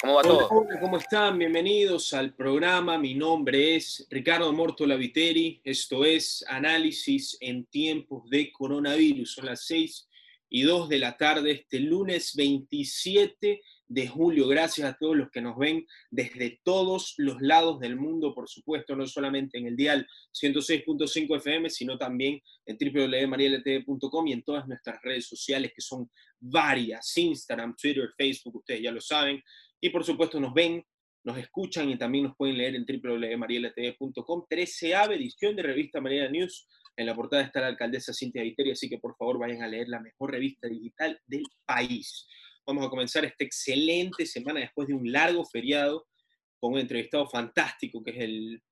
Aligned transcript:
¿Cómo 0.00 0.14
va 0.14 0.22
todo? 0.22 0.48
Hola, 0.48 0.80
¿cómo 0.80 0.96
están? 0.96 1.38
Bienvenidos 1.38 2.14
al 2.14 2.34
programa. 2.34 2.96
Mi 2.96 3.14
nombre 3.14 3.76
es 3.76 4.06
Ricardo 4.08 4.50
Mortola 4.50 4.96
Viteri. 4.96 5.60
Esto 5.62 6.06
es 6.06 6.42
Análisis 6.48 7.36
en 7.40 7.66
tiempos 7.66 8.30
de 8.30 8.50
coronavirus. 8.50 9.34
Son 9.34 9.44
las 9.44 9.66
6 9.66 10.08
y 10.48 10.62
2 10.62 10.88
de 10.88 10.98
la 11.00 11.18
tarde, 11.18 11.50
este 11.50 11.80
lunes 11.80 12.34
27 12.34 13.60
de 13.88 14.08
julio. 14.08 14.48
Gracias 14.48 14.88
a 14.88 14.96
todos 14.96 15.16
los 15.16 15.30
que 15.30 15.42
nos 15.42 15.58
ven 15.58 15.86
desde 16.10 16.60
todos 16.64 17.12
los 17.18 17.42
lados 17.42 17.78
del 17.80 17.96
mundo, 17.96 18.34
por 18.34 18.48
supuesto, 18.48 18.96
no 18.96 19.06
solamente 19.06 19.58
en 19.58 19.66
el 19.66 19.76
dial 19.76 20.06
106.5 20.32 21.36
FM, 21.36 21.68
sino 21.68 21.98
también 21.98 22.40
en 22.64 22.78
www.marieltv.com 22.78 24.26
y 24.28 24.32
en 24.32 24.42
todas 24.44 24.66
nuestras 24.66 25.02
redes 25.02 25.26
sociales, 25.26 25.72
que 25.74 25.82
son 25.82 26.10
varias, 26.38 27.16
Instagram, 27.18 27.76
Twitter, 27.76 28.08
Facebook, 28.16 28.56
ustedes 28.56 28.82
ya 28.82 28.92
lo 28.92 29.00
saben. 29.00 29.42
Y 29.80 29.90
por 29.90 30.04
supuesto 30.04 30.38
nos 30.38 30.52
ven, 30.52 30.84
nos 31.24 31.38
escuchan 31.38 31.88
y 31.90 31.96
también 31.96 32.24
nos 32.24 32.36
pueden 32.36 32.58
leer 32.58 32.74
en 32.76 32.84
www.marielatv.com. 32.84 34.46
13 34.48 34.92
edición 34.92 35.56
de 35.56 35.62
revista 35.62 36.00
Mariela 36.00 36.30
News. 36.30 36.66
En 36.96 37.06
la 37.06 37.14
portada 37.14 37.42
está 37.42 37.60
la 37.60 37.68
alcaldesa 37.68 38.12
Cintia 38.12 38.42
Viteri, 38.42 38.72
así 38.72 38.88
que 38.88 38.98
por 38.98 39.16
favor 39.16 39.38
vayan 39.38 39.62
a 39.62 39.68
leer 39.68 39.88
la 39.88 40.00
mejor 40.00 40.32
revista 40.32 40.68
digital 40.68 41.18
del 41.26 41.44
país. 41.64 42.26
Vamos 42.66 42.86
a 42.86 42.90
comenzar 42.90 43.24
esta 43.24 43.44
excelente 43.44 44.26
semana 44.26 44.60
después 44.60 44.86
de 44.88 44.94
un 44.94 45.10
largo 45.10 45.44
feriado 45.44 46.06
con 46.58 46.74
un 46.74 46.78
entrevistado 46.78 47.26
fantástico 47.26 48.02
que 48.02 48.10
es 48.10 48.18
el 48.18 48.62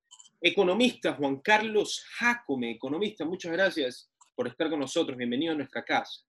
economista 0.40 1.14
Juan 1.14 1.40
Carlos 1.40 2.04
Jacome. 2.18 2.72
Economista, 2.72 3.24
muchas 3.24 3.52
gracias 3.52 4.10
por 4.34 4.46
estar 4.46 4.68
con 4.68 4.80
nosotros. 4.80 5.16
Bienvenido 5.16 5.54
a 5.54 5.56
nuestra 5.56 5.82
casa. 5.84 6.22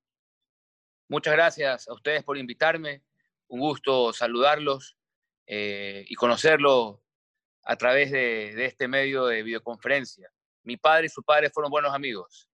Muchas 1.09 1.33
gracias 1.33 1.87
a 1.87 1.93
ustedes 1.93 2.23
por 2.23 2.37
invitarme 2.37 3.03
un 3.49 3.59
gusto 3.59 4.13
saludarlos 4.13 4.97
eh, 5.45 6.05
y 6.07 6.15
conocerlos 6.15 6.99
a 7.63 7.75
través 7.75 8.11
de, 8.11 8.65
este 8.65 8.87
medio 8.87 9.25
de 9.25 9.43
videoconferencia. 9.43 10.31
Mi 10.63 10.77
padre 10.77 11.07
y 11.07 11.09
su 11.09 11.23
padre 11.23 11.49
fueron 11.49 11.71
buenos 11.71 11.93
amigos 11.93 12.49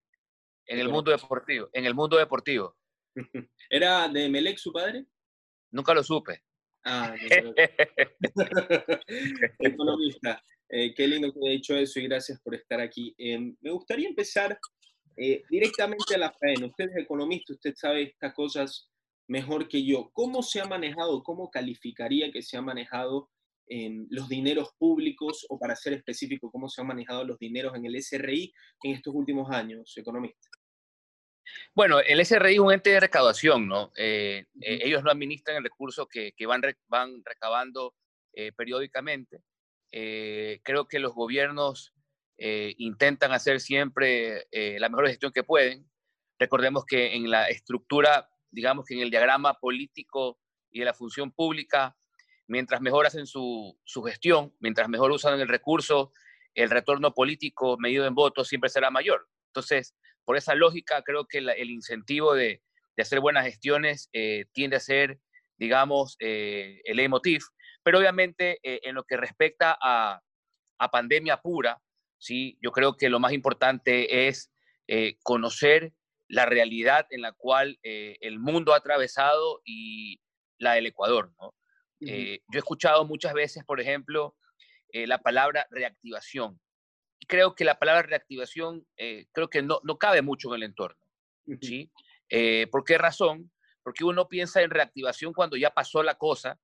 en 0.66 0.80
el 0.80 0.90
mundo 0.90 1.12
deportivo. 1.12 1.70
En 1.74 1.86
el 1.86 1.94
mundo 1.94 2.18
deportivo. 2.18 2.76
¿Era 3.70 4.08
de 4.08 4.30
Melec 4.30 4.58
su 4.58 4.72
padre? 4.72 5.06
Nunca 5.72 5.94
lo 5.94 6.04
supe. 6.04 6.44
Ah, 6.86 7.14
Economista, 9.60 10.42
eh, 10.70 10.94
qué 10.94 11.08
lindo 11.08 11.34
que 11.34 11.40
haya 11.40 11.52
dicho 11.52 11.76
eso 11.76 12.00
y 12.00 12.08
gracias 12.08 12.40
por 12.42 12.56
estar 12.56 12.80
aquí. 12.80 13.14
Em, 13.18 13.56
me 13.62 13.72
gustaría 13.72 14.08
empezar 14.08 14.58
eh, 15.18 15.44
directamente 15.50 16.16
a 16.16 16.20
la 16.20 16.32
faena. 16.32 16.68
Usted 16.68 16.90
es 16.90 17.04
economista, 17.04 17.54
usted 17.54 17.74
sabe 17.76 18.04
estas 18.04 18.34
cosas 18.34 18.90
mejor 19.28 19.68
que 19.68 19.86
yo. 19.86 20.12
¿Cómo 20.14 20.44
se 20.44 20.62
ha 20.62 20.66
manejado, 20.66 21.24
cómo 21.24 21.50
calificaría 21.50 22.32
que 22.32 22.42
se 22.42 22.58
ha 22.58 22.62
manejado 22.62 23.30
en 23.68 24.08
los 24.10 24.30
dineros 24.30 24.70
públicos 24.78 25.46
o 25.50 25.58
para 25.58 25.76
ser 25.76 25.94
específico, 25.94 26.52
cómo 26.52 26.70
se 26.70 26.82
han 26.82 26.88
manejado 26.88 27.24
los 27.24 27.40
dineros 27.40 27.76
en 27.76 27.86
el 27.86 28.02
SRI 28.02 28.54
en 28.84 28.94
estos 28.94 29.14
últimos 29.14 29.50
años, 29.52 29.94
economista? 29.98 30.48
Bueno, 31.74 32.00
el 32.00 32.24
SRI 32.26 32.54
es 32.54 32.60
un 32.60 32.74
ente 32.74 32.92
de 32.92 33.00
recaudación, 33.00 33.68
¿no? 33.68 33.92
Eh, 33.96 34.46
eh, 34.62 34.80
ellos 34.84 35.04
no 35.04 35.12
administran 35.12 35.58
el 35.58 35.64
recurso 35.64 36.08
que, 36.08 36.34
van, 36.46 36.62
van 36.88 37.22
recabando 37.24 37.96
eh, 38.34 38.52
periódicamente. 38.52 39.42
creo 39.92 40.88
que 40.88 41.00
los 41.00 41.14
gobiernos 41.14 41.94
intentan 42.38 43.32
hacer 43.32 43.62
siempre 43.62 44.46
la 44.52 44.90
mejor 44.90 45.08
gestión 45.08 45.32
que 45.32 45.44
pueden. 45.44 45.90
Recordemos 46.38 46.84
que 46.86 47.16
en 47.16 47.30
la 47.30 47.48
estructura 47.48 48.30
digamos 48.56 48.86
que 48.86 48.94
en 48.94 49.02
el 49.02 49.12
diagrama 49.12 49.54
político 49.56 50.40
y 50.72 50.80
de 50.80 50.86
la 50.86 50.94
función 50.94 51.32
pública, 51.32 51.96
mientras 52.48 52.80
mejor 52.80 53.06
hacen 53.06 53.28
su, 53.28 53.78
gestión, 54.06 54.56
mientras 54.60 54.88
mejor 54.88 55.12
usan 55.12 55.40
el 55.40 55.50
recurso, 55.50 56.14
el 56.54 56.70
retorno 56.70 57.14
político 57.14 57.78
medido 57.78 58.08
en 58.08 58.16
votos 58.16 58.48
siempre 58.48 58.70
será 58.70 58.90
mayor. 58.90 59.28
Entonces, 59.48 59.94
por 60.24 60.38
esa 60.38 60.56
lógica, 60.56 61.04
creo 61.04 61.26
que 61.28 61.40
el 61.40 61.70
incentivo 61.70 62.34
de, 62.34 62.62
hacer 62.98 63.20
buenas 63.20 63.44
gestiones 63.44 64.10
eh, 64.14 64.46
tiende 64.54 64.78
a 64.78 64.80
ser, 64.80 65.20
digamos, 65.58 66.16
eh, 66.20 66.82
el 66.86 67.02
emotiv. 67.02 67.44
Pero 67.84 68.00
obviamente, 68.00 68.60
eh, 68.64 68.80
en 68.84 68.96
lo 68.96 69.04
que 69.04 69.18
respecta 69.18 69.78
a, 69.82 70.22
a, 70.80 70.92
pandemia 70.92 71.42
pura, 71.42 71.82
¿sí? 72.18 72.58
yo 72.62 72.72
creo 72.72 72.96
que 72.96 73.10
lo 73.10 73.20
más 73.20 73.34
importante 73.34 74.28
es 74.30 74.50
conocer 75.24 75.92
la 76.28 76.46
realidad 76.46 77.06
en 77.10 77.22
la 77.22 77.32
cual 77.32 77.80
eh, 77.84 78.18
el 78.22 78.40
mundo 78.40 78.74
ha 78.74 78.78
atravesado 78.78 79.62
y 79.64 80.20
la 80.58 80.74
del 80.74 80.88
Ecuador. 80.88 81.32
Eh, 82.02 82.40
yo 82.52 82.58
he 82.58 82.60
escuchado 82.60 83.06
muchas 83.06 83.34
veces, 83.34 83.64
por 83.64 83.80
ejemplo, 83.80 84.36
eh, 84.90 85.08
la 85.08 85.20
palabra 85.20 85.68
reactivación. 85.70 86.60
Creo 87.28 87.56
que 87.56 87.66
la 87.66 87.80
palabra 87.80 88.04
reactivación 88.04 88.86
creo 89.32 89.50
que 89.50 89.62
no, 89.62 89.80
no, 89.84 89.98
cabe 89.98 90.22
mucho 90.22 90.50
en 90.50 90.56
el 90.56 90.64
entorno. 90.64 91.04
¿sí? 91.62 91.92
¿Por 92.72 92.84
qué 92.84 92.98
razón? 92.98 93.52
Porque 93.84 94.04
uno 94.04 94.28
piensa 94.28 94.62
en 94.62 94.70
reactivación 94.70 95.34
cuando 95.34 95.58
ya 95.58 95.72
pasó 95.72 96.04
la 96.04 96.16
cosa 96.16 96.60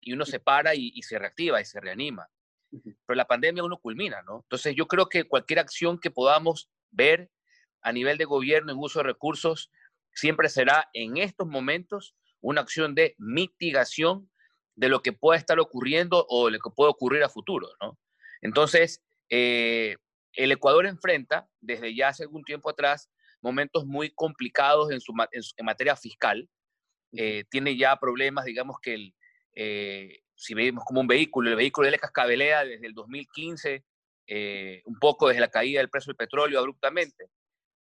y 0.00 0.12
uno 0.12 0.24
se 0.24 0.40
para 0.40 0.74
y, 0.74 0.92
y 0.94 1.02
se 1.02 1.18
reactiva 1.18 1.60
y 1.60 1.64
se 1.64 1.80
reanima. 1.80 2.28
Pero 2.70 3.16
la 3.16 3.26
pandemia 3.26 3.64
uno 3.64 3.78
culmina, 3.78 4.22
¿no? 4.22 4.40
Entonces 4.42 4.74
yo 4.74 4.86
creo 4.86 5.08
que 5.08 5.24
cualquier 5.24 5.58
acción 5.58 5.98
que 5.98 6.10
podamos 6.10 6.70
ver 6.90 7.30
a 7.86 7.92
nivel 7.92 8.18
de 8.18 8.24
gobierno 8.24 8.72
en 8.72 8.78
uso 8.78 8.98
de 8.98 9.04
recursos 9.04 9.70
siempre 10.12 10.48
será 10.48 10.90
en 10.92 11.18
estos 11.18 11.46
momentos 11.46 12.16
una 12.40 12.60
acción 12.60 12.96
de 12.96 13.14
mitigación 13.16 14.28
de 14.74 14.88
lo 14.88 15.02
que 15.02 15.12
pueda 15.12 15.38
estar 15.38 15.60
ocurriendo 15.60 16.26
o 16.28 16.50
lo 16.50 16.58
que 16.58 16.70
puede 16.74 16.90
ocurrir 16.90 17.22
a 17.22 17.28
futuro, 17.28 17.68
¿no? 17.80 17.96
Entonces, 18.42 19.04
eh, 19.30 19.96
el 20.32 20.50
Ecuador 20.50 20.86
enfrenta 20.86 21.48
desde 21.60 21.94
ya 21.94 22.08
hace 22.08 22.24
algún 22.24 22.42
tiempo 22.42 22.68
atrás 22.70 23.08
momentos 23.40 23.86
muy 23.86 24.10
complicados 24.10 24.90
en, 24.90 25.00
su, 25.00 25.14
en, 25.30 25.64
materia 25.64 25.94
fiscal. 25.94 26.48
Eh, 27.12 27.44
tiene 27.48 27.78
ya 27.78 27.96
problemas, 27.96 28.46
digamos 28.46 28.78
que 28.82 28.94
el, 28.94 29.14
eh, 29.54 30.22
si 30.34 30.54
vemos 30.54 30.82
como 30.84 31.02
un 31.02 31.06
vehículo, 31.06 31.50
el 31.50 31.56
vehículo 31.56 31.84
de 31.84 31.92
la 31.92 31.98
cascabelea 31.98 32.64
desde 32.64 32.88
el 32.88 32.94
2015, 32.94 33.84
un 34.84 34.98
poco 34.98 35.28
desde 35.28 35.40
la 35.40 35.50
caída 35.50 35.78
del 35.78 35.88
precio 35.88 36.10
del 36.10 36.16
petróleo 36.16 36.58
abruptamente 36.58 37.30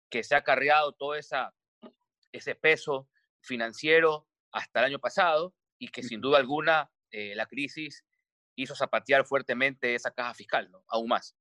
que 0.09 0.23
se 0.23 0.35
ha 0.35 0.43
cargado 0.43 0.93
todo 0.93 1.15
esa, 1.15 1.53
ese 2.31 2.55
peso 2.55 3.09
financiero 3.41 4.27
hasta 4.51 4.79
el 4.79 4.85
año 4.85 4.99
pasado 4.99 5.53
y 5.77 5.89
que 5.89 6.03
sin 6.03 6.21
duda 6.21 6.37
alguna 6.37 6.89
eh, 7.11 7.35
la 7.35 7.45
crisis 7.45 8.05
hizo 8.55 8.75
zapatear 8.75 9.25
fuertemente 9.25 9.95
esa 9.95 10.11
caja 10.11 10.33
fiscal, 10.33 10.69
¿no? 10.71 10.83
aún 10.87 11.09
más. 11.09 11.35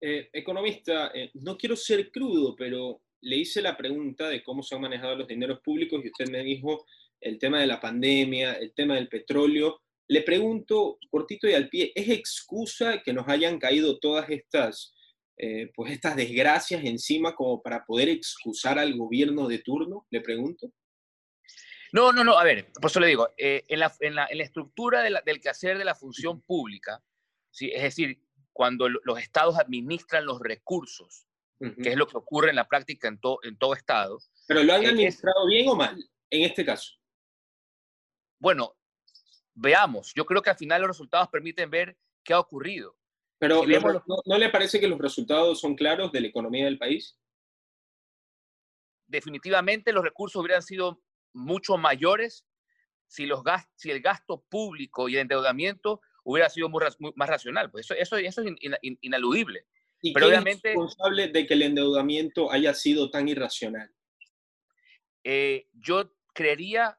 Eh, 0.00 0.28
economista, 0.32 1.10
eh, 1.14 1.30
no 1.34 1.56
quiero 1.56 1.76
ser 1.76 2.10
crudo, 2.10 2.54
pero 2.56 3.00
le 3.22 3.36
hice 3.36 3.62
la 3.62 3.76
pregunta 3.76 4.28
de 4.28 4.42
cómo 4.42 4.62
se 4.62 4.74
han 4.74 4.82
manejado 4.82 5.16
los 5.16 5.28
dineros 5.28 5.60
públicos 5.60 6.04
y 6.04 6.08
usted 6.08 6.28
me 6.30 6.42
dijo 6.42 6.84
el 7.20 7.38
tema 7.38 7.60
de 7.60 7.66
la 7.66 7.80
pandemia, 7.80 8.54
el 8.54 8.74
tema 8.74 8.96
del 8.96 9.08
petróleo. 9.08 9.80
Le 10.08 10.20
pregunto, 10.20 10.98
cortito 11.10 11.48
y 11.48 11.54
al 11.54 11.70
pie, 11.70 11.92
¿es 11.94 12.10
excusa 12.10 13.02
que 13.02 13.14
nos 13.14 13.26
hayan 13.28 13.58
caído 13.58 13.98
todas 13.98 14.28
estas 14.28 14.94
eh, 15.36 15.70
pues 15.74 15.92
estas 15.92 16.16
desgracias 16.16 16.84
encima 16.84 17.34
como 17.34 17.62
para 17.62 17.84
poder 17.84 18.08
excusar 18.08 18.78
al 18.78 18.96
gobierno 18.96 19.48
de 19.48 19.58
turno, 19.58 20.06
le 20.10 20.20
pregunto? 20.20 20.72
No, 21.92 22.12
no, 22.12 22.24
no, 22.24 22.38
a 22.38 22.44
ver, 22.44 22.72
por 22.72 22.90
eso 22.90 23.00
le 23.00 23.06
digo, 23.06 23.28
eh, 23.36 23.64
en, 23.68 23.78
la, 23.78 23.94
en, 24.00 24.14
la, 24.14 24.26
en, 24.26 24.38
la, 24.38 24.44
estructura 24.44 25.02
de 25.02 25.10
la, 25.10 25.22
del 25.22 25.40
quehacer 25.40 25.78
de 25.78 25.84
la 25.84 25.94
función 25.94 26.40
pública, 26.40 27.02
¿sí? 27.50 27.70
es 27.72 27.82
decir, 27.82 28.20
cuando 28.52 28.88
los 28.88 29.18
estados 29.18 29.58
administran 29.58 30.24
los 30.24 30.40
recursos, 30.40 31.26
que 31.58 31.90
es 31.90 31.96
lo 31.96 32.06
que 32.06 32.18
ocurre 32.18 32.50
en 32.50 32.56
la 32.56 32.68
práctica 32.68 33.08
en, 33.08 33.18
en 33.42 33.56
todo 33.56 33.74
estado. 33.74 34.18
¿Pero 34.46 34.62
lo 34.62 34.74
han 34.74 34.84
administrado 34.84 35.46
bien 35.46 35.68
o 35.68 35.74
mal 35.74 35.96
en 36.30 36.42
este 36.42 36.64
caso? 36.64 36.92
Bueno, 38.38 38.76
veamos, 39.54 40.12
yo 40.14 40.26
creo 40.26 40.42
que 40.42 40.50
al 40.50 40.56
final 40.56 40.82
los 40.82 40.88
resultados 40.88 41.28
permiten 41.28 41.70
ver 41.70 41.96
qué 42.22 42.34
ha 42.34 42.40
ocurrido. 42.40 42.96
Pero 43.38 43.64
¿no, 43.66 44.38
le 44.38 44.48
parece 44.48 44.80
que 44.80 44.88
los 44.88 44.98
resultados 44.98 45.60
son 45.60 45.74
claros 45.74 46.12
de 46.12 46.20
la 46.20 46.28
economía 46.28 46.64
del 46.64 46.78
país? 46.78 47.18
Definitivamente 49.06 49.92
los 49.92 50.04
recursos 50.04 50.40
hubieran 50.40 50.62
sido 50.62 51.02
mucho 51.32 51.76
mayores 51.76 52.46
si, 53.06 53.26
los 53.26 53.42
si 53.76 53.90
el 53.90 54.00
gasto 54.00 54.44
público 54.48 55.08
y 55.08 55.14
el 55.14 55.22
endeudamiento 55.22 56.00
hubiera 56.24 56.48
sido 56.48 56.68
más 56.68 57.28
racional. 57.28 57.70
Pues 57.70 57.86
eso, 57.86 57.94
eso, 57.94 58.16
eso 58.16 58.42
es 58.42 58.52
inaludible. 59.02 59.66
¿Y 60.00 60.12
Pero 60.12 60.26
obviamente, 60.26 60.68
es 60.68 60.74
responsable 60.74 61.28
de 61.28 61.46
que 61.46 61.54
el 61.54 61.62
endeudamiento 61.62 62.50
haya 62.50 62.74
sido 62.74 63.10
tan 63.10 63.28
irracional? 63.28 63.90
Eh, 65.22 65.68
yo 65.72 66.12
creería 66.34 66.98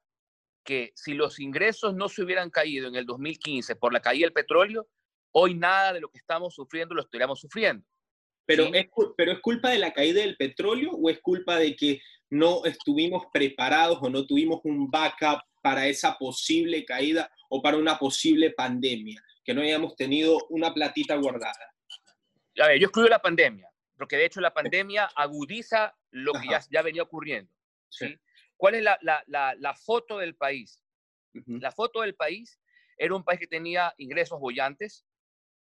que 0.64 0.92
si 0.96 1.14
los 1.14 1.40
ingresos 1.40 1.94
no 1.94 2.10
se 2.10 2.24
hubieran 2.24 2.50
caído 2.50 2.88
en 2.88 2.96
el 2.96 3.06
2015 3.06 3.76
por 3.76 3.94
la 3.94 4.02
caída 4.02 4.26
del 4.26 4.34
petróleo, 4.34 4.90
Hoy 5.38 5.54
nada 5.54 5.92
de 5.92 6.00
lo 6.00 6.08
que 6.10 6.18
estamos 6.18 6.56
sufriendo 6.56 6.96
lo 6.96 7.02
estaríamos 7.02 7.42
sufriendo. 7.42 7.86
Pero, 8.46 8.74
es, 8.74 8.88
pero 9.18 9.34
¿es 9.34 9.40
culpa 9.40 9.70
de 9.70 9.80
la 9.80 9.92
caída 9.92 10.22
del 10.22 10.38
petróleo 10.38 10.92
o 10.92 11.10
es 11.10 11.20
culpa 11.20 11.58
de 11.58 11.76
que 11.76 12.02
no 12.30 12.64
estuvimos 12.64 13.26
preparados 13.34 14.00
o 14.02 14.10
no 14.10 14.26
tuvimos 14.26 14.62
un 14.64 14.90
backup 14.90 15.42
para 15.62 15.88
esa 15.88 16.18
posible 16.18 16.86
caída 16.86 17.30
o 17.50 17.62
para 17.62 17.76
una 17.76 18.00
posible 18.00 18.52
pandemia, 18.52 19.22
que 19.44 19.54
no 19.54 19.62
hayamos 19.62 19.98
tenido 19.98 20.38
una 20.50 20.74
platita 20.74 21.16
guardada. 21.16 21.74
A 22.62 22.68
ver, 22.68 22.80
yo 22.80 22.86
excluyo 22.86 23.10
la 23.10 23.22
pandemia, 23.22 23.70
porque 23.98 24.16
de 24.16 24.28
hecho 24.28 24.40
la 24.40 24.54
pandemia 24.54 25.10
agudiza 25.16 25.94
lo 26.12 26.32
que 26.32 26.48
ya, 26.50 26.62
ya, 26.70 26.82
venía 26.82 27.04
ocurriendo. 27.04 27.52
¿sí? 27.90 28.18
¿Cuál 28.56 28.76
es 28.76 28.84
la, 28.84 28.98
la, 29.02 29.54
la, 29.58 29.74
foto 29.74 30.20
del 30.20 30.36
país? 30.36 30.82
La 31.34 31.74
foto 31.74 32.02
del 32.02 32.16
país 32.16 32.58
era 32.98 33.14
un 33.14 33.26
país 33.26 33.42
que 33.42 33.48
tenía 33.48 33.94
ingresos 33.98 34.40
bollantes, 34.40 35.06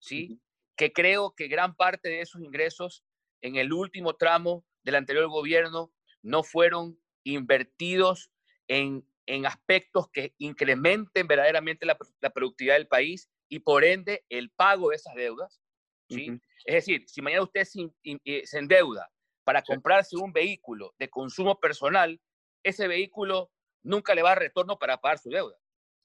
¿sí? 0.04 0.40
que 0.76 0.92
creo 0.92 1.34
que 1.34 1.48
gran 1.48 1.74
parte 1.74 2.08
de 2.08 2.20
esos 2.20 2.42
ingresos 2.42 3.04
en 3.42 3.56
el 3.56 3.72
último 3.72 4.14
tramo 4.14 4.64
del 4.82 4.96
anterior 4.96 5.28
gobierno 5.28 5.92
no 6.22 6.42
fueron 6.42 7.00
invertidos 7.24 8.30
en, 8.68 9.06
en 9.26 9.46
aspectos 9.46 10.08
que 10.10 10.34
incrementen 10.38 11.26
verdaderamente 11.26 11.86
la, 11.86 11.96
la, 12.20 12.30
productividad 12.30 12.74
del 12.74 12.88
país 12.88 13.30
y 13.48 13.60
por 13.60 13.84
ende 13.84 14.24
el 14.28 14.50
pago 14.50 14.90
de 14.90 14.96
esas 14.96 15.14
deudas. 15.14 15.60
¿sí? 16.08 16.40
Es 16.64 16.74
decir, 16.74 17.04
si 17.06 17.22
mañana 17.22 17.42
usted 17.42 17.64
se, 17.64 17.90
eh, 18.02 18.42
se 18.46 18.58
endeuda 18.58 19.10
para 19.44 19.62
comprarse 19.62 20.16
un 20.16 20.32
vehículo 20.32 20.94
de 20.98 21.08
consumo 21.08 21.60
personal, 21.60 22.20
ese 22.62 22.88
vehículo 22.88 23.50
nunca 23.82 24.14
le 24.14 24.22
va 24.22 24.32
a 24.32 24.36
retorno 24.36 24.78
para 24.78 24.98
pagar 24.98 25.18
su 25.18 25.30
deuda. 25.30 25.56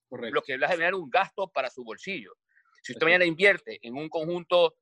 Correcto. 0.09 0.35
Lo 0.35 0.41
que 0.41 0.57
va 0.57 0.67
a 0.67 0.71
generar 0.71 0.95
un 0.95 1.09
gasto 1.09 1.47
para 1.47 1.69
su 1.69 1.83
bolsillo. 1.83 2.33
Si 2.81 2.93
usted 2.93 3.05
mañana 3.05 3.25
invierte 3.25 3.79
en 3.81 3.95
un 3.95 4.09
conjunto 4.09 4.77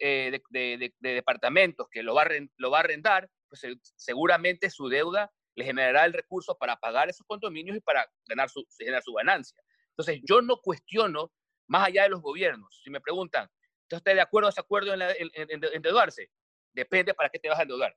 eh, 0.00 0.40
de, 0.50 0.92
departamentos 1.00 1.88
que 1.90 2.02
lo 2.02 2.14
va, 2.14 2.22
a, 2.22 2.28
lo 2.56 2.70
va 2.70 2.78
a 2.78 2.80
arrendar, 2.80 3.28
pues 3.48 3.62
seguramente 3.96 4.70
su 4.70 4.88
deuda 4.88 5.30
le 5.54 5.64
generará 5.64 6.04
el 6.04 6.12
recurso 6.12 6.56
para 6.56 6.76
pagar 6.76 7.10
esos 7.10 7.26
condominios 7.26 7.76
y 7.76 7.80
para 7.80 8.10
ganar 8.26 8.48
su, 8.48 8.64
generar 8.78 9.02
su 9.02 9.12
ganancia. 9.12 9.62
Entonces, 9.90 10.20
yo 10.24 10.40
no 10.40 10.58
cuestiono, 10.60 11.32
más 11.68 11.88
allá 11.88 12.04
de 12.04 12.08
los 12.10 12.22
gobiernos, 12.22 12.80
si 12.82 12.90
me 12.90 13.00
preguntan, 13.00 13.48
¿usted 13.90 14.14
de 14.14 14.20
acuerdo 14.20 14.48
o 14.48 14.50
desacuerdo 14.50 14.94
en, 14.94 15.02
en, 15.02 15.30
en, 15.34 15.64
endeudarse? 15.74 16.30
Depende 16.72 17.12
para 17.12 17.28
qué 17.28 17.38
te 17.38 17.48
vas 17.48 17.58
a 17.58 17.62
endeudar. 17.62 17.94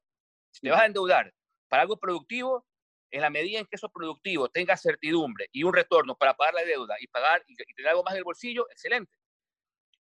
Si 0.51 0.61
te 0.61 0.69
vas 0.69 0.81
a 0.81 0.85
endeudar 0.85 1.33
para 1.69 1.83
algo 1.83 1.97
productivo, 1.97 2.65
en 3.11 3.21
la 3.21 3.29
medida 3.29 3.59
en 3.59 3.65
que 3.65 3.77
eso 3.77 3.89
productivo 3.89 4.49
tenga 4.49 4.75
certidumbre 4.75 5.47
y 5.53 5.63
un 5.63 5.73
retorno 5.73 6.15
para 6.17 6.35
pagar 6.35 6.55
la 6.55 6.65
deuda 6.65 6.95
y 6.99 7.07
pagar 7.07 7.43
y, 7.47 7.53
y 7.53 7.73
tener 7.73 7.91
algo 7.91 8.03
más 8.03 8.13
en 8.13 8.17
el 8.17 8.23
bolsillo, 8.25 8.69
excelente. 8.71 9.15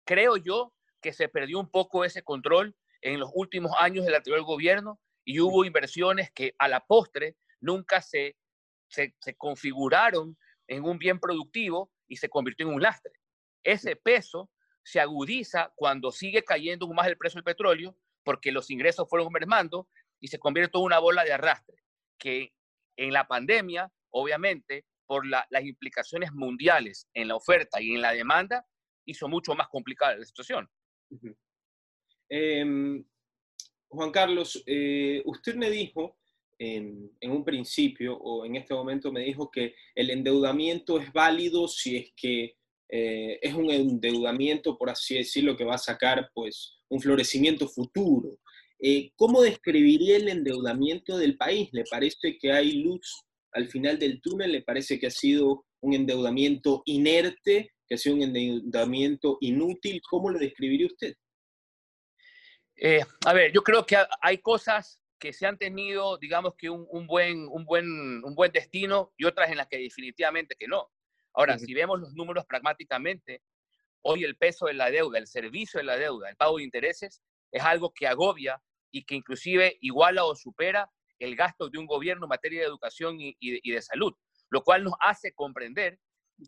Creo 0.04 0.36
yo 0.36 0.72
que 1.00 1.12
se 1.12 1.28
perdió 1.28 1.58
un 1.58 1.70
poco 1.70 2.04
ese 2.04 2.22
control 2.22 2.74
en 3.00 3.20
los 3.20 3.30
últimos 3.34 3.72
años 3.78 4.04
del 4.04 4.14
anterior 4.14 4.42
gobierno 4.42 5.00
y 5.24 5.40
hubo 5.40 5.64
inversiones 5.64 6.30
que 6.32 6.54
a 6.58 6.68
la 6.68 6.80
postre 6.80 7.36
nunca 7.60 8.00
se, 8.00 8.36
se, 8.88 9.14
configuraron 9.36 10.36
en 10.66 10.84
un 10.84 10.98
bien 10.98 11.18
productivo 11.18 11.90
y 12.08 12.16
se 12.16 12.28
convirtió 12.28 12.66
en 12.66 12.74
un 12.74 12.82
lastre. 12.82 13.12
Ese 13.64 13.96
peso 13.96 14.50
se 14.84 15.00
agudiza 15.00 15.72
cuando 15.76 16.10
sigue 16.10 16.42
cayendo 16.42 16.88
más 16.88 17.06
el 17.06 17.16
precio 17.16 17.38
del 17.38 17.44
petróleo 17.44 17.96
porque 18.24 18.52
los 18.52 18.70
ingresos 18.70 19.08
fueron 19.08 19.32
mermando 19.32 19.88
y 20.20 20.28
se 20.28 20.38
convierte 20.38 20.78
en 20.78 20.84
una 20.84 20.98
bola 20.98 21.24
de 21.24 21.32
arrastre 21.32 21.76
que 22.18 22.52
en 22.96 23.12
la 23.12 23.26
pandemia, 23.26 23.90
obviamente, 24.10 24.84
por 25.06 25.26
las 25.26 25.64
implicaciones 25.64 26.32
mundiales 26.32 27.08
en 27.14 27.28
la 27.28 27.36
oferta 27.36 27.80
y 27.80 27.94
en 27.94 28.00
la 28.00 28.12
demanda, 28.12 28.64
hizo 29.06 29.28
mucho 29.28 29.54
más 29.54 29.68
complicada 29.68 30.16
la 30.16 30.24
situación. 30.24 30.68
Em, 32.28 33.04
Juan 33.88 34.10
Carlos, 34.10 34.62
eh, 34.66 35.22
usted 35.26 35.54
me 35.54 35.70
dijo 35.70 36.16
en, 36.58 37.10
un 37.22 37.44
principio 37.44 38.16
o 38.16 38.44
en 38.44 38.56
este 38.56 38.74
momento 38.74 39.12
me 39.12 39.20
dijo 39.20 39.50
que 39.50 39.74
el 39.94 40.10
endeudamiento 40.10 40.98
es 40.98 41.12
válido 41.12 41.68
si 41.68 41.96
es 41.96 42.12
que 42.16 42.56
eh, 42.88 43.38
es 43.40 43.54
un 43.54 43.70
endeudamiento, 43.70 44.76
por 44.76 44.90
así 44.90 45.16
decirlo, 45.16 45.56
que 45.56 45.64
va 45.64 45.74
a 45.74 45.78
sacar 45.78 46.30
pues 46.34 46.78
un 46.88 47.00
florecimiento 47.00 47.66
futuro. 47.68 48.38
Eh, 48.78 49.12
¿Cómo 49.16 49.42
describiría 49.42 50.16
el 50.16 50.28
endeudamiento 50.28 51.16
del 51.16 51.36
país? 51.36 51.68
¿Le 51.72 51.84
parece 51.90 52.36
que 52.38 52.52
hay 52.52 52.82
luz 52.82 53.24
al 53.52 53.68
final 53.68 53.98
del 53.98 54.20
túnel? 54.20 54.52
¿Le 54.52 54.62
parece 54.62 54.98
que 54.98 55.06
ha 55.06 55.10
sido 55.10 55.64
un 55.80 55.94
endeudamiento 55.94 56.82
inerte 56.84 57.72
que 57.92 57.96
ha 57.96 57.98
sido 57.98 58.16
un 58.16 58.22
endeudamiento 58.22 59.36
inútil. 59.42 60.00
¿Cómo 60.08 60.30
lo 60.30 60.38
describiría 60.38 60.86
usted? 60.86 61.14
Eh, 62.74 63.04
a 63.26 63.34
ver, 63.34 63.52
yo 63.52 63.62
creo 63.62 63.84
que 63.84 63.98
hay 64.22 64.38
cosas 64.38 64.98
que 65.18 65.34
se 65.34 65.46
han 65.46 65.58
tenido, 65.58 66.16
digamos 66.16 66.54
que 66.56 66.70
un, 66.70 67.06
buen, 67.06 67.46
un, 67.48 67.66
buen, 67.66 68.24
un 68.24 68.34
buen 68.34 68.50
destino 68.50 69.12
y 69.18 69.26
otras 69.26 69.50
en 69.50 69.58
las 69.58 69.68
que 69.68 69.76
definitivamente 69.76 70.56
que 70.58 70.68
no. 70.68 70.90
Ahora, 71.34 71.58
si 71.58 71.74
vemos 71.74 72.00
los 72.00 72.14
números 72.14 72.46
pragmáticamente, 72.46 73.42
hoy 74.00 74.24
el 74.24 74.38
peso 74.38 74.66
de 74.66 74.72
la 74.72 74.90
deuda, 74.90 75.18
el 75.18 75.26
servicio 75.26 75.76
de 75.76 75.84
la 75.84 75.98
deuda, 75.98 76.30
el 76.30 76.36
pago 76.36 76.56
de 76.56 76.64
intereses, 76.64 77.22
es 77.50 77.62
algo 77.62 77.92
que 77.92 78.06
agobia 78.06 78.62
y 78.90 79.04
que 79.04 79.16
inclusive 79.16 79.76
iguala 79.82 80.24
o 80.24 80.34
supera 80.34 80.90
el 81.18 81.36
gasto 81.36 81.68
de 81.68 81.78
un 81.78 81.86
gobierno 81.86 82.24
en 82.24 82.30
materia 82.30 82.60
de 82.60 82.68
educación 82.68 83.20
y, 83.20 83.36
y 83.38 83.70
de 83.70 83.82
salud, 83.82 84.14
lo 84.48 84.62
cual 84.62 84.82
nos 84.82 84.94
hace 84.98 85.34
comprender 85.34 85.98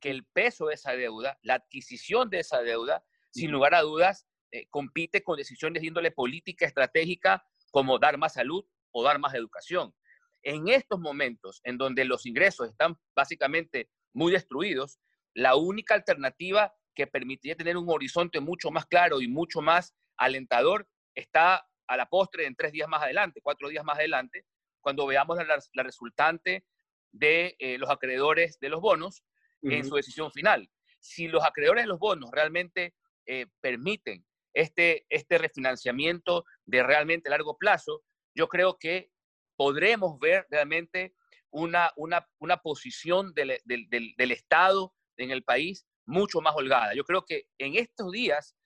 que 0.01 0.11
el 0.11 0.25
peso 0.25 0.67
de 0.67 0.75
esa 0.75 0.93
deuda, 0.93 1.39
la 1.43 1.55
adquisición 1.55 2.31
de 2.31 2.41
esa 2.41 2.63
deuda, 2.63 3.05
sin 3.31 3.51
lugar 3.51 3.75
a 3.75 3.83
dudas, 3.83 4.27
eh, 4.53 4.67
compite 4.71 5.23
con 5.23 5.37
decisiones 5.37 5.83
de 5.83 5.89
índole 5.89 6.11
política, 6.11 6.67
estratégica, 6.67 7.45
como 7.71 7.99
dar 7.99 8.19
más 8.19 8.35
salud 8.35 8.65
o 8.93 9.03
dar 9.03 9.19
más 9.19 9.35
educación. 9.35 9.95
En 10.43 10.69
estos 10.69 11.01
momentos, 11.01 11.61
en 11.65 11.79
donde 11.79 12.05
los 12.05 12.27
ingresos 12.27 12.69
están 12.69 12.97
básicamente 13.17 13.91
muy 14.13 14.31
destruidos, 14.31 15.01
la 15.35 15.57
única 15.57 15.95
alternativa 15.95 16.73
que 16.95 17.07
permitiría 17.07 17.57
tener 17.57 17.77
un 17.77 17.89
horizonte 17.89 18.41
mucho 18.41 18.71
más 18.71 18.87
claro 18.87 19.21
y 19.21 19.29
mucho 19.29 19.61
más 19.61 19.95
alentador 20.17 20.89
está 21.15 21.67
a 21.87 21.97
la 21.97 22.07
postre 22.07 22.47
en 22.47 22.55
tres 22.55 22.73
días 22.73 22.89
más 22.89 23.03
adelante, 23.03 23.41
cuatro 23.43 23.69
días 23.69 23.85
más 23.85 23.99
adelante, 23.99 24.45
cuando 24.81 25.07
veamos 25.07 25.37
la, 25.37 25.83
resultante 25.83 26.65
de 27.11 27.57
eh, 27.59 27.79
los 27.79 27.91
acreedores 27.91 28.59
de 28.61 28.69
los 28.69 28.81
bonos 28.81 29.25
en 29.65 29.85
su 29.85 29.97
decisión 29.97 30.31
final. 30.31 30.69
Si 31.01 31.29
los 31.29 31.45
acreedores 31.45 31.85
de 31.85 31.89
los 31.89 31.99
bonos 31.99 32.31
realmente 32.31 32.95
eh, 33.27 33.47
permiten 33.61 34.25
este, 34.53 35.07
este 35.09 35.39
refinanciamiento 35.39 36.45
de 36.65 36.83
realmente 36.83 37.31
largo 37.31 37.59
plazo, 37.59 38.03
yo 38.35 38.49
creo 38.49 38.79
que 38.79 39.11
podremos 39.57 40.19
ver 40.19 40.47
realmente 40.51 41.15
una, 41.51 41.93
una, 41.97 42.27
una 42.39 42.57
posición 42.59 43.33
del, 43.35 43.61
del, 43.65 43.89
del, 43.89 44.33
Estado 44.33 44.93
en 45.17 45.31
el 45.31 45.45
país 45.45 45.87
mucho 46.05 46.41
más 46.41 46.55
holgada. 46.57 46.95
Yo 46.95 47.05
creo 47.05 47.25
que 47.25 47.47
en 47.59 47.77
estos 47.77 48.11
días 48.11 48.57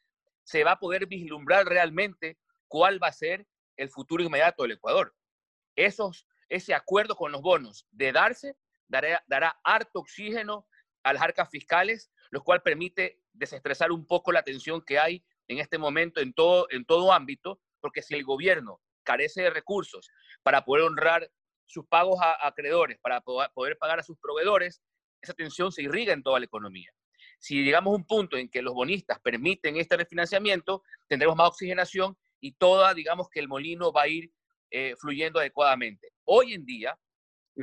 se 0.44 0.64
va 0.64 0.73
a 0.73 0.78
poder 0.78 1.06
vislumbrar 1.06 1.66
realmente 1.66 2.38
cuál 2.66 3.02
va 3.02 3.08
a 3.08 3.12
ser 3.12 3.46
el 3.76 3.90
futuro 3.90 4.25
inmediato 4.25 4.62
del 4.62 4.73
Ecuador. 4.73 5.14
Esos, 5.76 6.26
ese 6.49 6.75
acuerdo 6.75 7.14
con 7.14 7.30
los 7.30 7.42
bonos 7.42 7.87
de 7.90 8.12
darse 8.12 8.56
dará, 8.88 9.23
dará 9.26 9.61
harto 9.62 10.00
oxígeno 10.00 10.66
a 11.02 11.12
las 11.12 11.23
arcas 11.23 11.49
fiscales, 11.50 12.11
lo 12.31 12.43
cual 12.43 12.62
permite 12.62 13.21
desestresar 13.33 13.93
un 13.93 14.07
poco 14.07 14.33
la 14.33 14.43
tensión 14.43 14.83
que 14.83 14.99
hay 14.99 15.25
en 15.49 15.59
este 15.59 15.78
momento 15.78 16.21
en 16.21 16.33
todo, 16.33 16.67
en 16.71 16.85
todo 16.85 17.12
ámbito, 17.12 17.61
porque 17.81 18.02
si 18.02 18.14
el 18.14 18.25
gobierno 18.25 18.81
carece 19.02 19.43
de 19.43 19.50
recursos 19.50 20.11
para 20.43 20.64
poder 20.64 20.85
honrar 20.85 21.31
sus 21.67 21.87
pagos 21.87 22.21
a, 22.21 22.47
acreedores, 22.47 22.99
para 22.99 23.21
poder 23.21 23.78
pagar 23.78 23.99
a 23.99 24.02
sus 24.02 24.19
proveedores, 24.19 24.83
esa 25.21 25.35
tensión 25.35 25.73
se 25.73 25.83
irriga 25.83 26.12
en 26.12 26.23
toda 26.23 26.38
la 26.38 26.47
economía. 26.47 26.90
Si 27.38 27.62
llegamos 27.62 27.93
a 27.93 27.97
un 27.97 28.07
punto 28.07 28.37
en 28.37 28.49
que 28.49 28.62
los 28.62 28.75
bonistas 28.75 29.21
permiten 29.21 29.76
este 29.76 29.97
refinanciamiento, 29.97 30.83
tendremos 31.07 31.37
más 31.37 31.49
oxigenación 31.49 32.17
y 32.40 32.52
toda, 32.52 32.95
digamos 32.95 33.28
que 33.28 33.40
el 33.40 33.49
molino 33.49 33.93
va 33.93 34.02
a 34.02 34.09
ir 34.09 34.33
eh, 34.71 34.95
fluyendo 34.99 35.38
adecuadamente. 35.38 36.12
Hoy 36.25 36.55
en 36.55 36.64
día, 36.64 36.99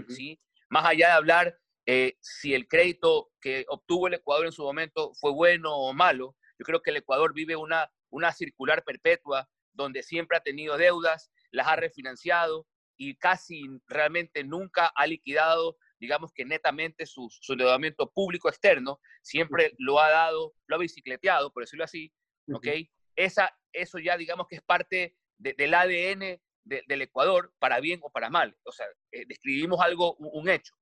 ¿sí? 0.10 0.40
más 0.70 0.86
allá 0.86 1.08
de 1.08 1.14
hablar 1.14 1.60
eh, 1.86 2.18
si 2.20 2.54
el 2.54 2.68
crédito 2.68 3.32
que 3.40 3.66
obtuvo 3.70 4.08
el 4.08 4.16
Ecuador 4.16 4.46
en 4.46 4.52
su 4.52 4.64
momento 4.64 5.14
fue 5.16 5.32
bueno 5.32 5.76
o 5.76 5.94
malo. 5.94 6.36
Yo 6.58 6.66
creo 6.66 6.82
que 6.82 6.92
el 6.92 6.98
Ecuador 6.98 7.34
vive 7.34 7.56
una, 7.56 7.92
una 8.10 8.32
circular 8.32 8.84
perpetua 8.84 9.50
donde 9.74 10.04
siempre 10.04 10.38
ha 10.38 10.42
tenido 10.42 10.78
deudas, 10.78 11.32
las 11.52 11.68
ha 11.68 11.76
refinanciado 11.76 12.68
y 12.98 13.16
casi 13.18 13.64
realmente 13.88 14.44
nunca 14.44 14.88
ha 14.96 15.06
liquidado, 15.06 15.78
digamos 16.00 16.32
que 16.34 16.46
netamente 16.46 17.06
su, 17.06 17.28
su 17.30 17.54
endeudamiento 17.54 18.12
público 18.12 18.50
externo, 18.50 19.00
siempre 19.22 19.74
lo 19.78 20.00
ha 20.00 20.10
dado, 20.10 20.54
lo 20.68 20.78
ha 20.78 20.80
bicicleteado, 20.80 21.52
por 21.52 21.64
decirlo 21.64 21.84
así, 21.84 22.14
¿ok? 22.54 22.68
Esa, 23.16 23.54
eso 23.74 24.00
ya 24.00 24.18
digamos 24.18 24.48
que 24.48 24.56
es 24.56 24.62
parte 24.62 25.18
del 25.38 25.74
ADN 25.74 26.40
del 26.64 27.02
Ecuador, 27.02 27.54
para 27.60 27.80
bien 27.80 28.00
o 28.02 28.10
para 28.10 28.30
mal. 28.30 28.58
O 28.64 28.72
sea, 28.72 28.88
eh, 29.12 29.26
describimos 29.28 29.80
algo, 29.82 30.16
un 30.16 30.50
hecho. 30.50 30.74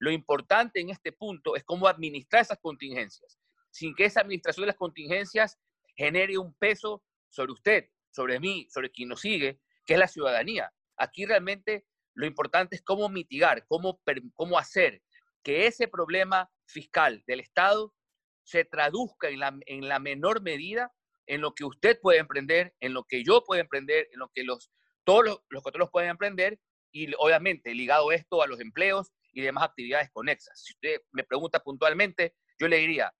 Lo 0.00 0.10
importante 0.10 0.80
en 0.80 0.88
este 0.88 1.12
punto 1.12 1.54
es 1.56 1.62
cómo 1.62 1.86
administrar 1.86 2.42
esas 2.42 2.58
contingencias, 2.58 3.38
sin 3.70 3.94
que 3.94 4.06
esa 4.06 4.22
administración 4.22 4.62
de 4.62 4.68
las 4.68 4.76
contingencias 4.76 5.58
genere 5.94 6.38
un 6.38 6.54
peso 6.54 7.04
sobre 7.28 7.52
usted, 7.52 7.90
sobre 8.10 8.40
mí, 8.40 8.66
sobre 8.70 8.90
quien 8.90 9.10
nos 9.10 9.20
sigue, 9.20 9.60
que 9.84 9.92
es 9.92 10.00
la 10.00 10.08
ciudadanía. 10.08 10.72
Aquí 10.96 11.26
realmente 11.26 11.86
lo 12.14 12.26
importante 12.26 12.76
es 12.76 12.82
cómo 12.82 13.10
mitigar, 13.10 13.66
cómo, 13.68 14.00
cómo 14.34 14.58
hacer 14.58 15.02
que 15.42 15.66
ese 15.66 15.86
problema 15.86 16.50
fiscal 16.66 17.22
del 17.26 17.40
Estado 17.40 17.94
se 18.42 18.64
traduzca 18.64 19.28
en 19.28 19.38
la, 19.38 19.58
en 19.66 19.86
la 19.86 19.98
menor 19.98 20.42
medida 20.42 20.92
en 21.26 21.42
lo 21.42 21.54
que 21.54 21.64
usted 21.64 22.00
puede 22.00 22.18
emprender, 22.18 22.74
en 22.80 22.94
lo 22.94 23.04
que 23.04 23.22
yo 23.22 23.44
puedo 23.44 23.60
emprender, 23.60 24.08
en 24.12 24.18
lo 24.18 24.30
que 24.34 24.44
los, 24.44 24.72
todos 25.04 25.24
los, 25.48 25.62
los 25.74 25.90
pueden 25.90 26.10
emprender 26.10 26.58
y 26.90 27.12
obviamente 27.18 27.74
ligado 27.74 28.12
esto 28.12 28.42
a 28.42 28.46
los 28.46 28.60
empleos 28.60 29.12
y 29.32 29.42
demás 29.42 29.64
actividades 29.64 30.10
conexas. 30.10 30.62
Si 30.64 30.72
usted 30.72 31.02
me 31.12 31.24
pregunta 31.24 31.60
puntualmente, 31.60 32.34
yo 32.58 32.68
le 32.68 32.78
diría, 32.78 33.12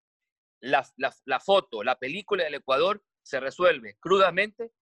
la, 0.61 0.87
la, 0.97 1.41
foto, 1.41 1.83
la 1.83 1.99
película 1.99 2.45
del 2.45 2.55
Ecuador 2.55 3.03
se 3.23 3.41
resuelve 3.41 3.97
crudamente 4.01 4.73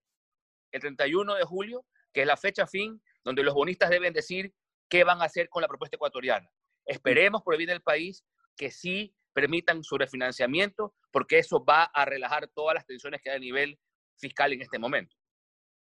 el 0.72 0.80
31 0.80 1.34
de 1.34 1.44
julio, 1.44 1.86
que 2.12 2.22
es 2.22 2.26
la 2.26 2.36
fecha 2.36 2.66
fin 2.66 3.00
donde 3.24 3.42
los 3.42 3.54
bonistas 3.54 3.90
deben 3.90 4.12
decir 4.12 4.54
qué 4.88 5.04
van 5.04 5.20
a 5.22 5.26
hacer 5.26 5.48
con 5.48 5.62
la 5.62 5.68
propuesta 5.68 5.96
ecuatoriana. 5.96 6.50
Esperemos 6.86 7.42
por 7.42 7.54
el 7.54 7.58
bien 7.58 7.68
del 7.68 7.82
país 7.82 8.24
que 8.56 8.70
sí 8.70 9.14
permitan 9.32 9.84
su 9.84 9.96
refinanciamiento, 9.98 10.94
porque 11.12 11.38
eso 11.38 11.64
va 11.64 11.84
a 11.84 12.04
relajar 12.04 12.48
todas 12.48 12.74
las 12.74 12.86
tensiones 12.86 13.20
que 13.22 13.30
hay 13.30 13.36
a 13.36 13.40
nivel 13.40 13.78
fiscal 14.16 14.52
en 14.52 14.62
este 14.62 14.78
momento. 14.78 15.14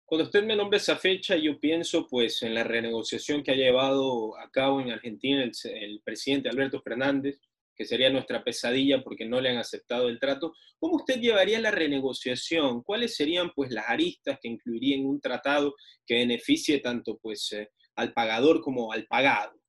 Cuando 0.10 0.26
usted 0.26 0.44
me 0.44 0.56
nombra 0.56 0.78
esa 0.78 0.96
fecha, 0.96 1.36
yo 1.36 1.60
pienso 1.60 2.08
pues 2.08 2.42
en 2.42 2.56
la 2.56 2.64
renegociación 2.64 3.44
que 3.44 3.52
ha 3.52 3.56
llevado 3.56 4.36
a 4.40 4.50
cabo 4.50 4.82
en 4.82 4.90
Argentina 4.90 5.44
el, 5.44 5.52
el 5.66 6.02
presidente 6.04 6.50
Alberto 6.50 6.82
Fernández, 6.82 7.40
que 7.76 7.86
sería 7.86 8.10
nuestra 8.10 8.44
pesadilla 8.44 9.04
porque 9.04 9.28
no 9.28 9.40
le 9.40 9.50
han 9.50 9.58
aceptado 9.58 10.10
el 10.10 10.20
trato. 10.20 10.56
¿Cómo 10.80 10.96
usted 10.96 11.20
llevaría 11.20 11.60
la 11.60 11.70
renegociación? 11.70 12.82
¿Cuáles 12.82 13.16
serían 13.16 13.52
pues 13.54 13.70
las 13.70 13.88
aristas 13.88 14.40
que 14.42 14.48
incluirían 14.48 15.06
un 15.06 15.22
tratado 15.22 15.76
que 16.08 16.16
beneficie 16.16 16.80
tanto 16.80 17.20
pues 17.20 17.52
eh, 17.52 17.70
al 17.94 18.12
pagador 18.12 18.62
como 18.62 18.92
al 18.92 19.06
pagado? 19.06 19.62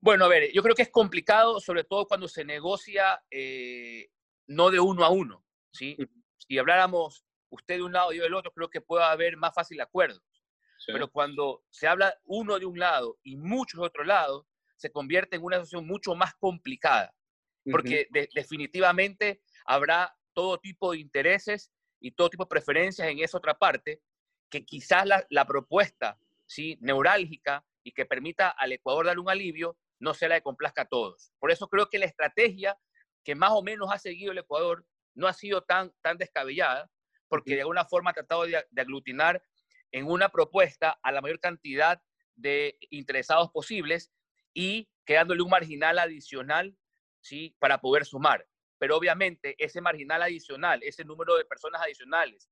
Bueno, 0.00 0.24
a 0.24 0.28
ver, 0.28 0.50
yo 0.50 0.62
creo 0.62 0.74
que 0.74 0.82
es 0.82 0.90
complicado, 0.90 1.60
sobre 1.60 1.84
todo 1.84 2.06
cuando 2.06 2.26
se 2.26 2.42
negocia 2.42 3.22
eh, 3.30 4.08
no 4.46 4.70
de 4.70 4.80
uno 4.80 5.04
a 5.04 5.10
uno, 5.10 5.44
¿sí? 5.70 5.94
Si 6.38 6.56
habláramos 6.56 7.22
usted 7.52 7.76
de 7.76 7.82
un 7.82 7.92
lado 7.92 8.12
y 8.12 8.16
yo 8.16 8.24
del 8.24 8.34
otro, 8.34 8.52
creo 8.52 8.68
que 8.70 8.80
puede 8.80 9.04
haber 9.04 9.36
más 9.36 9.54
fácil 9.54 9.80
acuerdo. 9.80 10.20
Sí. 10.78 10.92
Pero 10.92 11.08
cuando 11.08 11.62
se 11.70 11.86
habla 11.86 12.14
uno 12.24 12.58
de 12.58 12.66
un 12.66 12.78
lado 12.78 13.18
y 13.22 13.36
muchos 13.36 13.80
de 13.80 13.86
otro 13.86 14.04
lado, 14.04 14.46
se 14.76 14.90
convierte 14.90 15.36
en 15.36 15.44
una 15.44 15.56
situación 15.56 15.86
mucho 15.86 16.14
más 16.14 16.34
complicada, 16.34 17.14
porque 17.70 18.08
uh 18.08 18.12
-huh. 18.12 18.20
de, 18.20 18.28
definitivamente 18.34 19.42
habrá 19.64 20.16
todo 20.32 20.58
tipo 20.58 20.92
de 20.92 20.98
intereses 20.98 21.70
y 22.00 22.10
todo 22.12 22.30
tipo 22.30 22.44
de 22.44 22.48
preferencias 22.48 23.06
en 23.06 23.20
esa 23.20 23.38
otra 23.38 23.54
parte, 23.54 24.00
que 24.50 24.64
quizás 24.64 25.06
la, 25.06 25.24
la 25.30 25.44
propuesta 25.46 26.18
¿sí? 26.46 26.76
neurálgica 26.80 27.64
y 27.84 27.92
que 27.92 28.06
permita 28.06 28.48
al 28.48 28.72
Ecuador 28.72 29.06
dar 29.06 29.18
un 29.18 29.30
alivio 29.30 29.76
no 30.00 30.14
sea 30.14 30.28
la 30.28 30.34
que 30.36 30.42
complazca 30.42 30.82
a 30.82 30.88
todos. 30.88 31.32
Por 31.38 31.52
eso 31.52 31.68
creo 31.68 31.88
que 31.88 31.98
la 31.98 32.06
estrategia 32.06 32.76
que 33.24 33.36
más 33.36 33.50
o 33.52 33.62
menos 33.62 33.88
ha 33.92 33.98
seguido 33.98 34.32
el 34.32 34.38
Ecuador 34.38 34.84
no 35.14 35.28
ha 35.28 35.32
sido 35.32 35.62
tan, 35.62 35.92
tan 36.02 36.18
descabellada, 36.18 36.90
porque 37.32 37.54
de 37.54 37.62
alguna 37.62 37.86
forma 37.86 38.10
ha 38.10 38.12
tratado 38.12 38.42
de, 38.42 38.62
de 38.68 38.82
aglutinar 38.82 39.42
en 39.90 40.06
una 40.06 40.28
propuesta 40.28 40.98
a 41.02 41.10
la 41.12 41.22
mayor 41.22 41.40
cantidad 41.40 41.98
de 42.36 42.76
interesados 42.90 43.50
posibles 43.50 44.12
y 44.52 44.90
quedándole 45.06 45.40
un 45.40 45.48
marginal 45.48 45.98
adicional 45.98 46.76
¿sí? 47.22 47.56
para 47.58 47.80
poder 47.80 48.04
sumar. 48.04 48.46
Pero 48.76 48.98
obviamente 48.98 49.54
ese 49.56 49.80
marginal 49.80 50.20
adicional, 50.20 50.82
ese 50.82 51.06
número 51.06 51.34
de 51.36 51.46
personas 51.46 51.80
adicionales, 51.80 52.50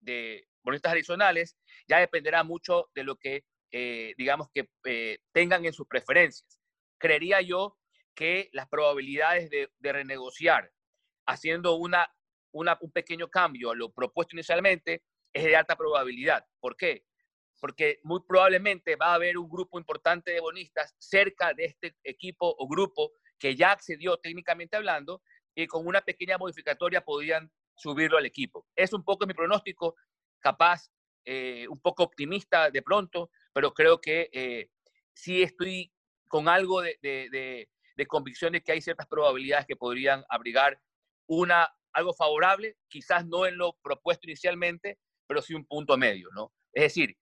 de 0.00 0.48
bonistas 0.62 0.94
adicionales, 0.94 1.58
ya 1.86 1.98
dependerá 1.98 2.44
mucho 2.44 2.90
de 2.94 3.04
lo 3.04 3.16
que, 3.16 3.44
eh, 3.72 4.14
digamos, 4.16 4.48
que 4.54 4.70
eh, 4.86 5.18
tengan 5.32 5.66
en 5.66 5.74
sus 5.74 5.86
preferencias. 5.86 6.58
Creería 6.96 7.42
yo 7.42 7.76
que 8.14 8.48
las 8.52 8.70
probabilidades 8.70 9.50
de, 9.50 9.70
de 9.80 9.92
renegociar 9.92 10.72
haciendo 11.26 11.74
una, 11.74 12.08
un 12.54 12.92
pequeño 12.92 13.28
cambio 13.28 13.70
a 13.70 13.74
lo 13.74 13.92
propuesto 13.92 14.34
inicialmente 14.34 15.02
es 15.32 15.44
de 15.44 15.56
alta 15.56 15.76
probabilidad. 15.76 16.46
¿Por 16.60 16.76
qué? 16.76 17.04
porque 17.64 17.98
muy 18.02 18.20
probablemente 18.28 18.94
va 18.94 19.12
a 19.12 19.14
haber 19.14 19.38
un 19.38 19.48
grupo 19.48 19.78
importante 19.78 20.32
de 20.32 20.40
bonistas 20.40 20.94
cerca 20.98 21.54
de 21.54 21.64
este 21.64 21.96
equipo 22.04 22.54
o 22.58 22.68
grupo 22.68 23.12
que 23.38 23.56
ya 23.56 23.72
accedió 23.72 24.18
técnicamente 24.18 24.76
hablando 24.76 25.22
y 25.54 25.66
con 25.66 25.86
una 25.86 26.02
pequeña 26.02 26.36
modificatoria 26.36 27.02
podrían 27.02 27.50
subirlo 27.74 28.18
al 28.18 28.26
equipo. 28.26 28.66
Es 28.76 28.92
un 28.92 29.02
poco 29.02 29.26
mi 29.26 29.32
pronóstico, 29.32 29.96
capaz 30.40 30.90
eh, 31.24 31.66
un 31.68 31.80
poco 31.80 32.02
optimista 32.02 32.70
de 32.70 32.82
pronto, 32.82 33.30
pero 33.54 33.72
creo 33.72 33.98
que 33.98 34.28
eh, 34.34 34.68
sí 35.14 35.42
estoy 35.42 35.90
con 36.28 36.50
algo 36.50 36.82
de, 36.82 36.98
de, 37.00 37.68
de, 37.96 38.06
convicción 38.06 38.52
de 38.52 38.62
que 38.62 38.72
hay 38.72 38.82
ciertas 38.82 39.06
probabilidades 39.06 39.64
que 39.64 39.76
podrían 39.76 40.22
abrigar 40.28 40.78
una, 41.26 41.74
algo 41.94 42.12
favorable, 42.12 42.76
quizás 42.88 43.26
no 43.26 43.46
en 43.46 43.56
lo 43.56 43.74
propuesto 43.82 44.26
inicialmente, 44.26 44.98
pero 45.26 45.40
sí 45.40 45.54
un 45.54 45.64
punto 45.64 45.96
medio, 45.96 46.28
¿no? 46.34 46.52
Es 46.72 46.84
decir, 46.84 47.16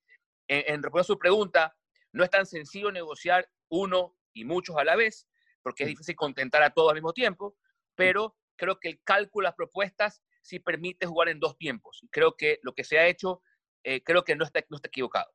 en, 0.49 0.75
en 0.75 0.83
respuesta 0.83 1.13
a 1.13 1.15
su 1.15 1.19
pregunta, 1.19 1.77
no 2.13 2.25
es 2.25 2.31
tan 2.31 2.47
sencillo 2.47 2.91
negociar 2.91 3.49
uno 3.69 4.17
y 4.35 4.45
muchos 4.45 4.77
a 4.77 4.85
la 4.85 4.97
vez, 4.97 5.29
porque 5.63 5.85
es 5.85 5.91
difícil 5.91 6.17
contentar 6.17 6.63
a 6.63 6.71
todos 6.71 6.91
al 6.91 6.97
mismo 6.97 7.13
tiempo, 7.13 7.57
pero 7.95 8.37
creo 8.57 8.79
que 8.79 8.89
el 8.89 9.01
cálculo 9.03 9.47
de 9.47 9.49
las 9.49 9.57
propuestas 9.57 10.23
sí 10.43 10.59
permite 10.59 11.07
jugar 11.07 11.29
en 11.29 11.41
dos 11.41 11.57
tiempos. 11.57 12.03
Creo 12.11 12.37
que 12.37 12.59
lo 12.63 12.75
que 12.75 12.85
se 12.85 12.99
ha 12.99 13.07
hecho, 13.07 13.43
eh, 13.85 14.03
creo 14.03 14.25
que 14.25 14.37
no 14.37 14.45
está, 14.45 14.65
no 14.69 14.77
está 14.77 14.89
equivocado. 14.89 15.31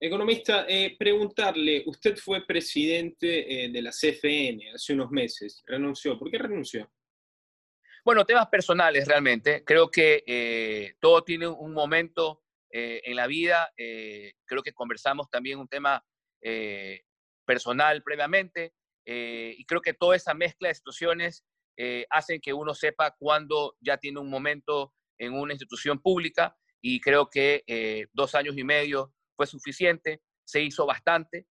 Economista, 0.00 0.66
eh, 0.68 0.96
preguntarle, 0.98 1.84
usted 1.86 2.16
fue 2.16 2.44
presidente 2.44 3.64
eh, 3.64 3.70
de 3.70 3.82
la 3.82 3.92
CFN 3.92 4.72
hace 4.74 4.94
unos 4.94 5.10
meses, 5.10 5.62
renunció. 5.64 6.18
¿Por 6.18 6.30
qué 6.30 6.38
renunció? 6.38 6.90
Bueno, 8.04 8.24
temas 8.24 8.48
personales 8.48 9.06
realmente. 9.06 9.62
Creo 9.64 9.88
que 9.88 10.24
eh, 10.26 10.96
todo 11.00 11.22
tiene 11.22 11.46
un 11.46 11.72
momento 11.72 12.42
eh, 12.68 13.00
en 13.04 13.14
la 13.14 13.28
vida. 13.28 13.72
Eh, 13.76 14.32
creo 14.44 14.60
que 14.62 14.72
conversamos 14.72 15.30
también 15.30 15.60
un 15.60 15.68
tema 15.68 16.04
personal 17.44 18.02
previamente 18.02 18.74
y 19.04 19.64
creo 19.64 19.80
que 19.80 19.94
toda 19.94 20.16
esa 20.16 20.34
mezcla 20.34 20.66
de 20.66 20.74
situaciones 20.74 21.44
hacen 22.10 22.40
que 22.40 22.52
uno 22.52 22.74
sepa 22.74 23.14
cuándo 23.16 23.76
ya 23.80 23.96
tiene 23.96 24.18
un 24.18 24.28
momento 24.28 24.92
en 25.18 25.34
una 25.34 25.52
institución 25.52 26.00
pública 26.00 26.56
y 26.80 27.00
creo 27.00 27.30
que 27.30 28.08
dos 28.12 28.34
años 28.34 28.58
y 28.58 28.64
medio 28.64 29.14
fue 29.36 29.46
suficiente, 29.46 30.20
se 30.44 30.62
hizo 30.62 30.84
bastante, 30.84 31.46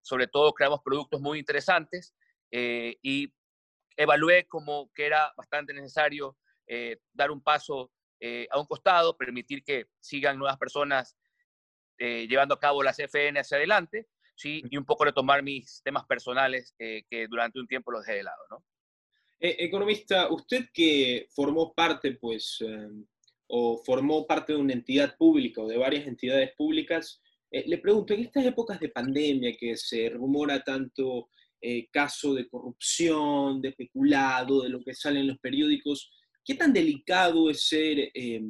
sobre 0.00 0.26
todo 0.26 0.54
creamos 0.54 0.80
productos 0.82 1.20
muy 1.20 1.38
interesantes 1.38 2.14
y 2.50 3.30
evalué 4.00 4.46
como 4.46 4.90
que 4.94 5.06
era 5.06 5.32
bastante 5.36 5.72
necesario 5.72 6.36
dar 7.12 7.32
un 7.32 7.42
paso 7.42 7.90
eh, 8.20 8.46
a 8.50 8.60
un 8.60 8.66
costado, 8.66 9.16
permitir 9.16 9.64
que 9.64 9.86
sigan 9.98 10.38
nuevas 10.38 10.58
personas 10.58 11.16
eh, 11.98 12.26
llevando 12.28 12.54
a 12.54 12.58
cabo 12.58 12.82
la 12.82 12.92
CFN 12.92 13.40
hacia 13.40 13.58
adelante, 13.58 14.06
¿sí? 14.34 14.62
y 14.70 14.76
un 14.78 14.86
poco 14.86 15.04
retomar 15.04 15.42
mis 15.42 15.82
temas 15.82 16.06
personales 16.06 16.74
eh, 16.78 17.02
que 17.10 17.26
durante 17.28 17.58
un 17.60 17.66
tiempo 17.66 17.90
los 17.90 18.04
dejé 18.04 18.18
de 18.18 18.22
lado. 18.24 18.42
¿no? 18.50 18.64
Eh, 19.38 19.56
economista, 19.58 20.30
usted 20.30 20.66
que 20.72 21.28
formó 21.34 21.74
parte, 21.74 22.12
pues, 22.12 22.58
o 23.48 23.82
formó 23.84 24.26
parte 24.26 24.52
de 24.52 24.58
una 24.58 24.72
entidad 24.72 25.14
pública 25.16 25.60
o 25.60 25.68
de 25.68 25.76
varias 25.76 26.06
entidades 26.06 26.52
públicas, 26.56 27.20
le 27.50 27.78
pregunto, 27.78 28.14
en 28.14 28.20
estas 28.20 28.46
épocas 28.46 28.78
de 28.80 28.90
pandemia 28.90 29.56
que 29.58 29.76
se 29.76 30.08
rumora 30.08 30.62
tanto 30.62 31.28
caso 31.92 32.34
de 32.34 32.48
corrupción, 32.48 33.60
de 33.60 33.72
peculado, 33.72 34.62
de 34.62 34.70
lo 34.70 34.82
que 34.82 34.94
sale 34.94 35.20
en 35.20 35.28
los 35.28 35.38
periódicos, 35.38 36.10
¿Qué 36.44 36.54
tan 36.54 36.72
delicado 36.72 37.50
es 37.50 37.68
ser 37.68 38.10
eh, 38.14 38.42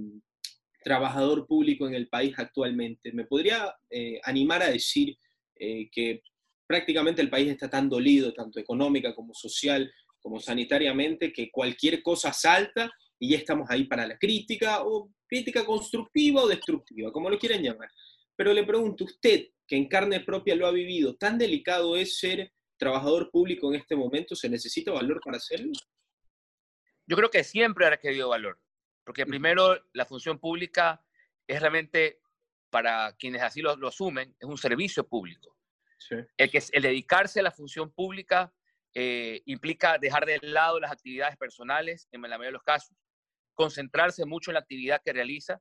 trabajador 0.83 1.47
público 1.47 1.87
en 1.87 1.95
el 1.95 2.09
país 2.09 2.35
actualmente? 2.38 3.12
¿Me 3.12 3.25
podría 3.25 3.75
eh, 3.90 4.21
animar 4.23 4.62
a 4.62 4.71
decir 4.71 5.19
eh, 5.57 5.90
que 5.90 6.23
prácticamente 6.67 7.21
el 7.21 7.31
país 7.31 7.50
está 7.50 7.69
tan 7.69 7.88
dolido, 7.88 8.33
tanto 8.33 8.61
económica 8.61 9.14
como 9.14 9.35
social, 9.35 9.93
como 10.21 10.38
sanitariamente, 10.40 11.33
que 11.33 11.50
cualquier 11.50 12.02
cosa 12.02 12.33
salta 12.33 12.90
y 13.19 13.31
ya 13.31 13.38
estamos 13.38 13.69
ahí 13.69 13.85
para 13.85 14.07
la 14.07 14.17
crítica, 14.17 14.83
o 14.85 15.12
crítica 15.26 15.67
constructiva 15.67 16.43
o 16.43 16.49
destructiva, 16.49 17.12
como 17.12 17.29
lo 17.29 17.38
quieran 17.38 17.62
llamar. 17.62 17.90
Pero 18.37 18.55
le 18.55 18.64
pregunto, 18.64 19.05
usted, 19.05 19.49
que 19.67 19.76
en 19.76 19.88
carne 19.88 20.21
propia 20.21 20.55
lo 20.55 20.67
ha 20.67 20.73
vivido, 20.73 21.17
¿tan 21.17 21.37
delicado 21.37 21.97
es 21.97 22.19
ser 22.19 22.50
trabajador 22.81 23.31
público 23.31 23.73
en 23.73 23.79
este 23.79 23.95
momento? 23.95 24.35
¿Se 24.35 24.49
necesita 24.49 24.91
valor 24.91 25.21
para 25.25 25.37
hacerlo? 25.37 25.71
yo 27.11 27.17
creo 27.17 27.31
que 27.31 27.43
siempre 27.43 27.87
ha 27.87 27.91
requerido 27.91 28.29
valor, 28.29 28.61
porque 29.05 29.27
primero 29.27 29.85
la 29.95 30.07
función 30.07 30.39
pública 30.39 31.05
es 31.49 31.59
realmente, 31.59 32.21
para 32.71 33.17
quienes 33.17 33.43
así 33.43 33.61
lo, 33.61 33.75
lo 33.75 33.89
asumen, 33.89 34.37
es 34.39 34.49
un 34.49 34.57
servicio 34.57 35.09
público. 35.09 35.57
Sí. 35.99 36.15
El, 36.37 36.51
que, 36.53 36.63
el 36.71 36.83
dedicarse 36.83 37.41
a 37.41 37.43
la 37.43 37.51
función 37.51 37.91
pública 37.91 38.55
eh, 38.95 39.43
implica 39.47 39.99
dejar 39.99 40.25
de 40.25 40.39
lado 40.43 40.79
las 40.79 40.93
actividades 40.93 41.37
personales, 41.37 42.07
en 42.13 42.23
la 42.23 42.29
mayoría 42.29 42.51
de 42.51 42.53
los 42.53 42.63
casos, 42.63 42.97
concentrarse 43.55 44.25
mucho 44.25 44.53
en 44.53 44.55
la 44.55 44.61
actividad 44.61 45.03
que 45.05 45.13
realiza 45.13 45.61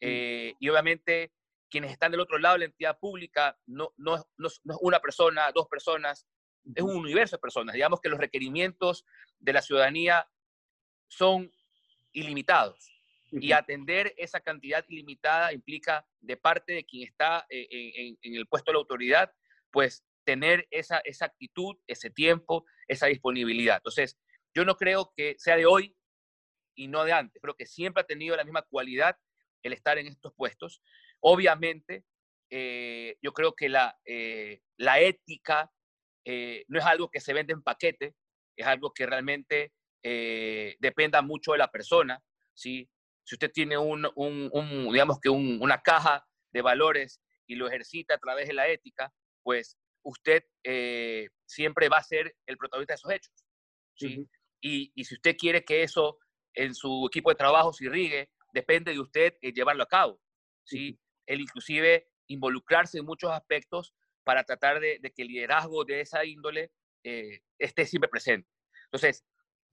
eh, 0.00 0.54
y 0.58 0.68
obviamente 0.70 1.30
quienes 1.70 1.92
están 1.92 2.10
del 2.10 2.20
otro 2.20 2.38
lado 2.38 2.54
de 2.54 2.60
la 2.60 2.64
entidad 2.64 2.98
pública 2.98 3.58
no, 3.66 3.92
no, 3.98 4.16
no, 4.38 4.48
es 4.48 4.60
una 4.80 4.98
persona, 4.98 5.52
dos 5.52 5.68
personas, 5.68 6.26
es 6.74 6.82
un 6.82 6.96
universo 6.96 7.36
de 7.36 7.40
personas. 7.40 7.74
Digamos 7.74 8.00
que 8.00 8.08
los 8.08 8.18
requerimientos 8.18 9.04
de 9.38 9.52
la 9.52 9.62
ciudadanía 9.62 10.28
son 11.08 11.52
ilimitados. 12.12 12.90
Y 13.32 13.52
atender 13.52 14.12
esa 14.16 14.40
cantidad 14.40 14.84
ilimitada 14.88 15.52
implica, 15.52 16.04
de 16.20 16.36
parte 16.36 16.72
de 16.72 16.84
quien 16.84 17.06
está 17.06 17.46
eh, 17.48 18.16
en, 18.22 18.34
el 18.34 18.48
puesto 18.48 18.70
de 18.70 18.74
la 18.74 18.80
autoridad, 18.80 19.32
pues 19.70 20.04
tener 20.24 20.66
esa, 20.70 20.98
esa 21.04 21.26
actitud, 21.26 21.76
ese 21.86 22.10
tiempo, 22.10 22.64
esa 22.88 23.06
disponibilidad. 23.06 23.76
Entonces, 23.76 24.18
yo 24.52 24.64
no 24.64 24.76
creo 24.76 25.12
que 25.16 25.36
sea 25.38 25.56
de 25.56 25.66
hoy 25.66 25.96
y 26.74 26.88
no 26.88 27.04
de 27.04 27.12
antes. 27.12 27.40
Creo 27.40 27.54
que 27.54 27.66
siempre 27.66 28.02
ha 28.02 28.06
tenido 28.06 28.36
la 28.36 28.44
misma 28.44 28.62
cualidad 28.62 29.16
el 29.62 29.72
estar 29.74 29.96
en 29.98 30.08
estos 30.08 30.34
puestos. 30.34 30.82
Obviamente, 31.20 32.04
eh, 32.50 33.16
yo 33.22 33.32
creo 33.32 33.54
que 33.54 33.68
la, 33.68 33.96
eh, 34.04 34.60
la 34.76 34.98
ética 35.00 35.70
no 36.24 36.78
es 36.78 36.84
algo 36.84 37.10
que 37.10 37.20
se 37.20 37.32
vende 37.32 37.52
en 37.52 37.62
paquete, 37.62 38.14
es 38.56 38.66
algo 38.66 38.92
que 38.92 39.06
realmente 39.06 39.72
dependa 40.02 41.22
mucho 41.22 41.52
de 41.52 41.58
la 41.58 41.70
persona. 41.70 42.22
¿sí? 42.54 42.88
si 43.30 43.36
usted 43.36 43.52
tiene 43.52 43.78
un, 43.78 44.02
digamos 44.92 45.20
que 45.20 45.28
una 45.28 45.80
caja 45.82 46.26
de 46.52 46.62
valores 46.62 47.20
y 47.46 47.54
lo 47.54 47.68
ejercita 47.68 48.14
a 48.14 48.18
través 48.18 48.48
de 48.48 48.54
la 48.54 48.66
ética, 48.66 49.12
pues 49.44 49.76
usted 50.02 50.42
eh, 50.64 51.28
siempre 51.46 51.88
va 51.88 51.98
a 51.98 52.02
ser 52.02 52.34
el 52.46 52.56
protagonista 52.56 52.94
de 52.94 52.96
esos 52.96 53.12
hechos. 53.12 53.46
¿sí? 53.94 54.26
y, 54.60 54.90
y, 54.96 55.04
si 55.04 55.14
usted 55.14 55.36
quiere 55.36 55.64
que 55.64 55.84
eso 55.84 56.18
en 56.54 56.74
su 56.74 57.06
equipo 57.06 57.30
de 57.30 57.36
trabajo 57.36 57.72
se 57.72 57.84
irrigue, 57.84 58.30
depende 58.52 58.92
de 58.92 58.98
usted 58.98 59.34
eh, 59.42 59.52
llevarlo 59.52 59.84
a 59.84 59.88
cabo. 59.88 60.20
¿sí? 60.64 60.98
El 61.24 61.40
inclusive 61.40 62.08
involucrarse 62.26 62.98
en 62.98 63.04
muchos 63.04 63.30
aspectos 63.30 63.94
para 64.30 64.44
tratar 64.44 64.78
de, 64.78 65.00
que 65.00 65.22
el 65.22 65.26
liderazgo 65.26 65.84
de 65.84 66.02
esa 66.02 66.24
índole 66.24 66.70
eh, 67.02 67.40
esté 67.58 67.84
siempre 67.84 68.08
presente. 68.08 68.48
Entonces, 68.84 69.24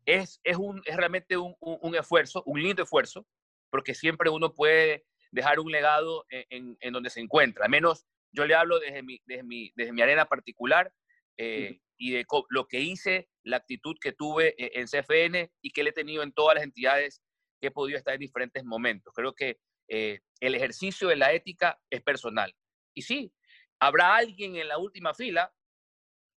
es, 0.03 0.41
es, 0.43 0.57
un, 0.57 0.81
es 0.83 0.97
realmente 0.97 1.37
un, 1.37 1.55
un, 1.59 1.95
esfuerzo, 1.95 2.41
un 2.47 2.63
lindo 2.63 2.81
esfuerzo, 2.81 3.27
porque 3.69 3.93
siempre 3.93 4.31
uno 4.31 4.55
puede 4.55 5.05
dejar 5.31 5.59
un 5.59 5.71
legado 5.71 6.25
en, 6.29 6.75
en, 6.79 6.91
donde 6.91 7.11
se 7.11 7.19
encuentra. 7.19 7.65
Al 7.65 7.69
menos 7.69 8.07
yo 8.31 8.47
le 8.47 8.55
hablo 8.55 8.79
desde 8.79 9.03
mi, 9.03 9.21
desde 9.25 9.43
mi, 9.43 9.71
desde 9.75 9.93
mi 9.93 10.01
arena 10.01 10.25
particular 10.25 10.91
eh, 11.37 11.79
y 11.95 12.13
de 12.13 12.25
lo 12.49 12.67
que 12.67 12.79
hice, 12.79 13.29
la 13.43 13.57
actitud 13.57 13.95
que 14.01 14.13
tuve 14.13 14.55
eh, 14.57 14.71
en 14.73 14.87
CFN 14.87 15.51
y 15.61 15.69
que 15.69 15.83
le 15.83 15.91
he 15.91 15.93
tenido 15.93 16.23
en 16.23 16.31
todas 16.31 16.55
las 16.55 16.63
entidades 16.63 17.21
que 17.61 17.67
he 17.67 17.71
podido 17.71 17.99
estar 17.99 18.15
en 18.15 18.21
diferentes 18.21 18.65
momentos. 18.65 19.13
Creo 19.15 19.35
que 19.35 19.59
eh, 19.87 20.21
el 20.39 20.55
ejercicio 20.55 21.09
de 21.09 21.15
la 21.15 21.31
ética 21.31 21.79
es 21.91 22.01
personal. 22.01 22.55
Y 22.95 23.03
sí, 23.03 23.31
habrá 23.79 24.15
alguien 24.15 24.55
en 24.55 24.67
la 24.67 24.77
última 24.77 25.13
fila, 25.13 25.53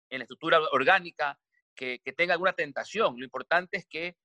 en 0.09 0.18
la 0.18 0.25
estructura 0.25 0.61
orgánica, 0.73 1.38
que, 1.75 2.00
tenga 2.16 2.35
alguna 2.35 2.52
tentación. 2.52 3.14
Lo 3.18 3.25
importante 3.25 3.78
es 3.78 3.87
que 3.87 4.16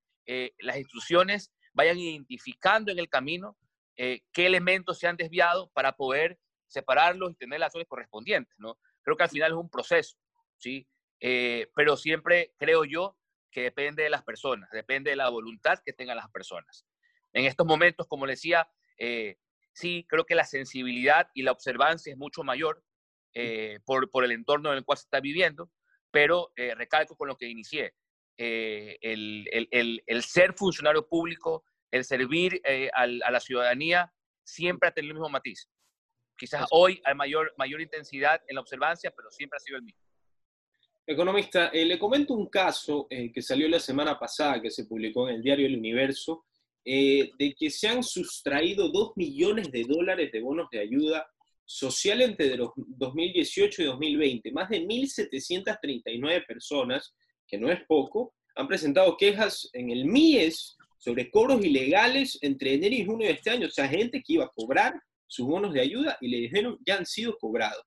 las 0.57 0.75
instituciones 0.75 1.53
vayan 1.73 1.97
identificando 1.99 2.91
en 2.91 2.99
el 2.99 3.09
camino 3.09 3.57
eh, 3.97 4.21
qué 4.33 4.45
elementos 4.45 4.99
se 4.99 5.07
han 5.07 5.15
desviado 5.15 5.69
para 5.71 5.93
poder 5.93 6.37
separarlos 6.67 7.31
y 7.31 7.35
tener 7.35 7.59
las 7.59 7.67
acciones 7.67 7.87
correspondientes, 7.87 8.53
¿no? 8.57 8.77
Creo 9.01 9.15
que 9.15 9.23
al 9.23 9.29
final 9.29 9.51
es 9.51 9.57
un 9.57 9.69
proceso, 9.69 10.17
¿sí? 10.57 10.87
Eh, 11.21 11.69
pero 11.75 11.95
siempre 11.95 12.53
creo 12.57 12.83
yo 12.83 13.17
que 13.51 13.61
depende 13.61 14.03
de 14.03 14.09
las 14.09 14.23
personas, 14.23 14.69
depende 14.71 15.11
de 15.11 15.15
la 15.15 15.29
voluntad 15.29 15.79
que 15.85 15.93
tengan 15.93 16.17
las 16.17 16.29
personas. 16.29 16.85
En 17.31 17.45
estos 17.45 17.65
momentos, 17.65 18.07
como 18.07 18.27
decía, 18.27 18.69
eh, 18.97 19.37
sí, 19.71 20.05
creo 20.09 20.25
que 20.25 20.35
la 20.35 20.43
sensibilidad 20.43 21.29
y 21.33 21.43
la 21.43 21.53
observancia 21.53 22.11
es 22.11 22.17
mucho 22.17 22.43
mayor 22.43 22.83
por, 23.85 24.09
por, 24.09 24.23
el 24.23 24.31
entorno 24.31 24.71
en 24.71 24.77
el 24.77 24.85
cual 24.85 24.97
se 24.97 25.03
está 25.03 25.19
viviendo, 25.19 25.69
pero 26.11 26.51
recalco 26.55 27.15
con 27.15 27.27
lo 27.27 27.35
que 27.35 27.47
inicié. 27.47 27.93
Eh, 28.37 28.97
el, 29.01 30.23
ser 30.23 30.53
funcionario 30.53 31.07
público, 31.07 31.63
el 31.91 32.03
servir 32.03 32.61
eh, 32.65 32.89
a 32.93 33.07
la 33.07 33.39
ciudadanía, 33.39 34.11
siempre 34.43 34.89
ha 34.89 34.91
tenido 34.91 35.11
el 35.11 35.15
mismo 35.15 35.29
matiz. 35.29 35.69
Quizás 36.37 36.67
hoy 36.71 37.01
hay 37.05 37.15
mayor, 37.15 37.53
mayor 37.57 37.81
intensidad 37.81 38.41
en 38.47 38.55
la 38.55 38.61
observancia, 38.61 39.11
pero 39.15 39.31
siempre 39.31 39.57
ha 39.57 39.59
sido 39.61 39.77
el 39.77 39.83
mismo. 39.83 40.01
Economista, 41.07 41.67
eh, 41.67 41.85
le 41.85 41.99
comento 41.99 42.33
un 42.33 42.49
caso 42.49 43.07
que 43.09 43.41
salió 43.41 43.69
la 43.69 43.79
semana 43.79 44.19
pasada, 44.19 44.61
que 44.61 44.71
se 44.71 44.85
publicó 44.85 45.29
en 45.29 45.35
el 45.35 45.43
diario 45.43 45.67
El 45.67 45.77
Universo, 45.77 46.45
de 46.83 47.55
que 47.57 47.69
se 47.69 47.87
han 47.87 48.03
sustraído 48.03 48.89
2 48.89 49.13
millones 49.15 49.71
de 49.71 49.85
dólares 49.85 50.31
de 50.31 50.41
bonos 50.41 50.67
de 50.71 50.79
ayuda 50.79 51.27
social 51.65 52.21
entre 52.21 52.57
2018 52.75 53.81
y 53.81 53.85
2020. 53.85 54.51
Más 54.51 54.69
de 54.69 54.81
1.739 54.81 56.45
personas 56.45 57.13
que 57.47 57.57
no 57.57 57.71
es 57.71 57.79
poco, 57.87 58.33
han 58.55 58.67
presentado 58.67 59.17
quejas 59.17 59.69
en 59.73 59.91
el 59.91 60.05
MIES 60.05 60.77
sobre 60.97 61.29
cobros 61.29 61.63
ilegales 61.63 62.37
entre 62.41 62.73
enero 62.73 62.95
y 62.95 63.05
junio 63.05 63.27
de 63.27 63.33
este 63.33 63.49
año. 63.49 63.67
O 63.67 63.71
sea, 63.71 63.87
gente 63.87 64.21
que 64.25 64.33
iba 64.33 64.45
a 64.45 64.51
cobrar 64.55 64.93
sus 65.27 65.45
bonos 65.45 65.73
de 65.73 65.81
ayuda 65.81 66.17
y 66.21 66.29
le 66.29 66.37
dijeron 66.37 66.77
ya 66.85 66.97
han 66.97 67.05
sido 67.05 67.37
cobrados. 67.37 67.83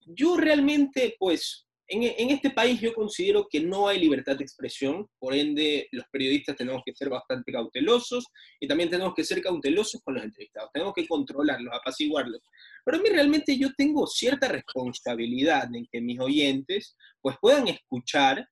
Yo 0.00 0.36
realmente, 0.36 1.14
pues, 1.18 1.66
en, 1.86 2.02
en, 2.02 2.30
este 2.30 2.50
país 2.50 2.80
yo 2.80 2.92
considero 2.92 3.46
que 3.48 3.60
no 3.60 3.88
hay 3.88 3.98
libertad 3.98 4.36
de 4.36 4.44
expresión, 4.44 5.06
por 5.18 5.34
ende 5.34 5.88
los 5.92 6.04
periodistas 6.10 6.56
tenemos 6.56 6.82
que 6.84 6.94
ser 6.94 7.08
bastante 7.08 7.52
cautelosos 7.52 8.26
y 8.60 8.66
también 8.66 8.90
tenemos 8.90 9.14
que 9.14 9.24
ser 9.24 9.42
cautelosos 9.42 10.02
con 10.02 10.14
los 10.14 10.24
entrevistados, 10.24 10.70
tenemos 10.72 10.92
que 10.94 11.06
controlarlos, 11.06 11.72
apaciguarlos. 11.74 12.42
Pero 12.88 13.00
a 13.00 13.02
mí 13.02 13.10
realmente 13.10 13.58
yo 13.58 13.68
tengo 13.76 14.06
cierta 14.06 14.48
responsabilidad 14.48 15.68
en 15.74 15.86
que 15.92 16.00
mis 16.00 16.18
oyentes 16.20 16.96
pues 17.20 17.36
puedan 17.38 17.68
escuchar 17.68 18.48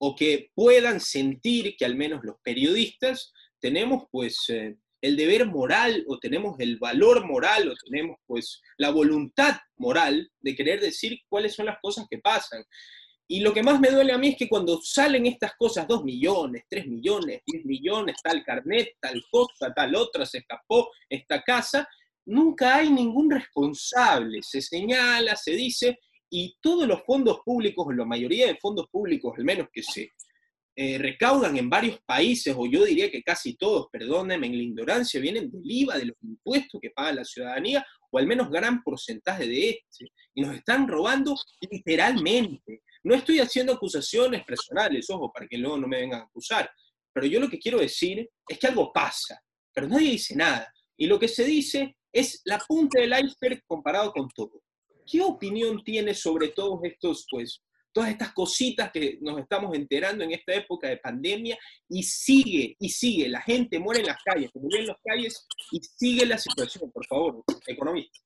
o 0.00 0.16
que 0.16 0.48
puedan 0.54 1.00
sentir 1.00 1.76
que 1.76 1.84
al 1.84 1.94
menos 1.94 2.24
los 2.24 2.36
periodistas 2.42 3.30
tenemos 3.60 4.04
pues 4.10 4.38
eh, 4.48 4.78
el 5.02 5.18
deber 5.18 5.44
moral 5.44 6.02
o 6.08 6.18
tenemos 6.18 6.58
el 6.60 6.78
valor 6.78 7.26
moral 7.26 7.68
o 7.68 7.74
tenemos 7.74 8.16
pues 8.24 8.62
la 8.78 8.88
voluntad 8.88 9.58
moral 9.76 10.32
de 10.40 10.56
querer 10.56 10.80
decir 10.80 11.20
cuáles 11.28 11.54
son 11.54 11.66
las 11.66 11.76
cosas 11.82 12.06
que 12.08 12.16
pasan. 12.16 12.64
Y 13.28 13.40
lo 13.40 13.52
que 13.52 13.62
más 13.62 13.80
me 13.80 13.90
duele 13.90 14.14
a 14.14 14.18
mí 14.18 14.28
es 14.28 14.36
que 14.38 14.48
cuando 14.48 14.80
salen 14.80 15.26
estas 15.26 15.52
cosas, 15.58 15.86
dos 15.86 16.04
millones, 16.04 16.62
tres 16.70 16.86
millones, 16.86 17.42
diez 17.46 17.66
millones, 17.66 18.16
tal 18.24 18.42
carnet, 18.44 18.94
tal 18.98 19.22
cosa, 19.30 19.74
tal 19.74 19.94
otra, 19.94 20.24
se 20.24 20.38
escapó 20.38 20.90
esta 21.10 21.42
casa, 21.42 21.86
nunca 22.26 22.76
hay 22.76 22.90
ningún 22.90 23.30
responsable. 23.30 24.40
Se 24.42 24.60
señala, 24.60 25.36
se 25.36 25.52
dice, 25.52 25.98
y 26.30 26.56
todos 26.60 26.86
los 26.88 27.02
fondos 27.04 27.40
públicos, 27.44 27.86
la 27.94 28.04
mayoría 28.04 28.46
de 28.46 28.58
fondos 28.60 28.86
públicos, 28.90 29.34
al 29.36 29.44
menos 29.44 29.68
que 29.72 29.82
se 29.82 30.10
eh, 30.76 30.98
recaudan 30.98 31.56
en 31.56 31.70
varios 31.70 32.00
países, 32.04 32.52
o 32.58 32.66
yo 32.66 32.84
diría 32.84 33.08
que 33.08 33.22
casi 33.22 33.56
todos, 33.56 33.86
perdónenme 33.92 34.48
en 34.48 34.56
la 34.56 34.62
ignorancia, 34.64 35.20
vienen 35.20 35.48
del 35.50 35.62
IVA, 35.64 35.98
de 35.98 36.06
los 36.06 36.16
impuestos 36.22 36.80
que 36.80 36.90
paga 36.90 37.12
la 37.12 37.24
ciudadanía, 37.24 37.86
o 38.10 38.18
al 38.18 38.26
menos 38.26 38.50
gran 38.50 38.82
porcentaje 38.82 39.46
de 39.46 39.70
este, 39.70 40.06
y 40.34 40.42
nos 40.42 40.56
están 40.56 40.88
robando 40.88 41.36
literalmente. 41.70 42.82
No 43.04 43.14
estoy 43.14 43.38
haciendo 43.38 43.74
acusaciones 43.74 44.44
personales, 44.44 45.08
ojo, 45.10 45.30
para 45.32 45.46
que 45.46 45.58
luego 45.58 45.78
no 45.78 45.86
me 45.86 46.00
vengan 46.00 46.22
a 46.22 46.24
acusar, 46.24 46.68
pero 47.12 47.26
yo 47.26 47.38
lo 47.38 47.48
que 47.48 47.60
quiero 47.60 47.78
decir 47.78 48.28
es 48.48 48.58
que 48.58 48.66
algo 48.66 48.92
pasa, 48.92 49.40
pero 49.72 49.86
nadie 49.86 50.10
dice 50.10 50.34
nada, 50.34 50.72
y 50.96 51.06
lo 51.06 51.20
que 51.20 51.28
se 51.28 51.44
dice 51.44 51.96
es 52.14 52.40
la 52.44 52.58
punta 52.58 53.00
del 53.00 53.12
iceberg 53.12 53.62
comparado 53.66 54.12
con 54.12 54.28
todo. 54.28 54.62
¿Qué 55.04 55.20
opinión 55.20 55.82
tiene 55.82 56.14
sobre 56.14 56.48
todos 56.48 56.78
estos, 56.84 57.26
pues, 57.28 57.60
todas 57.92 58.10
estas 58.10 58.32
cositas 58.32 58.90
que 58.92 59.18
nos 59.20 59.38
estamos 59.40 59.74
enterando 59.76 60.24
en 60.24 60.30
esta 60.30 60.54
época 60.54 60.88
de 60.88 60.96
pandemia 60.96 61.58
y 61.88 62.04
sigue, 62.04 62.76
y 62.78 62.88
sigue, 62.88 63.28
la 63.28 63.42
gente 63.42 63.78
muere 63.78 64.00
en 64.00 64.06
las 64.06 64.22
calles, 64.22 64.50
se 64.52 64.58
murió 64.60 64.80
en 64.80 64.86
las 64.86 64.96
calles 65.04 65.46
y 65.72 65.80
sigue 65.80 66.24
la 66.24 66.38
situación, 66.38 66.90
por 66.90 67.04
favor, 67.06 67.44
economista. 67.66 68.18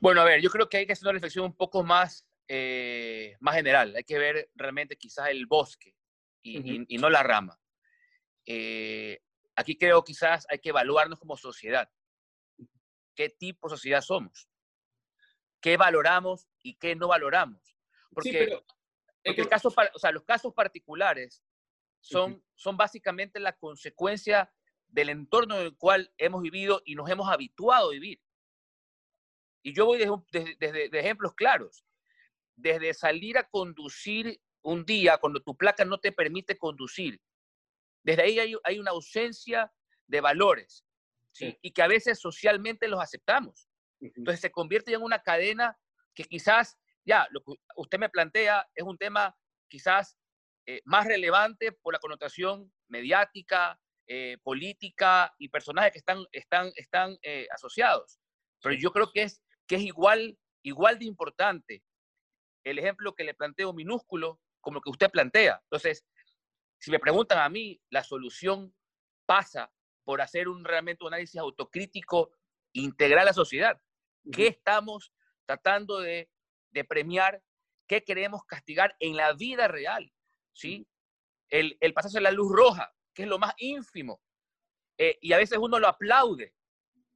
Bueno, 0.00 0.20
a 0.20 0.24
ver, 0.24 0.40
yo 0.40 0.50
creo 0.50 0.68
que 0.68 0.78
hay 0.78 0.86
que 0.86 0.92
hacer 0.92 1.06
una 1.06 1.14
reflexión 1.14 1.44
un 1.46 1.56
poco 1.56 1.82
más, 1.82 2.26
eh, 2.48 3.36
más 3.40 3.54
general, 3.54 3.94
hay 3.96 4.04
que 4.04 4.18
ver 4.18 4.50
realmente 4.54 4.96
quizás 4.96 5.30
el 5.30 5.46
bosque 5.46 5.94
y, 6.42 6.96
no 6.98 7.08
la 7.08 7.22
rama. 7.22 7.58
Eh, 8.46 9.18
aquí 9.56 9.76
creo 9.76 10.02
quizás 10.02 10.46
hay 10.48 10.58
que 10.58 10.70
evaluarnos 10.70 11.18
como 11.18 11.36
sociedad. 11.36 11.88
¿Qué 13.18 13.28
tipo 13.28 13.68
de 13.68 13.74
sociedad 13.74 14.00
somos? 14.00 14.48
qué 15.60 15.76
valoramos 15.76 16.48
y 16.62 16.74
qué 16.74 16.94
no 16.94 17.08
valoramos. 17.08 17.76
Porque, 18.12 18.62
el 19.24 19.48
caso, 19.48 19.74
o 19.94 19.98
sea, 19.98 20.12
los 20.12 20.24
casos 20.24 20.54
particulares 20.54 21.42
son, 22.00 22.44
son 22.54 22.76
básicamente 22.76 23.40
la 23.40 23.56
consecuencia 23.56 24.52
del 24.86 25.08
entorno 25.08 25.56
en 25.56 25.62
el 25.62 25.76
cual 25.76 26.12
hemos 26.16 26.42
vivido 26.42 26.80
y 26.84 26.94
nos 26.94 27.10
hemos 27.10 27.28
habituado 27.28 27.88
a 27.88 27.92
vivir. 27.92 28.22
Y 29.62 29.74
yo 29.74 29.86
voy 29.86 29.98
desde, 29.98 30.56
desde, 30.58 30.98
ejemplos 30.98 31.34
claros. 31.34 31.84
Desde 32.54 32.94
salir 32.94 33.36
a 33.36 33.48
conducir 33.48 34.40
un 34.62 34.84
día 34.84 35.18
cuando 35.18 35.42
tu 35.42 35.56
placa 35.56 35.84
no 35.84 35.98
te 35.98 36.12
permite 36.12 36.56
conducir. 36.56 37.20
Desde 38.04 38.22
ahí 38.22 38.38
hay, 38.38 38.54
hay 38.62 38.78
una 38.78 38.92
ausencia 38.92 39.72
de 40.06 40.20
valores 40.20 40.87
y 41.40 41.70
que 41.72 41.82
a 41.82 41.88
veces 41.88 42.18
socialmente 42.20 42.88
los 42.88 43.00
aceptamos. 43.00 43.68
Entonces 44.00 44.40
se 44.40 44.50
convierte 44.50 44.92
en 44.92 45.02
una 45.02 45.20
cadena 45.20 45.76
que 46.14 46.24
quizás, 46.24 46.78
ya, 47.04 47.26
lo 47.30 47.40
que 47.42 47.52
usted 47.76 47.98
me 47.98 48.08
plantea 48.08 48.66
es 48.74 48.84
un 48.84 48.98
tema 48.98 49.36
quizás 49.68 50.16
eh, 50.66 50.80
más 50.84 51.06
relevante 51.06 51.72
por 51.72 51.94
la 51.94 51.98
connotación 51.98 52.72
mediática, 52.88 53.80
eh, 54.06 54.38
política 54.42 55.34
y 55.38 55.48
personajes 55.48 55.92
que 55.92 55.98
están, 55.98 56.24
están, 56.32 56.70
están 56.76 57.16
eh, 57.22 57.46
asociados. 57.50 58.18
Pero 58.62 58.74
yo 58.74 58.92
creo 58.92 59.10
que 59.12 59.22
es, 59.22 59.42
que 59.66 59.76
es 59.76 59.82
igual, 59.82 60.38
igual 60.62 60.98
de 60.98 61.04
importante 61.04 61.82
el 62.64 62.78
ejemplo 62.78 63.14
que 63.14 63.24
le 63.24 63.34
planteo 63.34 63.72
minúsculo 63.72 64.40
como 64.60 64.76
lo 64.76 64.80
que 64.80 64.90
usted 64.90 65.10
plantea. 65.10 65.60
Entonces, 65.64 66.04
si 66.80 66.90
me 66.90 66.98
preguntan 66.98 67.38
a 67.38 67.48
mí, 67.48 67.80
la 67.90 68.04
solución 68.04 68.74
pasa 69.26 69.70
por 70.08 70.22
hacer 70.22 70.48
un 70.48 70.64
realmente 70.64 71.04
un 71.04 71.12
análisis 71.12 71.38
autocrítico 71.38 72.32
integral 72.72 73.18
a 73.18 73.24
la 73.26 73.34
sociedad. 73.34 73.78
¿Qué 74.32 74.46
estamos 74.46 75.12
tratando 75.44 76.00
de, 76.00 76.30
premiar? 76.88 77.42
¿Qué 77.86 78.02
queremos 78.02 78.42
castigar 78.46 78.96
en 79.00 79.16
la 79.16 79.34
vida 79.34 79.68
real? 79.68 80.10
¿Sí? 80.54 80.88
El, 81.50 81.76
el 81.80 81.92
pasarse 81.92 82.22
la 82.22 82.30
luz 82.30 82.50
roja, 82.50 82.90
que 83.12 83.24
es 83.24 83.28
lo 83.28 83.38
más 83.38 83.52
ínfimo. 83.58 84.22
Eh, 84.96 85.18
y 85.20 85.34
a 85.34 85.36
veces 85.36 85.58
uno 85.58 85.78
lo 85.78 85.88
aplaude. 85.88 86.54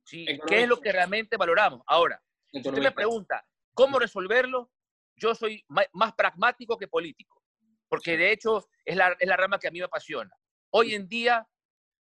¿sí? 0.04 0.26
¿Qué 0.46 0.64
es 0.64 0.68
lo 0.68 0.78
que 0.78 0.92
realmente 0.92 1.38
valoramos? 1.38 1.80
Ahora, 1.86 2.22
si 2.50 2.58
usted 2.58 2.82
me 2.82 2.92
pregunta, 2.92 3.42
¿cómo 3.72 3.98
resolverlo? 3.98 4.70
Yo 5.16 5.34
soy 5.34 5.64
más 5.68 6.12
pragmático 6.12 6.76
que 6.76 6.88
político, 6.88 7.42
porque 7.88 8.18
de 8.18 8.32
hecho 8.32 8.68
es 8.84 8.96
la, 8.96 9.16
es 9.18 9.26
la 9.26 9.38
rama 9.38 9.58
que 9.58 9.68
a 9.68 9.70
mí 9.70 9.78
me 9.78 9.86
apasiona. 9.86 10.36
Hoy 10.74 10.94
en 10.94 11.08
día, 11.08 11.48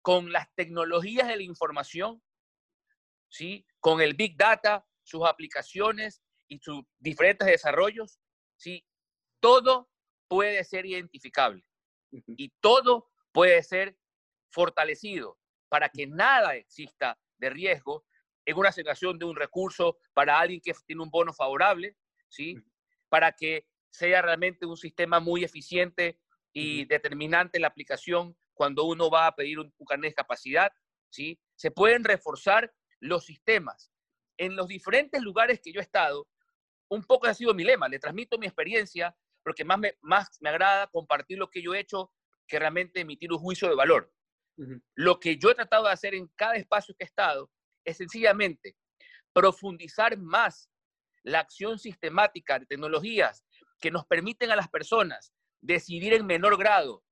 con 0.04 0.32
las 0.32 0.54
tecnologías 0.54 1.28
de 1.28 1.36
la 1.36 1.42
información, 1.44 2.22
¿sí? 3.30 3.66
con 3.80 4.02
el 4.02 4.12
Big 4.12 4.36
Data, 4.36 4.86
sus 5.02 5.26
aplicaciones 5.26 6.22
y 6.46 6.58
sus 6.58 6.84
diferentes 6.98 7.48
desarrollos, 7.48 8.20
¿sí? 8.54 8.86
todo 9.40 9.88
puede 10.28 10.62
ser 10.64 10.84
identificable 10.84 11.64
y 12.10 12.50
todo 12.60 13.10
puede 13.32 13.62
ser 13.62 13.96
fortalecido 14.50 15.38
para 15.70 15.88
que 15.88 16.06
nada 16.06 16.54
exista 16.54 17.18
de 17.38 17.48
riesgo 17.48 18.04
en 18.44 18.58
una 18.58 18.68
asignación 18.68 19.18
de 19.18 19.24
un 19.24 19.36
recurso 19.36 19.96
para 20.12 20.38
alguien 20.38 20.60
que 20.60 20.74
tiene 20.86 21.02
un 21.02 21.10
bono 21.10 21.32
favorable, 21.32 21.96
¿sí? 22.28 22.58
para 23.08 23.32
que 23.32 23.66
sea 23.88 24.20
realmente 24.20 24.66
un 24.66 24.76
sistema 24.76 25.18
muy 25.18 25.44
eficiente 25.44 26.20
y 26.52 26.84
determinante 26.84 27.56
en 27.56 27.62
la 27.62 27.68
aplicación 27.68 28.36
cuando 28.54 28.84
uno 28.84 29.10
va 29.10 29.26
a 29.26 29.34
pedir 29.34 29.58
un, 29.58 29.72
carnet 29.86 30.12
de 30.12 30.14
capacidad, 30.14 30.72
¿sí? 31.10 31.38
Se 31.56 31.70
pueden 31.70 32.04
reforzar 32.04 32.72
los 33.00 33.24
sistemas. 33.24 33.92
En 34.36 34.56
los 34.56 34.68
diferentes 34.68 35.22
lugares 35.22 35.60
que 35.60 35.72
yo 35.72 35.80
he 35.80 35.82
estado, 35.82 36.26
un 36.88 37.04
poco 37.04 37.26
ha 37.26 37.34
sido 37.34 37.54
mi 37.54 37.64
lema, 37.64 37.88
le 37.88 37.98
transmito 37.98 38.38
mi 38.38 38.46
experiencia, 38.46 39.16
porque 39.42 39.64
más 39.64 39.78
me, 39.78 39.96
más 40.00 40.38
me 40.40 40.48
agrada 40.48 40.86
compartir 40.88 41.38
lo 41.38 41.50
que 41.50 41.62
yo 41.62 41.74
he 41.74 41.80
hecho 41.80 42.12
que 42.46 42.58
realmente 42.58 43.00
emitir 43.00 43.32
un 43.32 43.38
juicio 43.38 43.68
de 43.68 43.74
valor. 43.74 44.12
Lo 44.94 45.18
que 45.18 45.36
yo 45.36 45.50
he 45.50 45.54
tratado 45.54 45.84
de 45.84 45.92
hacer 45.92 46.14
en 46.14 46.28
cada 46.36 46.54
espacio 46.54 46.94
que 46.96 47.04
he 47.04 47.06
estado 47.06 47.50
es 47.84 47.96
sencillamente 47.96 48.76
profundizar 49.32 50.16
más 50.16 50.70
la 51.24 51.40
acción 51.40 51.78
sistemática 51.78 52.58
de 52.58 52.66
tecnologías 52.66 53.44
que 53.80 53.90
nos 53.90 54.06
permiten 54.06 54.50
a 54.50 54.56
las 54.56 54.68
personas 54.68 55.32
decidir 55.60 56.14
en 56.14 56.26
menor 56.26 56.56
grado 56.56 57.02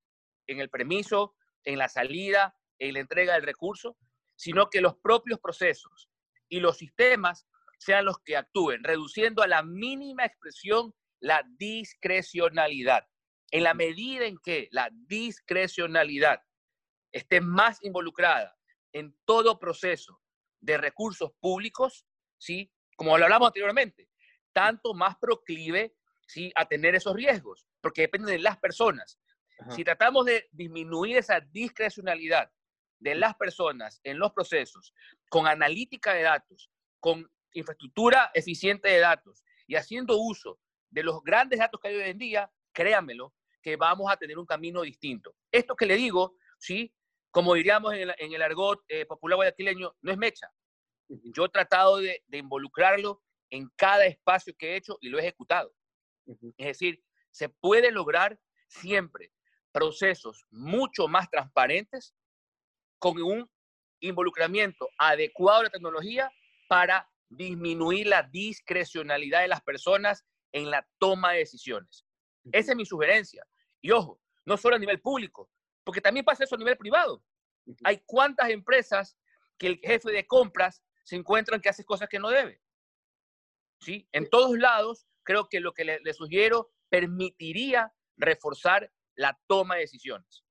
en 0.47 0.61
el 0.61 0.71
permiso, 0.71 1.35
en 1.65 1.79
la 1.79 1.89
salida, 1.89 2.57
en 2.79 2.95
la 2.95 3.01
entrega 3.01 3.35
del 3.35 3.43
recurso, 3.43 3.97
sino 4.37 4.71
que 4.71 4.81
los 4.81 4.97
propios 4.97 5.39
procesos 5.41 6.11
y 6.49 6.61
los 6.61 6.79
sistemas 6.79 7.47
sean 7.79 8.05
los 8.05 8.19
que 8.21 8.37
actúen, 8.37 8.85
reduciendo 8.85 9.43
a 9.43 9.47
la 9.47 9.63
mínima 9.63 10.25
expresión 10.25 10.95
la 11.21 11.45
discrecionalidad. 11.59 13.07
En 13.51 13.65
la 13.65 13.75
medida 13.75 14.27
en 14.27 14.39
que 14.39 14.69
la 14.71 14.91
discrecionalidad 14.93 16.43
esté 17.13 17.41
más 17.41 17.83
involucrada 17.83 18.57
en 18.93 19.17
todo 19.25 19.59
proceso 19.59 20.21
de 20.61 20.79
recursos 20.79 21.33
públicos, 21.41 22.07
¿sí? 22.39 22.73
como 22.97 23.17
lo 23.19 23.25
hablamos 23.25 23.49
anteriormente, 23.49 24.09
tanto 24.53 24.95
más 24.95 25.17
proclive 25.19 25.95
¿sí? 26.27 26.53
a 26.55 26.67
tener 26.67 26.95
esos 26.95 27.15
riesgos, 27.15 27.67
porque 27.81 28.03
depende 28.03 28.33
de 28.33 28.39
las 28.39 28.59
personas. 28.59 29.19
Si 29.71 29.85
tratamos 29.85 30.27
de 30.27 30.49
disminuir 30.53 31.17
esa 31.17 31.41
discrecionalidad 31.41 32.51
de 32.99 33.15
las 33.15 33.35
personas 33.35 34.01
en 34.05 34.19
los 34.19 34.33
procesos, 34.33 34.95
con 35.29 35.47
analítica 35.47 36.15
de 36.15 36.23
datos, 36.23 36.71
con 37.01 37.29
infraestructura 37.53 38.31
eficiente 38.35 38.89
de 38.89 39.01
datos 39.01 39.45
y 39.67 39.75
haciendo 39.75 40.19
uso 40.19 40.59
de 40.91 41.03
los 41.03 41.23
grandes 41.23 41.59
datos 41.59 41.81
que 41.81 41.89
hay 41.89 41.97
hoy 41.97 42.11
en 42.11 42.19
día, 42.19 42.53
créanmelo, 42.73 43.35
que 43.61 43.77
vamos 43.77 44.11
a 44.11 44.17
tener 44.17 44.39
un 44.39 44.47
camino 44.47 44.83
distinto. 44.83 45.35
Esto 45.51 45.75
que 45.75 45.87
le 45.87 45.97
digo, 45.97 46.37
¿sí? 46.59 46.95
como 47.31 47.55
diríamos 47.55 47.95
en 47.95 48.33
el, 48.33 48.43
argot 48.43 48.85
eh, 48.89 49.07
popular 49.07 49.37
guayaquileño, 49.37 49.97
no 50.01 50.13
es 50.13 50.19
mecha. 50.19 50.53
Yo 51.09 51.47
he 51.47 51.49
tratado 51.49 51.99
de, 51.99 52.23
involucrarlo 52.31 53.23
en 53.51 53.69
cada 53.77 54.07
espacio 54.07 54.55
que 54.57 54.73
he 54.73 54.77
hecho 54.77 54.99
y 55.01 55.09
lo 55.09 55.19
he 55.19 55.23
ejecutado. 55.23 55.73
Es 56.57 56.67
decir, 56.67 57.03
se 57.31 57.49
puede 57.49 57.91
lograr 57.91 58.39
siempre 58.69 59.33
procesos 59.73 60.47
mucho 60.51 61.09
más 61.09 61.29
transparentes 61.31 62.15
con 62.99 63.21
un 63.21 63.51
involucramiento 64.01 64.89
adecuado 64.99 65.61
de 65.61 65.65
la 65.65 65.71
tecnología 65.71 66.33
para 66.69 67.09
disminuir 67.29 68.07
la 68.07 68.23
discrecionalidad 68.23 69.41
de 69.41 69.49
las 69.49 69.63
personas 69.63 70.25
en 70.53 70.71
la 70.71 70.87
toma 70.99 71.33
de 71.33 71.39
decisiones. 71.39 72.05
Esa 72.53 72.73
es 72.73 72.77
mi 72.77 72.85
sugerencia. 72.85 73.47
Y 73.81 73.91
ojo, 73.91 74.21
no 74.45 74.57
solo 74.57 74.77
a 74.77 74.79
nivel 74.79 75.01
público, 75.01 75.51
porque 75.85 76.01
también 76.01 76.25
pasa 76.25 76.45
eso 76.45 76.55
a 76.55 76.59
nivel 76.59 76.77
privado. 76.77 77.25
Hay 77.85 78.03
cuántas 78.07 78.51
empresas 78.51 79.17
que 79.59 79.69
el 79.69 79.79
jefe 79.79 80.11
de 80.11 80.27
compras 80.27 80.83
se 81.05 81.17
encuentran 81.17 81.61
que 81.61 81.69
hace 81.69 81.85
cosas 81.85 82.09
que 82.09 82.19
no 82.19 82.29
debe. 82.29 82.61
¿Sí? 83.81 84.09
En 84.13 84.29
todos 84.29 84.57
lados, 84.59 85.07
creo 85.25 85.49
que 85.49 85.61
lo 85.61 85.73
que 85.73 85.85
le, 85.85 86.15
sugiero 86.15 86.71
permitiría 86.89 87.93
reforzar 88.17 88.93
la 89.23 89.39
toma 89.47 89.77
de 89.77 89.83
decisiones. 89.83 90.45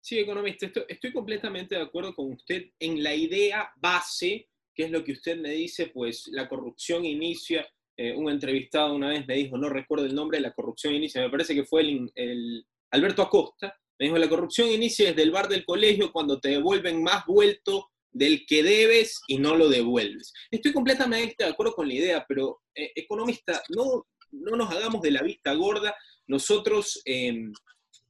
Sí, 0.00 0.18
economista, 0.18 0.70
estoy, 0.88 1.12
completamente 1.12 1.74
de 1.74 1.82
acuerdo 1.82 2.14
con 2.14 2.32
usted 2.32 2.70
en 2.78 3.02
la 3.02 3.14
idea 3.14 3.70
base, 3.76 4.48
que 4.74 4.84
es 4.84 4.90
lo 4.90 5.02
que 5.02 5.12
usted 5.12 5.36
me 5.38 5.50
dice, 5.50 5.88
pues 5.88 6.28
la 6.28 6.48
corrupción 6.48 7.04
inicia, 7.04 7.68
eh, 7.96 8.14
un 8.14 8.30
entrevistado 8.30 8.94
una 8.94 9.08
vez 9.08 9.26
me 9.26 9.34
dijo, 9.34 9.58
no 9.58 9.68
recuerdo 9.68 10.06
el 10.06 10.14
nombre, 10.14 10.40
la 10.40 10.52
corrupción 10.52 10.94
inicia, 10.94 11.20
me 11.20 11.30
parece 11.30 11.54
que 11.54 11.64
fue 11.64 11.82
el, 11.82 12.12
el 12.14 12.64
Alberto 12.92 13.22
Acosta, 13.22 13.76
me 13.98 14.06
dijo, 14.06 14.18
la 14.18 14.28
corrupción 14.28 14.68
inicia 14.68 15.08
desde 15.08 15.22
el 15.22 15.32
bar 15.32 15.48
del 15.48 15.64
colegio 15.64 16.12
cuando 16.12 16.38
te 16.38 16.50
devuelven 16.50 17.02
más 17.02 17.26
vuelto 17.26 17.90
del 18.10 18.46
que 18.46 18.62
debes 18.62 19.20
y 19.26 19.38
no 19.38 19.56
lo 19.56 19.68
devuelves. 19.68 20.32
Estoy 20.50 20.72
completamente 20.72 21.44
de 21.44 21.50
acuerdo 21.50 21.74
con 21.74 21.88
la 21.88 21.94
idea, 21.94 22.24
pero 22.28 22.60
eh, 22.74 22.92
economista, 22.94 23.60
no, 23.70 24.06
no 24.30 24.56
nos 24.56 24.70
hagamos 24.70 25.02
de 25.02 25.10
la 25.10 25.22
vista 25.22 25.52
gorda. 25.54 25.94
Nosotros 26.26 27.00
em, 27.04 27.52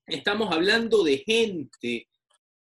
estamos 0.08 0.52
hablando 0.52 1.02
de 1.04 1.18
gente 1.18 2.08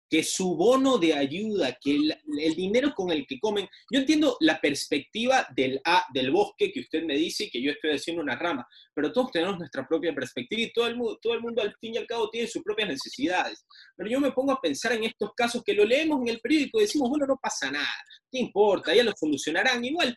que 0.09 0.23
su 0.23 0.55
bono 0.55 0.97
de 0.97 1.13
ayuda, 1.13 1.77
que 1.81 1.95
el, 1.95 2.55
dinero 2.55 2.93
con 2.95 3.11
el 3.11 3.25
que 3.25 3.39
comen, 3.39 3.67
yo 3.91 3.99
entiendo 3.99 4.37
la 4.39 4.61
perspectiva 4.61 5.47
del, 5.55 5.81
del 6.13 6.31
bosque 6.31 6.71
que 6.71 6.81
usted 6.81 7.03
me 7.03 7.15
dice 7.15 7.45
y 7.45 7.49
que 7.49 7.61
yo 7.61 7.71
estoy 7.71 7.91
haciendo 7.91 8.21
una 8.21 8.35
rama, 8.35 8.67
pero 8.93 9.11
todos 9.11 9.31
tenemos 9.31 9.57
nuestra 9.57 9.87
propia 9.87 10.13
perspectiva 10.13 10.61
y 10.61 10.71
todo 10.71 10.87
el, 10.87 10.95
mundo, 10.95 11.17
todo 11.21 11.33
el 11.33 11.41
mundo 11.41 11.61
al 11.61 11.75
fin 11.79 11.95
y 11.95 11.97
al 11.97 12.05
cabo 12.05 12.29
tiene 12.29 12.47
sus 12.47 12.61
propias 12.61 12.89
necesidades. 12.89 13.65
Pero 13.95 14.09
yo 14.09 14.19
me 14.19 14.31
pongo 14.31 14.51
a 14.51 14.61
pensar 14.61 14.93
en 14.93 15.05
estos 15.05 15.31
casos 15.35 15.63
que 15.63 15.73
lo 15.73 15.83
leemos 15.83 16.21
en 16.21 16.27
el 16.27 16.39
periódico 16.39 16.79
y 16.79 16.83
decimos, 16.83 17.09
bueno, 17.09 17.25
no 17.25 17.37
pasa 17.41 17.71
nada, 17.71 17.87
¿qué 18.31 18.39
importa? 18.39 18.93
Ya 18.93 19.03
lo 19.03 19.13
solucionarán 19.17 19.83
igual. 19.83 20.15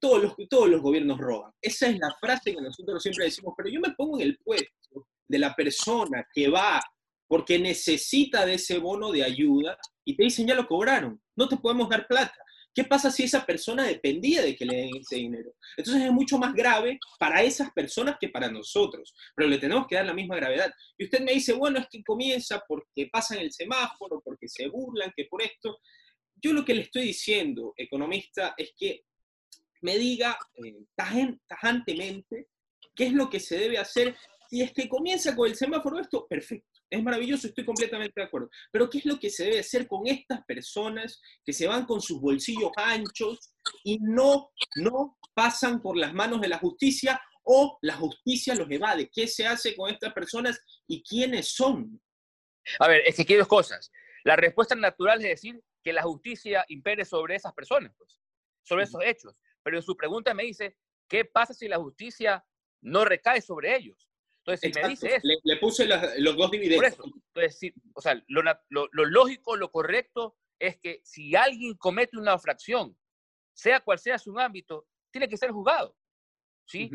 Todos 0.00 0.22
los, 0.22 0.34
todos 0.48 0.68
los 0.68 0.80
gobiernos 0.80 1.18
roban. 1.18 1.52
Esa 1.60 1.88
es 1.88 1.98
la 1.98 2.12
frase 2.18 2.52
que 2.52 2.60
nosotros 2.60 3.00
siempre 3.00 3.26
decimos, 3.26 3.54
pero 3.56 3.68
yo 3.68 3.78
me 3.78 3.94
pongo 3.94 4.18
en 4.18 4.26
el 4.26 4.38
puesto 4.38 5.06
de 5.28 5.38
la 5.38 5.54
persona 5.54 6.26
que 6.32 6.48
va 6.48 6.80
porque 7.28 7.58
necesita 7.58 8.46
de 8.46 8.54
ese 8.54 8.78
bono 8.78 9.12
de 9.12 9.22
ayuda 9.22 9.78
y 10.04 10.16
te 10.16 10.24
dicen 10.24 10.46
ya 10.46 10.54
lo 10.54 10.66
cobraron, 10.66 11.22
no 11.36 11.48
te 11.48 11.58
podemos 11.58 11.88
dar 11.88 12.06
plata. 12.06 12.34
¿Qué 12.74 12.84
pasa 12.84 13.10
si 13.10 13.24
esa 13.24 13.44
persona 13.44 13.84
dependía 13.84 14.40
de 14.40 14.54
que 14.54 14.64
le 14.64 14.76
den 14.76 14.96
ese 14.96 15.16
dinero? 15.16 15.52
Entonces 15.76 16.04
es 16.04 16.12
mucho 16.12 16.38
más 16.38 16.54
grave 16.54 16.98
para 17.18 17.42
esas 17.42 17.72
personas 17.72 18.16
que 18.20 18.28
para 18.28 18.50
nosotros, 18.50 19.14
pero 19.34 19.48
le 19.48 19.58
tenemos 19.58 19.86
que 19.86 19.96
dar 19.96 20.06
la 20.06 20.14
misma 20.14 20.36
gravedad. 20.36 20.72
Y 20.96 21.04
usted 21.04 21.20
me 21.20 21.32
dice, 21.32 21.54
bueno, 21.54 21.80
es 21.80 21.86
que 21.90 22.02
comienza 22.04 22.62
porque 22.68 23.08
pasan 23.10 23.38
el 23.38 23.52
semáforo, 23.52 24.22
porque 24.24 24.48
se 24.48 24.68
burlan, 24.68 25.12
que 25.16 25.24
por 25.24 25.42
esto. 25.42 25.78
Yo 26.40 26.52
lo 26.52 26.64
que 26.64 26.74
le 26.74 26.82
estoy 26.82 27.02
diciendo, 27.02 27.74
economista, 27.76 28.54
es 28.56 28.72
que 28.78 29.02
me 29.82 29.98
diga 29.98 30.38
eh, 30.64 30.84
tajantemente 31.48 32.46
qué 32.94 33.06
es 33.06 33.12
lo 33.12 33.28
que 33.28 33.40
se 33.40 33.58
debe 33.58 33.78
hacer 33.78 34.16
si 34.48 34.62
es 34.62 34.72
que 34.72 34.88
comienza 34.88 35.36
con 35.36 35.48
el 35.48 35.54
semáforo 35.54 36.00
esto, 36.00 36.26
perfecto, 36.26 36.80
es 36.88 37.02
maravilloso, 37.02 37.48
estoy 37.48 37.66
completamente 37.66 38.18
de 38.18 38.26
acuerdo. 38.26 38.48
Pero 38.72 38.88
¿qué 38.88 38.98
es 38.98 39.04
lo 39.04 39.18
que 39.18 39.28
se 39.28 39.44
debe 39.44 39.58
hacer 39.58 39.86
con 39.86 40.06
estas 40.06 40.42
personas 40.46 41.20
que 41.44 41.52
se 41.52 41.66
van 41.66 41.84
con 41.84 42.00
sus 42.00 42.18
bolsillos 42.18 42.70
anchos 42.76 43.52
y 43.84 43.98
no, 44.00 44.50
no 44.76 45.18
pasan 45.34 45.82
por 45.82 45.98
las 45.98 46.14
manos 46.14 46.40
de 46.40 46.48
la 46.48 46.58
justicia 46.58 47.20
o 47.42 47.78
la 47.82 47.94
justicia 47.96 48.54
los 48.54 48.70
evade? 48.70 49.10
¿Qué 49.12 49.28
se 49.28 49.46
hace 49.46 49.76
con 49.76 49.90
estas 49.90 50.14
personas 50.14 50.58
y 50.86 51.02
quiénes 51.02 51.52
son? 51.52 52.00
A 52.78 52.88
ver, 52.88 53.02
es 53.04 53.16
que 53.16 53.22
aquí 53.22 53.34
hay 53.34 53.40
dos 53.40 53.48
cosas. 53.48 53.92
La 54.24 54.36
respuesta 54.36 54.74
natural 54.74 55.18
es 55.18 55.28
decir 55.28 55.60
que 55.84 55.92
la 55.92 56.02
justicia 56.02 56.64
impere 56.68 57.04
sobre 57.04 57.34
esas 57.34 57.52
personas, 57.52 57.92
pues, 57.98 58.18
sobre 58.62 58.84
esos 58.84 59.02
hechos. 59.04 59.34
Pero 59.62 59.76
en 59.76 59.82
su 59.82 59.94
pregunta 59.94 60.32
me 60.32 60.44
dice, 60.44 60.78
¿qué 61.06 61.26
pasa 61.26 61.52
si 61.52 61.68
la 61.68 61.76
justicia 61.76 62.42
no 62.80 63.04
recae 63.04 63.42
sobre 63.42 63.76
ellos? 63.76 64.08
Entonces, 64.48 64.72
si 64.72 64.80
me 64.80 64.88
dice 64.88 65.14
eso... 65.16 65.28
Le, 65.44 65.56
puse 65.56 65.86
los 65.86 66.36
dos 66.36 66.50
dividendos. 66.50 66.96
Por 66.96 67.04
eso, 67.04 67.16
entonces, 67.34 67.72
o 67.94 68.00
sea, 68.00 68.22
lo, 68.28 68.42
lo, 68.70 68.88
lógico, 69.04 69.56
lo 69.56 69.70
correcto 69.70 70.36
es 70.58 70.78
que 70.78 71.00
si 71.04 71.36
alguien 71.36 71.74
comete 71.76 72.16
una 72.16 72.32
infracción, 72.32 72.96
sea 73.52 73.80
cual 73.80 73.98
sea 73.98 74.18
su 74.18 74.38
ámbito, 74.38 74.86
tiene 75.10 75.28
que 75.28 75.36
ser 75.36 75.50
juzgado, 75.50 75.96
¿sí? 76.66 76.90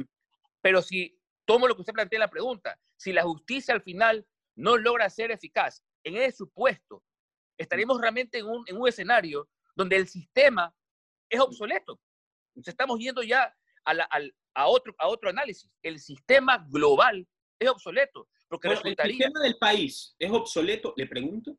Pero 0.62 0.82
si 0.82 1.20
tomo 1.46 1.68
lo 1.68 1.76
que 1.76 1.82
usted 1.82 1.94
plantea 1.94 2.18
en 2.18 2.22
la 2.22 2.30
pregunta, 2.30 2.80
si 2.96 3.14
la 3.14 3.24
justicia 3.24 3.74
al 3.74 3.82
final 3.82 4.26
no 4.56 4.78
logra 4.78 5.10
ser 5.10 5.32
eficaz 5.32 5.84
en 6.04 6.18
ese 6.18 6.38
supuesto, 6.38 7.04
estaremos 7.58 8.00
realmente 8.02 8.40
en 8.40 8.46
un, 8.48 8.64
en 8.68 8.78
un 8.78 8.88
escenario 8.88 9.50
donde 9.76 9.96
el 9.96 10.08
sistema 10.08 10.74
es 11.30 11.40
obsoleto. 11.40 12.00
estamos 12.66 13.00
yendo 13.00 13.24
ya 13.24 13.56
a, 13.86 13.92
a, 14.54 14.68
otro, 14.68 14.96
a 14.98 15.08
otro 15.08 15.30
análisis. 15.30 15.70
El 15.82 16.00
sistema 16.00 16.66
global 16.70 17.28
es 17.64 17.70
obsoleto. 17.70 18.28
Porque 18.48 18.68
¿El 18.68 18.78
sistema 18.78 19.40
del 19.42 19.58
país 19.58 20.16
es 20.20 20.32
obsoleto? 20.32 20.94
Le 20.98 21.08
pregunto. 21.08 21.58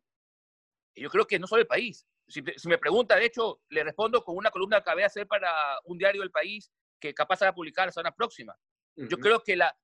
Yo 0.94 1.10
creo 1.10 1.26
que 1.26 1.38
no 1.38 1.46
solo 1.46 1.62
el 1.62 1.66
país. 1.66 2.06
Si, 2.28 2.42
me 2.42 2.78
pregunta, 2.78 3.16
de 3.16 3.26
hecho, 3.26 3.60
le 3.68 3.84
respondo 3.84 4.24
con 4.24 4.36
una 4.36 4.50
columna 4.50 4.76
que 4.76 4.82
acabé 4.82 5.02
de 5.02 5.06
hacer 5.06 5.26
para 5.26 5.52
un 5.84 5.98
diario 5.98 6.22
del 6.22 6.30
país 6.30 6.72
que 7.00 7.12
capaz 7.12 7.40
de 7.40 7.52
publicar 7.52 7.86
la 7.86 7.92
semana 7.92 8.14
próxima. 8.14 8.56
Yo 8.96 9.18
creo 9.18 9.42
que 9.42 9.56
la, 9.56 9.76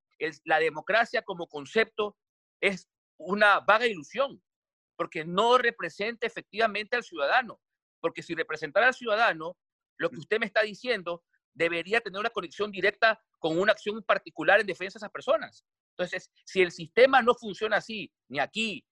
la 0.45 0.61
democracia 0.61 1.23
como 1.23 1.49
concepto 1.49 2.17
es 2.61 2.89
una 3.19 3.61
vaga 3.61 3.87
ilusión, 3.87 4.43
porque 4.97 5.25
no 5.25 5.59
representa 5.59 6.27
efectivamente 6.27 6.97
al 6.97 7.03
ciudadano. 7.03 7.61
Porque 8.01 8.23
si 8.23 8.35
representara 8.35 8.87
al 8.87 8.95
ciudadano, 8.95 9.59
lo 9.99 10.11
que 10.11 10.19
usted 10.19 10.39
me 10.39 10.47
está 10.47 10.63
diciendo 10.63 11.25
debería 11.53 12.01
tener 12.01 12.21
una 12.21 12.31
conexión 12.31 12.71
directa 12.71 13.21
con 13.39 13.59
una 13.59 13.73
acción 13.73 14.03
particular 14.03 14.61
en 14.61 14.67
defensa 14.67 14.99
de 14.99 15.01
esas 15.01 15.11
personas. 15.11 15.67
Entonces, 15.97 16.31
si 16.45 16.63
el 16.63 16.73
sistema 16.73 17.23
no 17.23 17.35
funciona 17.35 17.77
así, 17.77 18.11
ni 18.29 18.39
aquí, 18.39 18.85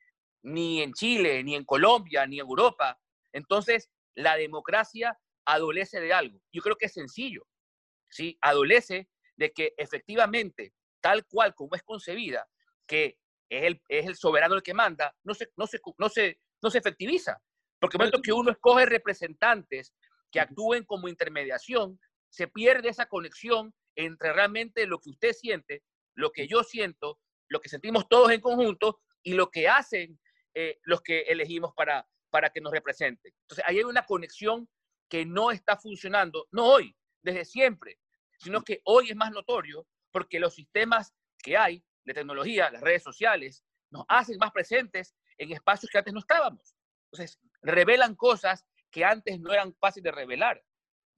ni 0.43 0.83
en 0.83 0.93
Chile, 0.93 1.43
ni 1.43 1.55
en 1.55 1.65
Colombia, 1.65 2.27
ni 2.27 2.41
en 2.41 2.47
Europa, 2.47 2.99
entonces 3.33 3.91
la 4.15 4.37
democracia 4.37 5.19
adolece 5.45 6.01
de 6.01 6.13
algo. 6.13 6.41
Yo 6.53 6.63
creo 6.63 6.77
que 6.77 6.87
es 6.87 6.93
sencillo, 6.93 7.47
¿sí? 8.11 8.37
Adolece 8.41 9.09
de 9.37 9.53
que 9.53 9.75
efectivamente, 9.77 10.75
tal 11.01 11.25
cual 11.27 11.55
como 11.55 11.75
es 11.75 11.83
concebida, 11.83 12.47
que 12.87 13.19
es 13.49 13.65
el, 13.65 13.83
es 13.89 14.07
el 14.07 14.17
soberano 14.17 14.55
el 14.55 14.63
que 14.63 14.75
manda, 14.75 15.15
no 15.25 15.35
se, 15.35 15.51
no 15.57 15.67
se, 15.67 15.81
no 15.97 16.09
se, 16.09 16.41
no 16.63 16.71
se 16.71 16.79
efectiviza. 16.79 17.41
Porque 17.81 17.97
el 17.97 18.01
momento 18.01 18.23
que 18.23 18.33
uno 18.33 18.51
escoge 18.51 18.87
representantes 18.87 19.95
que 20.31 20.41
actúen 20.41 20.85
como 20.85 21.09
intermediación, 21.09 21.99
se 22.29 22.49
pierde 22.49 22.89
esa 22.89 23.07
conexión 23.07 23.73
entre 23.97 24.33
realmente 24.33 24.87
lo 24.87 24.99
que 24.99 25.11
usted 25.11 25.33
siente, 25.33 25.83
lo 26.19 26.33
que 26.33 26.49
yo 26.49 26.65
siento, 26.65 27.21
lo 27.49 27.61
que 27.61 27.69
sentimos 27.69 28.09
todos 28.09 28.33
en 28.33 28.41
conjunto 28.41 29.01
y 29.23 29.35
lo 29.35 29.51
que 29.51 29.69
hacen 29.69 30.19
eh, 30.53 30.81
los 30.83 31.01
que 31.01 31.21
elegimos 31.21 31.73
para, 31.75 32.07
para 32.31 32.51
que 32.51 32.61
nos 32.61 32.73
representen. 32.73 33.33
Entonces, 33.43 33.65
ahí 33.67 33.79
hay 33.79 33.85
una 33.85 34.05
conexión 34.05 34.69
que 35.09 35.25
no 35.25 35.53
está 35.53 35.77
funcionando, 35.77 36.49
no 36.51 36.67
hoy, 36.67 36.97
desde 37.23 37.45
siempre, 37.45 38.01
sino 38.41 38.63
que 38.63 38.81
hoy 38.85 39.11
es 39.11 39.17
más 39.17 39.31
notorio 39.31 39.87
porque 40.11 40.41
los 40.41 40.55
sistemas 40.55 41.15
que 41.39 41.57
hay 41.57 41.85
de 42.05 42.15
tecnología, 42.15 42.69
las 42.71 42.83
redes 42.83 43.05
sociales, 43.05 43.65
nos 43.91 44.05
hacen 44.09 44.39
más 44.39 44.51
presentes 44.51 45.15
en 45.37 45.53
espacios 45.53 45.89
que 45.89 45.99
antes 45.99 46.13
no 46.13 46.21
estábamos. 46.21 46.75
Entonces, 47.13 47.39
revelan 47.63 48.17
cosas 48.17 48.67
que 48.91 49.05
antes 49.05 49.39
no 49.39 49.53
eran 49.53 49.73
fáciles 49.75 50.05
de 50.05 50.13
revelar. 50.13 50.61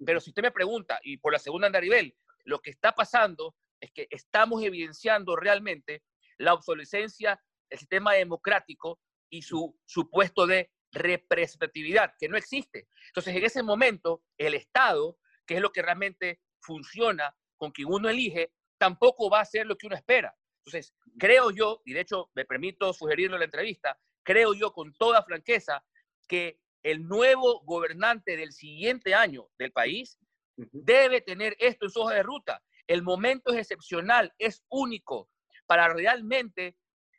Pero 0.05 0.21
si 0.21 0.29
usted 0.29 0.43
me 0.43 0.51
pregunta, 0.51 1.01
y 1.03 1.17
por 1.17 1.33
la 1.33 1.39
segunda 1.39 1.71
nivel, 1.81 2.15
lo 2.45 2.61
que 2.61 2.71
está 2.71 2.93
pasando 2.93 3.55
es 3.81 3.93
que 3.93 4.07
estamos 4.11 4.63
evidenciando 4.63 5.37
realmente 5.37 6.03
la 6.39 6.55
obsolescencia 6.55 7.41
del 7.69 7.79
sistema 7.79 8.15
democrático 8.15 9.01
y 9.31 9.43
su 9.43 9.79
supuesto 9.87 10.47
de 10.47 10.71
representatividad, 10.93 12.15
que 12.19 12.29
no 12.29 12.37
existe. 12.37 12.89
Entonces, 13.09 13.37
en 13.37 13.45
ese 13.45 13.63
momento, 13.63 14.23
el 14.39 14.55
Estado, 14.55 15.19
que 15.47 15.55
es 15.57 15.61
lo 15.61 15.71
que 15.71 15.83
realmente 15.83 16.41
funciona 16.61 17.35
con 17.57 17.71
quien 17.71 17.89
uno 17.89 18.09
elige, 18.09 18.53
tampoco 18.79 19.31
va 19.31 19.39
a 19.39 19.43
hacer 19.43 19.67
lo 19.67 19.77
que 19.77 19.87
uno 19.87 19.97
espera. 19.97 20.35
Entonces, 20.65 20.95
creo 21.19 21.51
yo, 21.51 21.83
y 21.85 21.93
de 21.93 22.01
hecho 22.01 22.31
me 22.35 22.45
permito 22.45 22.93
sugerirlo 22.93 23.37
en 23.37 23.41
la 23.41 23.45
entrevista, 23.47 23.99
creo 24.23 24.55
yo 24.55 24.73
con 24.73 24.93
toda 24.95 25.23
franqueza 25.23 25.85
que 26.29 26.59
el 26.83 27.07
nuevo 27.07 27.61
gobernante 27.65 28.37
del 28.37 28.53
siguiente 28.53 29.15
año 29.15 29.49
del 29.59 29.73
país 29.73 30.19
debe 30.57 31.21
tener 31.21 31.57
esto 31.59 31.87
en 31.87 31.91
su 31.91 32.01
hoja 32.01 32.15
de 32.15 32.23
ruta. 32.23 32.63
El 32.91 33.05
momento 33.05 33.53
es 33.53 33.59
excepcional, 33.59 34.35
es 34.37 34.65
único 34.69 35.31
para 35.67 35.95
realmente 35.95 36.77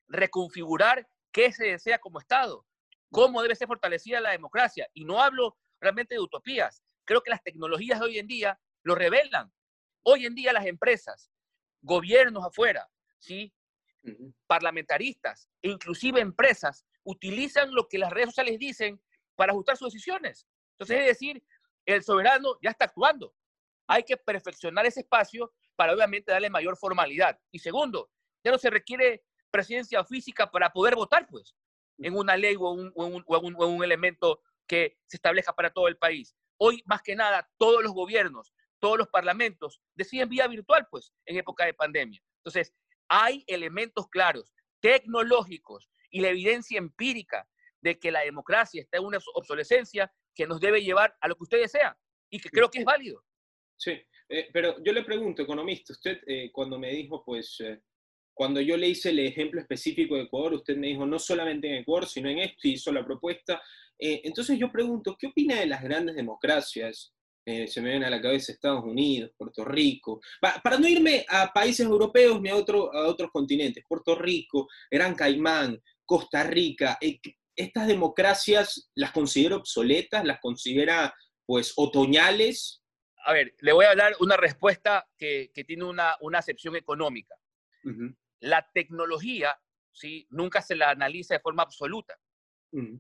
reconfigurar 0.10 1.07
qué 1.31 1.53
se 1.53 1.67
desea 1.67 1.97
como 1.97 2.19
Estado, 2.19 2.65
cómo 3.10 3.41
debe 3.41 3.55
ser 3.55 3.69
fortalecida 3.69 4.19
la 4.19 4.31
democracia. 4.31 4.89
Y 4.93 5.05
no 5.05 5.21
hablo 5.21 5.57
realmente 5.79 6.15
de 6.15 6.19
utopías. 6.19 6.84
Creo 7.05 7.23
que 7.23 7.29
las 7.29 7.41
tecnologías 7.41 8.01
de 8.01 8.05
hoy 8.05 8.19
en 8.19 8.27
día 8.27 8.60
lo 8.84 8.95
revelan. 8.95 9.49
Hoy 10.03 10.25
en 10.25 10.36
día 10.36 10.51
las 10.51 10.65
empresas, 10.65 11.31
gobiernos 11.81 12.45
afuera, 12.45 12.89
¿sí? 13.17 13.53
parlamentaristas 14.47 15.47
e 15.62 15.69
inclusive 15.69 16.19
empresas 16.19 16.86
utilizan 17.05 17.73
lo 17.73 17.88
que 17.88 17.97
las 17.97 18.12
redes 18.12 18.31
sociales 18.31 18.60
dicen 18.60 19.01
para 19.36 19.53
ajustar 19.53 19.77
sus 19.77 19.93
decisiones. 19.93 20.45
Entonces, 20.73 20.99
es 20.99 21.05
decir, 21.05 21.41
el 21.86 22.03
soberano 22.03 22.57
ya 22.62 22.71
está 22.71 22.84
actuando. 22.84 23.34
Hay 23.88 24.03
que 24.03 24.17
perfeccionar 24.17 24.86
ese 24.86 24.99
espacio 24.99 25.53
para 25.75 25.93
obviamente 25.93 26.31
darle 26.31 26.49
mayor 26.49 26.77
formalidad. 26.77 27.39
Y 27.51 27.60
segundo, 27.60 28.10
ya 28.43 28.51
no 28.51 28.57
se 28.57 28.69
requiere 28.69 29.23
presidencia 29.49 30.03
física 30.03 30.49
para 30.49 30.71
poder 30.71 30.95
votar, 30.95 31.27
pues, 31.27 31.55
en 31.97 32.15
una 32.15 32.38
ley 32.38 32.55
o 32.55 32.71
un, 32.71 32.91
un, 32.95 33.84
elemento 33.84 34.41
que 34.67 34.97
se 35.05 35.17
establezca 35.17 35.53
para 35.53 35.71
todo 35.71 35.88
el 35.88 35.97
país. 35.97 36.36
Hoy, 36.57 36.81
más 36.86 37.01
que 37.01 37.15
nada, 37.15 37.49
todos 37.57 37.84
los 37.84 37.91
gobiernos, 37.93 38.53
todos 38.79 38.97
los 38.97 39.07
parlamentos 39.10 39.81
deciden 39.95 40.29
vía 40.29 40.47
virtual, 40.47 40.88
pues, 40.89 41.13
en 41.25 41.38
época 41.38 41.65
de 41.65 41.73
pandemia. 41.73 42.21
Entonces, 42.38 42.73
hay 43.07 43.43
elementos 43.47 44.07
claros, 44.07 44.53
tecnológicos 44.79 45.89
y 46.10 46.21
la 46.21 46.29
evidencia 46.29 46.77
empírica 46.77 47.47
de 47.81 47.99
que 47.99 48.12
la 48.12 48.21
democracia 48.21 48.81
está 48.81 48.97
en 48.97 49.05
una 49.05 49.19
obsolescencia 49.36 50.12
que 50.34 50.47
nos 50.47 50.60
debe 50.60 50.81
llevar 50.81 51.17
a 51.19 51.27
lo 51.27 51.36
que 51.36 51.43
usted 51.43 51.60
desea 51.60 51.97
y 52.29 52.39
que 52.39 52.49
creo 52.49 52.69
que 52.69 52.79
es 52.79 52.86
válido. 52.86 53.23
Sí, 53.77 54.01
eh, 54.32 54.50
pero 54.52 54.82
yo 54.84 54.94
le 54.94 55.04
pregunto, 55.04 55.41
economista, 55.41 55.94
usted 55.94 56.20
eh, 56.26 56.50
cuando 56.52 56.80
me 56.80 56.91
dijo, 56.91 57.24
pues, 57.24 57.58
eh, 57.60 57.82
cuando 58.34 58.62
yo 58.62 58.78
le 58.78 58.88
hice 58.88 59.10
el 59.10 59.20
ejemplo 59.20 59.60
específico 59.60 60.15
de 60.15 60.24
Ecuador, 60.24 60.54
usted 60.54 60.78
me 60.78 60.88
dijo 60.88 61.06
no 61.06 61.20
solamente 61.20 61.67
en 61.67 61.82
Ecuador, 61.82 62.08
sino 62.08 62.30
en 62.30 62.39
esto, 62.39 62.67
y 62.67 62.72
hizo 62.72 62.91
la 62.91 63.06
propuesta. 63.06 63.62
entonces 64.00 64.58
yo 64.58 64.72
pregunto, 64.72 65.15
¿qué 65.20 65.28
opina 65.28 65.60
de 65.60 65.67
las 65.67 65.84
grandes 65.84 66.15
democracias? 66.15 67.13
se 67.44 67.82
me 67.82 67.89
viene 67.89 68.06
a 68.06 68.10
la 68.10 68.22
cabeza 68.22 68.52
Estados 68.52 68.84
Unidos, 68.84 69.32
Puerto 69.36 69.65
Rico, 69.65 70.22
para 70.39 70.78
no 70.78 70.88
irme 70.88 71.26
a 71.28 71.52
países 71.52 71.86
europeos 71.86 72.39
ni 72.39 72.50
a, 72.50 72.56
otro, 72.56 72.94
a 72.94 73.08
otros 73.08 73.32
continentes, 73.32 73.84
Puerto 73.88 74.15
Rico, 74.15 74.67
Gran 74.89 75.15
Caimán, 75.15 75.82
Costa 76.06 76.44
Rica, 76.44 76.98
estas 77.56 77.88
democracias 77.88 78.89
las 78.96 79.12
considera 79.12 79.58
obsoletas, 79.58 80.24
las 80.24 80.39
considera 80.39 81.13
pues 81.46 81.74
otoñales. 81.76 82.81
A 83.23 83.34
ver, 83.34 83.55
le 83.60 83.73
voy 83.73 83.86
a 83.86 83.95
dar 83.95 84.13
una 84.19 84.38
respuesta 84.38 85.07
que, 85.17 85.51
tiene 85.67 85.84
una, 85.84 86.15
una 86.21 86.39
acepción 86.39 86.75
económica. 86.75 87.36
La 88.39 88.69
tecnología, 88.73 89.60
¿sí? 89.91 90.27
Nunca 90.29 90.62
se 90.62 90.75
la 90.75 90.89
analiza 90.89 91.36
de 91.36 91.39
forma 91.39 91.63
absoluta, 91.63 92.17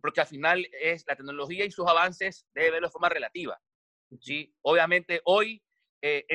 porque 0.01 0.21
al 0.21 0.27
final 0.27 0.67
es 0.71 1.05
la 1.07 1.15
tecnología 1.15 1.65
y 1.65 1.71
sus 1.71 1.87
avances 1.87 2.47
debe 2.53 2.71
verlo 2.71 2.87
de 2.87 2.91
forma 2.91 3.09
relativa, 3.09 3.59
¿sí? 4.19 4.53
Obviamente 4.61 5.21
hoy, 5.25 5.63
eh, 6.01 6.25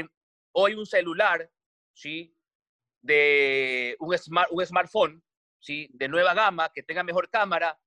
hoy 0.53 0.75
un 0.75 0.87
celular, 0.87 1.51
¿sí? 1.93 2.37
De 3.03 3.97
un, 4.01 4.17
smart, 4.17 4.49
un 4.51 4.65
smartphone, 4.67 5.23
¿sí? 5.61 5.89
De 5.93 6.09
nueva 6.09 6.35
gama, 6.35 6.71
que 6.73 6.83
tenga 6.83 7.03
mejor 7.03 7.31
cámara, 7.31 7.79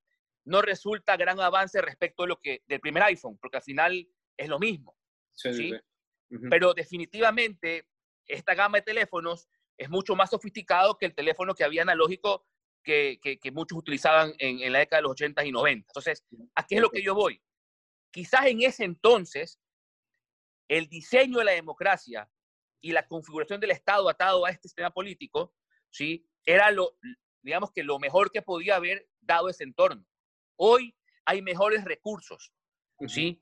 no 0.45 0.61
resulta 0.61 1.17
gran 1.17 1.39
avance 1.39 1.81
respecto 1.81 2.23
de 2.23 2.29
lo 2.29 2.39
que, 2.39 2.63
del 2.67 2.79
primer 2.79 3.03
iPhone, 3.03 3.37
porque 3.37 3.57
al 3.57 3.63
final 3.63 4.07
es 4.37 4.49
lo 4.49 4.59
mismo. 4.59 4.95
Sí, 5.31 5.73
Pero 6.49 6.73
definitivamente 6.73 7.87
esta 8.25 8.53
gama 8.53 8.77
de 8.77 8.83
teléfonos 8.83 9.49
es 9.77 9.89
mucho 9.89 10.15
más 10.15 10.29
sofisticado 10.29 10.97
que 10.97 11.07
el 11.07 11.15
teléfono 11.15 11.55
que 11.55 11.63
había 11.63 11.81
analógico 11.81 12.45
que, 12.83 13.19
que, 13.21 13.51
muchos 13.51 13.77
utilizaban 13.77 14.33
en, 14.39 14.61
en, 14.61 14.71
la 14.71 14.79
década 14.79 14.99
de 14.99 15.03
los 15.03 15.11
80 15.11 15.45
y 15.45 15.51
90. 15.51 15.87
Entonces, 15.89 16.25
¿a 16.55 16.65
qué 16.65 16.75
es 16.75 16.81
lo 16.81 16.89
que 16.89 17.03
yo 17.03 17.13
voy? 17.13 17.41
Quizás 18.11 18.47
en 18.47 18.61
ese 18.61 18.83
entonces, 18.83 19.59
el 20.67 20.87
diseño 20.87 21.39
de 21.39 21.45
la 21.45 21.51
democracia 21.51 22.29
y 22.81 22.91
la 22.91 23.07
configuración 23.07 23.59
del 23.59 23.71
Estado 23.71 24.09
atado 24.09 24.45
a 24.45 24.49
este 24.49 24.67
sistema 24.67 24.91
político, 24.91 25.53
¿sí? 25.89 26.25
Era 26.45 26.71
lo, 26.71 26.97
digamos 27.41 27.71
que 27.71 27.83
lo 27.83 27.99
mejor 27.99 28.31
que 28.31 28.41
podía 28.41 28.75
haber 28.75 29.07
dado 29.21 29.49
ese 29.49 29.63
entorno. 29.63 30.05
Hoy 30.55 30.95
hay 31.25 31.41
mejores 31.41 31.83
recursos, 31.85 32.51
¿sí? 33.07 33.41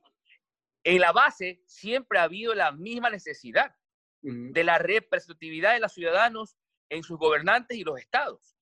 En 0.83 0.99
la 0.99 1.11
base 1.11 1.61
siempre 1.65 2.19
ha 2.19 2.23
habido 2.23 2.53
la 2.55 2.71
misma 2.71 3.09
necesidad 3.09 3.75
de 4.21 4.63
la 4.63 4.77
representatividad 4.77 5.73
de 5.73 5.79
los 5.79 5.93
ciudadanos 5.93 6.57
en 6.89 7.03
sus 7.03 7.17
gobernantes 7.17 7.77
y 7.77 7.83
los 7.83 7.99
estados. 7.99 8.57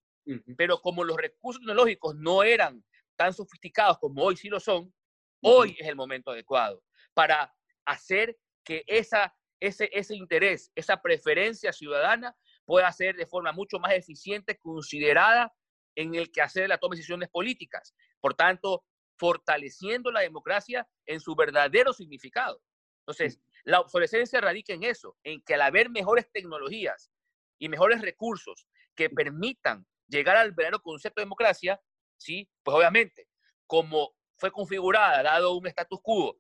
Pero 0.58 0.82
como 0.82 1.04
los 1.04 1.18
recursos 1.18 1.62
tecnológicos 1.62 2.16
no 2.16 2.44
eran 2.44 2.84
tan 3.16 3.34
sofisticados 3.34 4.00
como 4.00 4.24
hoy 4.24 4.36
sí 4.36 4.50
lo 4.50 4.60
son, 4.60 4.94
hoy 5.42 5.76
es 5.80 5.88
el 5.88 5.96
momento 5.96 6.32
adecuado 6.32 6.84
para 7.14 7.54
hacer 7.86 8.38
que 8.64 8.84
esa, 8.88 9.36
ese, 9.60 9.90
ese 9.94 10.16
interés, 10.16 10.72
esa 10.76 11.02
preferencia 11.02 11.72
ciudadana 11.72 12.36
pueda 12.66 12.92
ser 12.92 13.16
de 13.16 13.28
forma 13.28 13.52
mucho 13.52 13.80
más 13.80 13.94
eficiente, 13.94 14.58
considerada 14.58 15.54
en 15.96 16.16
el 16.16 16.32
que 16.32 16.42
hacer 16.42 16.68
la 16.68 16.78
toma 16.78 16.96
de 16.96 16.98
decisiones 16.98 17.30
políticas. 17.30 17.96
Por 18.20 18.34
tanto, 18.34 18.84
fortaleciendo 19.18 20.12
la 20.12 20.22
democracia 20.22 20.88
en 21.06 21.20
su 21.20 21.36
verdadero 21.36 21.94
significado. 21.94 22.62
Entonces, 23.00 23.40
la 23.64 23.80
obsolescencia 23.80 24.42
radica 24.42 24.74
en 24.74 24.84
eso, 24.84 25.18
en 25.24 25.42
que 25.42 25.54
al 25.54 25.62
haber 25.62 25.90
mejores 25.90 26.30
tecnologías 26.32 27.12
y 27.60 27.70
mejores 27.70 28.02
recursos 28.02 28.68
que 28.96 29.10
permitan 29.10 29.86
llegar 30.08 30.38
al 30.38 30.52
verdadero 30.52 30.82
concepto 30.82 31.22
de 31.22 31.26
democracia, 31.26 31.80
¿sí? 32.18 32.50
pues 32.64 32.76
obviamente, 32.76 33.28
como 33.68 34.16
fue 34.38 34.52
configurada, 34.52 35.24
dado 35.24 35.54
un 35.56 35.68
status 35.68 36.00
quo 36.02 36.38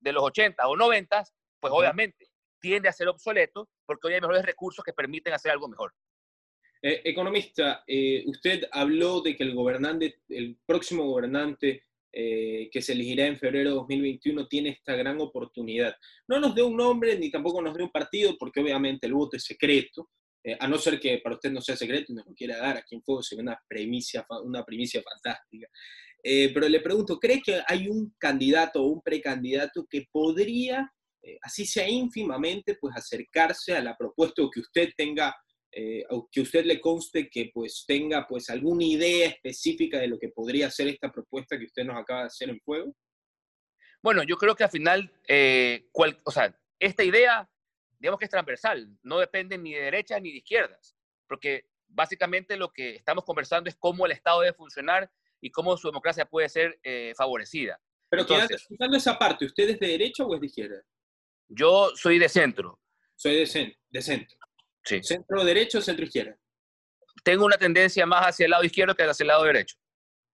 de 0.00 0.12
los 0.12 0.22
80 0.22 0.66
o 0.66 0.76
90, 0.76 1.24
pues 1.60 1.72
obviamente 1.72 2.28
tiende 2.60 2.88
a 2.88 2.92
ser 2.92 3.08
obsoleto 3.08 3.68
porque 3.86 4.08
hoy 4.08 4.14
hay 4.14 4.20
mejores 4.20 4.44
recursos 4.44 4.84
que 4.84 4.92
permiten 4.92 5.32
hacer 5.32 5.52
algo 5.52 5.68
mejor. 5.68 5.94
Eh, 6.82 7.02
economista, 7.04 7.82
eh, 7.86 8.24
usted 8.26 8.64
habló 8.72 9.22
de 9.22 9.36
que 9.36 9.42
el 9.42 9.54
gobernante, 9.54 10.20
el 10.28 10.58
próximo 10.66 11.04
gobernante 11.04 11.82
eh, 12.16 12.68
que 12.70 12.80
se 12.80 12.92
elegirá 12.92 13.26
en 13.26 13.36
febrero 13.36 13.70
de 13.70 13.74
2021 13.74 14.46
tiene 14.46 14.68
esta 14.68 14.94
gran 14.94 15.20
oportunidad. 15.20 15.96
No 16.28 16.38
nos 16.38 16.54
dé 16.54 16.62
un 16.62 16.76
nombre 16.76 17.18
ni 17.18 17.28
tampoco 17.28 17.60
nos 17.60 17.76
dé 17.76 17.82
un 17.82 17.90
partido, 17.90 18.36
porque 18.38 18.60
obviamente 18.60 19.08
el 19.08 19.14
voto 19.14 19.36
es 19.36 19.42
secreto, 19.42 20.10
eh, 20.44 20.56
a 20.60 20.68
no 20.68 20.78
ser 20.78 21.00
que 21.00 21.18
para 21.18 21.34
usted 21.34 21.50
no 21.50 21.60
sea 21.60 21.74
secreto 21.74 22.12
y 22.12 22.14
nos 22.14 22.24
lo 22.24 22.32
quiera 22.32 22.58
dar 22.58 22.76
aquí 22.76 22.94
en 22.94 23.02
Fuego, 23.02 23.20
sería 23.20 23.42
una 23.42 23.60
primicia, 23.66 24.24
una 24.44 24.64
primicia 24.64 25.02
fantástica. 25.02 25.66
Eh, 26.22 26.52
pero 26.54 26.68
le 26.68 26.78
pregunto, 26.78 27.18
¿cree 27.18 27.42
que 27.44 27.60
hay 27.66 27.88
un 27.88 28.14
candidato 28.16 28.84
o 28.84 28.86
un 28.86 29.02
precandidato 29.02 29.84
que 29.90 30.06
podría, 30.12 30.88
así 31.42 31.66
sea 31.66 31.88
ínfimamente, 31.88 32.76
pues 32.80 32.94
acercarse 32.96 33.74
a 33.74 33.82
la 33.82 33.96
propuesta 33.96 34.40
o 34.40 34.50
que 34.50 34.60
usted 34.60 34.90
tenga 34.96 35.34
eh, 35.76 36.04
que 36.30 36.40
usted 36.40 36.64
le 36.64 36.80
conste 36.80 37.28
que 37.28 37.50
pues 37.52 37.84
tenga 37.86 38.26
pues 38.28 38.48
alguna 38.48 38.84
idea 38.84 39.28
específica 39.28 39.98
de 39.98 40.06
lo 40.06 40.18
que 40.18 40.28
podría 40.28 40.70
ser 40.70 40.88
esta 40.88 41.10
propuesta 41.10 41.58
que 41.58 41.64
usted 41.64 41.84
nos 41.84 41.96
acaba 41.96 42.20
de 42.20 42.26
hacer 42.26 42.48
en 42.48 42.60
fuego? 42.60 42.94
Bueno, 44.00 44.22
yo 44.22 44.36
creo 44.36 44.54
que 44.54 44.64
al 44.64 44.70
final, 44.70 45.12
eh, 45.26 45.88
o 46.24 46.30
sea, 46.30 46.56
esta 46.78 47.02
idea, 47.02 47.48
digamos 47.98 48.18
que 48.18 48.26
es 48.26 48.30
transversal, 48.30 48.88
no 49.02 49.18
depende 49.18 49.58
ni 49.58 49.72
de 49.72 49.80
derechas 49.80 50.22
ni 50.22 50.30
de 50.30 50.38
izquierdas, 50.38 50.94
porque 51.26 51.64
básicamente 51.88 52.56
lo 52.56 52.72
que 52.72 52.94
estamos 52.94 53.24
conversando 53.24 53.68
es 53.68 53.76
cómo 53.76 54.06
el 54.06 54.12
Estado 54.12 54.42
debe 54.42 54.52
funcionar 54.52 55.10
y 55.40 55.50
cómo 55.50 55.76
su 55.76 55.88
democracia 55.88 56.26
puede 56.26 56.48
ser 56.48 56.78
eh, 56.82 57.14
favorecida. 57.16 57.80
Pero 58.08 58.22
Entonces, 58.22 58.66
quedando 58.68 58.96
esa 58.96 59.18
parte, 59.18 59.46
¿usted 59.46 59.70
es 59.70 59.80
de 59.80 59.88
derecha 59.88 60.24
o 60.24 60.34
es 60.34 60.40
de 60.40 60.46
izquierda? 60.46 60.82
Yo 61.48 61.90
soy 61.96 62.18
de 62.18 62.28
centro. 62.28 62.80
Soy 63.16 63.36
de, 63.36 63.76
de 63.90 64.02
centro. 64.02 64.38
¿Centro 64.84 65.44
derecho 65.44 65.78
o 65.78 65.82
centro 65.82 66.04
izquierda? 66.04 66.38
Tengo 67.22 67.44
una 67.46 67.56
tendencia 67.56 68.04
más 68.06 68.26
hacia 68.26 68.44
el 68.44 68.50
lado 68.50 68.64
izquierdo 68.64 68.94
que 68.94 69.02
hacia 69.02 69.24
el 69.24 69.28
lado 69.28 69.44
derecho. 69.44 69.76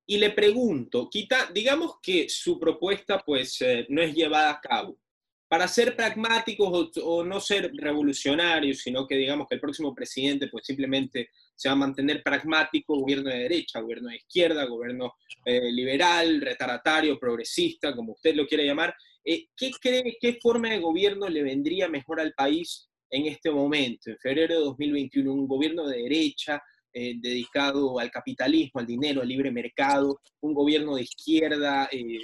Y 0.07 0.19
le 0.19 0.31
pregunto, 0.31 1.09
quita, 1.09 1.49
digamos 1.55 2.01
que 2.03 2.29
su 2.29 2.59
propuesta 2.59 3.23
pues 3.25 3.61
eh, 3.63 3.87
no 3.91 4.03
es 4.03 4.13
llevada 4.13 4.51
a 4.51 4.61
cabo. 4.61 4.99
Para 5.47 5.69
ser 5.69 5.97
pragmáticos 5.97 6.91
o, 7.03 7.25
no 7.25 7.41
ser 7.41 7.73
revolucionarios, 7.75 8.79
sino 8.79 9.07
que 9.07 9.17
digamos 9.17 9.47
que 9.49 9.57
el 9.57 9.61
próximo 9.61 9.95
presidente 9.95 10.49
pues 10.49 10.65
simplemente 10.67 11.31
se 11.55 11.69
va 11.69 11.75
a 11.75 11.79
mantener 11.79 12.23
pragmático, 12.23 12.99
gobierno 12.99 13.31
de 13.31 13.39
derecha, 13.39 13.81
gobierno 13.81 14.11
de 14.11 14.17
izquierda, 14.17 14.65
gobierno 14.65 15.15
eh, 15.45 15.71
liberal, 15.73 16.41
retardatario, 16.41 17.19
progresista, 17.19 17.95
como 17.95 18.13
usted 18.13 18.35
lo 18.35 18.47
quiera 18.47 18.65
llamar, 18.65 18.95
eh, 19.25 19.47
¿qué 19.57 19.71
cree, 19.81 20.17
qué 20.21 20.39
forma 20.41 20.71
de 20.71 20.79
gobierno 20.79 21.29
le 21.29 21.43
vendría 21.43 21.89
mejor 21.89 22.21
al 22.21 22.33
país 22.33 22.90
en 23.11 23.27
este 23.27 23.51
momento, 23.51 24.11
en 24.11 24.19
febrero 24.19 24.55
de 24.55 24.65
2021, 24.65 25.33
un 25.33 25.49
gobierno 25.49 25.87
de 25.87 26.03
derecha 26.03 26.63
eh, 26.93 27.15
dedicado 27.21 27.99
al 27.99 28.11
capitalismo, 28.11 28.81
al 28.81 28.87
dinero, 28.87 29.21
al 29.21 29.29
libre 29.29 29.51
mercado, 29.51 30.21
un 30.41 30.55
gobierno 30.55 30.97
de 30.97 31.03
izquierda, 31.03 31.89
eh, 31.93 32.21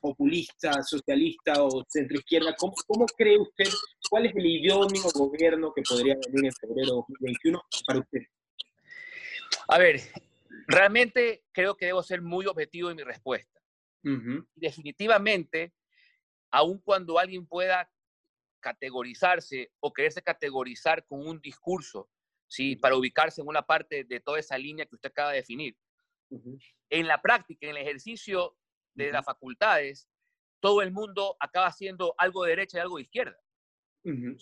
populista, 0.00 0.82
socialista 0.82 1.62
o 1.62 1.84
centroizquierda. 1.88 2.54
¿Cómo, 2.56 2.74
¿Cómo 2.86 3.06
cree 3.06 3.38
usted, 3.38 3.68
cuál 4.08 4.26
es 4.26 4.34
el 4.34 4.46
idóneo 4.46 5.02
gobierno 5.14 5.72
que 5.74 5.82
podría 5.82 6.16
venir 6.32 6.46
en 6.46 6.52
febrero 6.52 6.86
de 6.86 7.02
2021 7.08 7.62
para 7.86 7.98
usted? 8.00 8.20
A 9.68 9.78
ver, 9.78 10.00
realmente 10.66 11.44
creo 11.52 11.76
que 11.76 11.86
debo 11.86 12.02
ser 12.02 12.22
muy 12.22 12.46
objetivo 12.46 12.90
en 12.90 12.96
mi 12.96 13.02
respuesta. 13.02 13.60
Definitivamente, 14.54 15.74
aun 16.50 16.78
cuando 16.78 17.18
alguien 17.18 17.46
pueda 17.46 17.88
categorizarse 18.60 19.72
o 19.80 19.92
quererse 19.92 20.22
categorizar 20.22 21.04
con 21.06 21.26
un 21.26 21.40
discurso, 21.40 22.10
¿sí? 22.46 22.76
Para 22.76 22.96
ubicarse 22.96 23.40
en 23.40 23.48
una 23.48 23.62
parte 23.62 24.04
de 24.04 24.20
toda 24.20 24.38
esa 24.38 24.58
línea 24.58 24.86
que 24.86 24.94
usted 24.94 25.10
acaba 25.10 25.30
de 25.30 25.38
definir. 25.38 25.76
En 26.90 27.06
la 27.06 27.20
práctica, 27.20 27.66
en 27.66 27.76
el 27.76 27.82
ejercicio 27.82 28.56
de 28.94 29.12
las 29.12 29.24
facultades, 29.24 30.08
todo 30.60 30.82
el 30.82 30.92
mundo 30.92 31.36
acaba 31.40 31.66
haciendo 31.66 32.14
algo 32.18 32.44
de 32.44 32.50
derecha 32.50 32.78
y 32.78 32.80
algo 32.80 32.96
de 32.96 33.02
izquierda. 33.02 33.38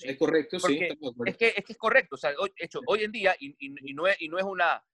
Es 0.03 0.17
correcto, 0.19 0.61
sí. 0.61 0.81
Es 1.27 1.37
que, 1.37 1.49
es 1.49 1.65
que 1.65 1.73
es 1.73 1.79
correcto. 1.79 2.15
O 2.15 2.19
sea, 2.19 2.33
hoy, 2.39 2.53
hecho, 2.57 2.81
hoy 2.87 3.05
en 3.05 3.13
día, 3.13 3.35
y, 3.39 3.57
y, 3.59 3.95
no 3.95 4.07
es, 4.07 4.17
y 4.21 4.29
no 4.29 4.39
es 4.39 4.45
una, 4.45 4.85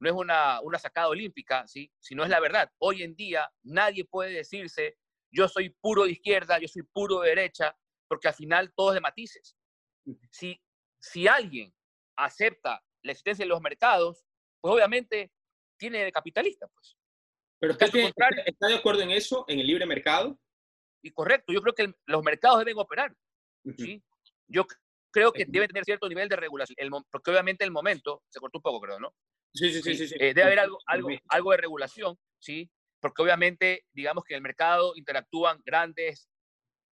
no 0.00 0.08
es 0.08 0.14
una, 0.14 0.60
una 0.62 0.78
sacada 0.78 1.08
olímpica, 1.08 1.66
¿sí? 1.66 1.92
sino 1.98 2.24
es 2.24 2.30
la 2.30 2.40
verdad. 2.40 2.70
Hoy 2.78 3.02
en 3.02 3.14
día 3.14 3.50
nadie 3.62 4.04
puede 4.04 4.32
decirse, 4.32 4.96
yo 5.30 5.48
soy 5.48 5.70
puro 5.70 6.04
de 6.04 6.12
izquierda, 6.12 6.58
yo 6.58 6.68
soy 6.68 6.82
puro 6.82 7.20
de 7.20 7.30
derecha, 7.30 7.76
porque 8.14 8.28
al 8.28 8.34
final 8.34 8.72
todo 8.76 8.90
es 8.90 8.94
de 8.94 9.00
matices. 9.00 9.56
Si, 10.30 10.56
si 11.00 11.26
alguien 11.26 11.74
acepta 12.16 12.80
la 13.02 13.10
existencia 13.10 13.44
de 13.44 13.48
los 13.48 13.60
mercados, 13.60 14.24
pues 14.60 14.72
obviamente 14.72 15.32
tiene 15.76 16.04
de 16.04 16.12
capitalista, 16.12 16.68
pues. 16.68 16.96
Pero 17.58 17.72
usted 17.72 17.88
está 18.46 18.68
de 18.68 18.74
acuerdo 18.76 19.02
en 19.02 19.10
eso, 19.10 19.44
en 19.48 19.58
el 19.58 19.66
libre 19.66 19.84
mercado? 19.84 20.38
Y 21.02 21.10
correcto, 21.10 21.52
yo 21.52 21.60
creo 21.60 21.74
que 21.74 21.92
los 22.06 22.22
mercados 22.22 22.60
deben 22.60 22.78
operar. 22.78 23.12
¿sí? 23.76 24.00
Yo 24.46 24.64
creo 25.10 25.32
que 25.32 25.44
debe 25.44 25.66
tener 25.66 25.84
cierto 25.84 26.08
nivel 26.08 26.28
de 26.28 26.36
regulación, 26.36 26.76
porque 27.10 27.32
obviamente 27.32 27.64
el 27.64 27.72
momento, 27.72 28.22
se 28.28 28.38
cortó 28.38 28.58
un 28.58 28.62
poco, 28.62 28.80
creo, 28.80 29.00
¿no? 29.00 29.12
Sí, 29.52 29.72
sí, 29.72 29.82
sí. 29.82 30.06
sí, 30.06 30.14
eh, 30.20 30.34
debe 30.34 30.44
haber 30.44 30.60
algo, 30.60 30.78
algo, 30.86 31.08
algo 31.30 31.50
de 31.50 31.56
regulación, 31.56 32.16
¿sí? 32.38 32.70
Porque 33.00 33.22
obviamente, 33.22 33.84
digamos 33.92 34.22
que 34.22 34.34
en 34.34 34.38
el 34.38 34.42
mercado 34.42 34.92
interactúan 34.94 35.60
grandes 35.64 36.28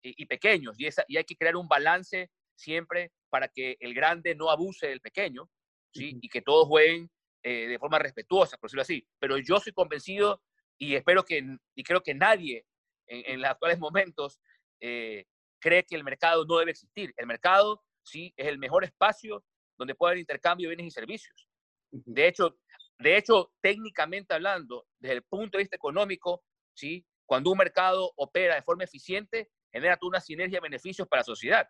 y, 0.01 0.25
pequeños. 0.25 0.75
Y, 0.79 0.87
esa, 0.87 1.03
y 1.07 1.17
hay 1.17 1.23
que 1.23 1.35
crear 1.35 1.55
un 1.55 1.67
balance 1.67 2.29
siempre 2.55 3.11
para 3.29 3.47
que 3.47 3.77
el 3.79 3.93
grande 3.93 4.35
no 4.35 4.49
abuse 4.49 4.87
del 4.87 5.01
pequeño, 5.01 5.49
¿sí? 5.93 6.17
Y 6.21 6.29
que 6.29 6.41
todos 6.41 6.67
jueguen 6.67 7.09
eh, 7.43 7.67
de 7.67 7.79
forma 7.79 7.99
respetuosa, 7.99 8.57
por 8.57 8.69
decirlo 8.69 8.81
así. 8.83 9.07
Pero 9.19 9.37
yo 9.37 9.59
soy 9.59 9.73
convencido 9.73 10.41
y 10.77 10.95
espero 10.95 11.23
que, 11.23 11.57
y 11.75 11.83
creo 11.83 12.01
que 12.01 12.13
nadie 12.13 12.65
en, 13.07 13.41
los 13.41 13.49
actuales 13.49 13.79
momentos 13.79 14.39
eh, 14.79 15.25
cree 15.59 15.83
que 15.83 15.95
el 15.95 16.03
mercado 16.03 16.45
no 16.45 16.57
debe 16.57 16.71
existir. 16.71 17.13
El 17.17 17.27
mercado, 17.27 17.83
sí, 18.03 18.33
es 18.37 18.47
el 18.47 18.57
mejor 18.57 18.83
espacio 18.83 19.43
donde 19.77 19.95
puede 19.95 20.11
haber 20.11 20.19
intercambio 20.19 20.69
de 20.69 20.75
bienes 20.75 20.91
y 20.91 20.95
servicios. 20.95 21.47
De 21.91 22.27
hecho, 22.27 22.57
de 22.99 23.17
hecho, 23.17 23.51
técnicamente 23.61 24.33
hablando, 24.33 24.85
desde 24.99 25.15
el 25.15 25.23
punto 25.23 25.57
de 25.57 25.63
vista 25.63 25.75
económico, 25.75 26.43
¿sí? 26.73 27.05
cuando 27.25 27.51
un 27.51 27.57
mercado 27.57 28.11
opera 28.17 28.55
de 28.55 28.61
forma 28.61 28.83
eficiente, 28.83 29.49
genera 29.71 29.97
una 30.01 30.19
sinergia 30.19 30.57
de 30.57 30.69
beneficios 30.69 31.07
para 31.07 31.21
la 31.21 31.25
sociedad. 31.25 31.67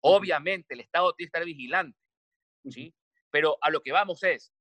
Obviamente, 0.00 0.74
el 0.74 0.80
Estado 0.80 1.12
tiene 1.12 1.26
que 1.26 1.38
estar 1.38 1.44
vigilante, 1.44 1.98
¿sí? 2.68 2.94
Pero 3.30 3.58
a 3.60 3.70
lo 3.70 3.80
que 3.80 3.92
vamos 3.92 4.22
es, 4.22 4.52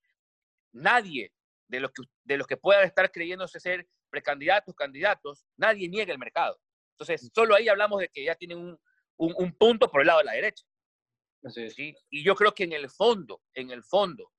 nadie 0.72 1.34
de 1.68 1.80
los 1.80 1.92
que, 1.92 2.04
de 2.24 2.38
los 2.38 2.48
que 2.48 2.58
puedan 2.58 2.86
estar 2.86 3.12
creyéndose 3.12 3.60
ser 3.60 3.88
precandidatos, 4.10 4.76
candidatos, 4.76 5.46
nadie 5.56 5.88
niega 5.88 6.12
el 6.12 6.20
mercado. 6.20 6.60
Entonces, 6.94 7.30
solo 7.34 7.56
ahí 7.56 7.68
hablamos 7.70 8.02
de 8.02 8.10
que 8.10 8.26
ya 8.26 8.36
tienen 8.36 8.58
un, 8.58 8.80
un, 9.18 9.54
punto 9.54 9.90
por 9.90 10.02
el 10.02 10.08
lado 10.08 10.20
de 10.20 10.26
la 10.26 10.34
derecha. 10.34 10.66
Y 12.10 12.24
yo 12.24 12.36
creo 12.36 12.54
que 12.54 12.64
en 12.64 12.74
el 12.74 12.90
fondo, 12.90 13.42
en 13.54 13.72
el 13.72 13.84
fondo, 13.84 14.32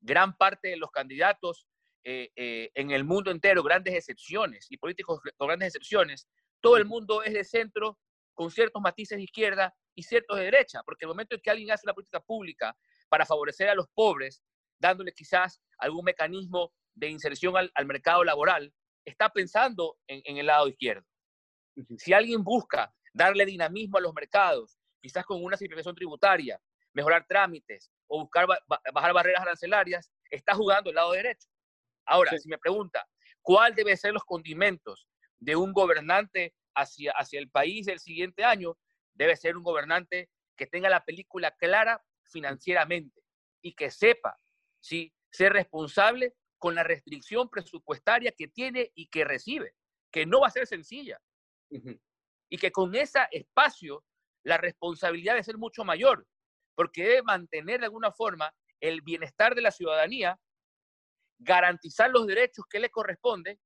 gran 0.00 0.36
parte 0.36 0.68
de 0.68 0.76
los 0.76 0.90
candidatos 0.90 1.66
eh, 2.04 2.30
eh, 2.34 2.70
en 2.74 2.90
el 2.90 3.04
mundo 3.04 3.30
entero, 3.30 3.62
grandes 3.62 3.94
excepciones 3.94 4.66
y 4.70 4.76
políticos 4.76 5.20
con 5.36 5.46
grandes 5.46 5.68
excepciones, 5.68 6.26
todo 6.62 6.76
el 6.78 6.86
mundo 6.86 7.22
es 7.22 7.34
de 7.34 7.44
centro 7.44 7.98
con 8.34 8.50
ciertos 8.50 8.80
matices 8.80 9.18
de 9.18 9.24
izquierda 9.24 9.74
y 9.94 10.04
ciertos 10.04 10.38
de 10.38 10.44
derecha, 10.44 10.82
porque 10.84 11.04
el 11.04 11.08
momento 11.08 11.34
en 11.34 11.42
que 11.42 11.50
alguien 11.50 11.70
hace 11.70 11.84
una 11.84 11.92
política 11.92 12.20
pública 12.20 12.74
para 13.10 13.26
favorecer 13.26 13.68
a 13.68 13.74
los 13.74 13.88
pobres, 13.92 14.42
dándole 14.78 15.12
quizás 15.12 15.60
algún 15.78 16.04
mecanismo 16.04 16.72
de 16.94 17.08
inserción 17.08 17.54
al, 17.56 17.86
mercado 17.86 18.24
laboral, 18.24 18.72
está 19.04 19.28
pensando 19.28 19.98
en, 20.06 20.36
el 20.38 20.46
lado 20.46 20.68
izquierdo. 20.68 21.06
Si 21.98 22.12
alguien 22.12 22.42
busca 22.42 22.94
darle 23.12 23.44
dinamismo 23.44 23.98
a 23.98 24.00
los 24.00 24.14
mercados, 24.14 24.78
quizás 25.02 25.26
con 25.26 25.42
una 25.42 25.56
simplificación 25.56 25.94
tributaria, 25.94 26.60
mejorar 26.94 27.26
trámites 27.26 27.90
o 28.06 28.20
buscar 28.20 28.46
bajar 28.94 29.12
barreras 29.12 29.42
arancelarias, 29.42 30.10
está 30.30 30.54
jugando 30.54 30.90
el 30.90 30.96
lado 30.96 31.12
derecho. 31.12 31.48
Ahora, 32.06 32.36
si 32.38 32.48
me 32.48 32.58
pregunta, 32.58 33.06
¿cuál 33.40 33.74
deben 33.74 33.96
ser 33.96 34.12
los 34.12 34.24
condimentos 34.24 35.08
de 35.42 35.56
un 35.56 35.72
gobernante 35.72 36.54
hacia, 36.74 37.12
hacia 37.12 37.40
el 37.40 37.50
país 37.50 37.86
del 37.86 37.98
siguiente 37.98 38.44
año? 38.44 38.78
Debe 39.12 39.36
ser 39.36 39.56
un 39.56 39.64
gobernante 39.64 40.30
que 40.56 40.66
tenga 40.66 40.88
la 40.88 41.04
película 41.04 41.50
clara 41.56 42.02
financieramente 42.22 43.20
y 43.60 43.74
que 43.74 43.90
sepa 43.90 44.38
¿sí? 44.80 45.12
ser 45.30 45.52
responsable 45.52 46.34
con 46.58 46.76
la 46.76 46.84
restricción 46.84 47.50
presupuestaria 47.50 48.32
que 48.32 48.46
tiene 48.46 48.92
y 48.94 49.08
que 49.08 49.24
recibe, 49.24 49.74
que 50.12 50.26
no 50.26 50.40
va 50.40 50.46
a 50.46 50.50
ser 50.52 50.66
sencilla. 50.66 51.20
Y 52.48 52.58
que 52.58 52.70
con 52.70 52.94
ese 52.94 53.18
espacio 53.32 54.04
la 54.44 54.58
responsabilidad 54.58 55.32
debe 55.32 55.44
ser 55.44 55.58
mucho 55.58 55.84
mayor, 55.84 56.26
porque 56.76 57.02
debe 57.02 57.22
mantener 57.22 57.80
de 57.80 57.86
alguna 57.86 58.12
forma 58.12 58.54
el 58.80 59.00
bienestar 59.00 59.54
de 59.54 59.62
la 59.62 59.72
ciudadanía, 59.72 60.38
garantizar 61.38 62.10
los 62.10 62.26
derechos 62.26 62.64
que 62.70 62.78
le 62.78 62.90
corresponden, 62.90 63.58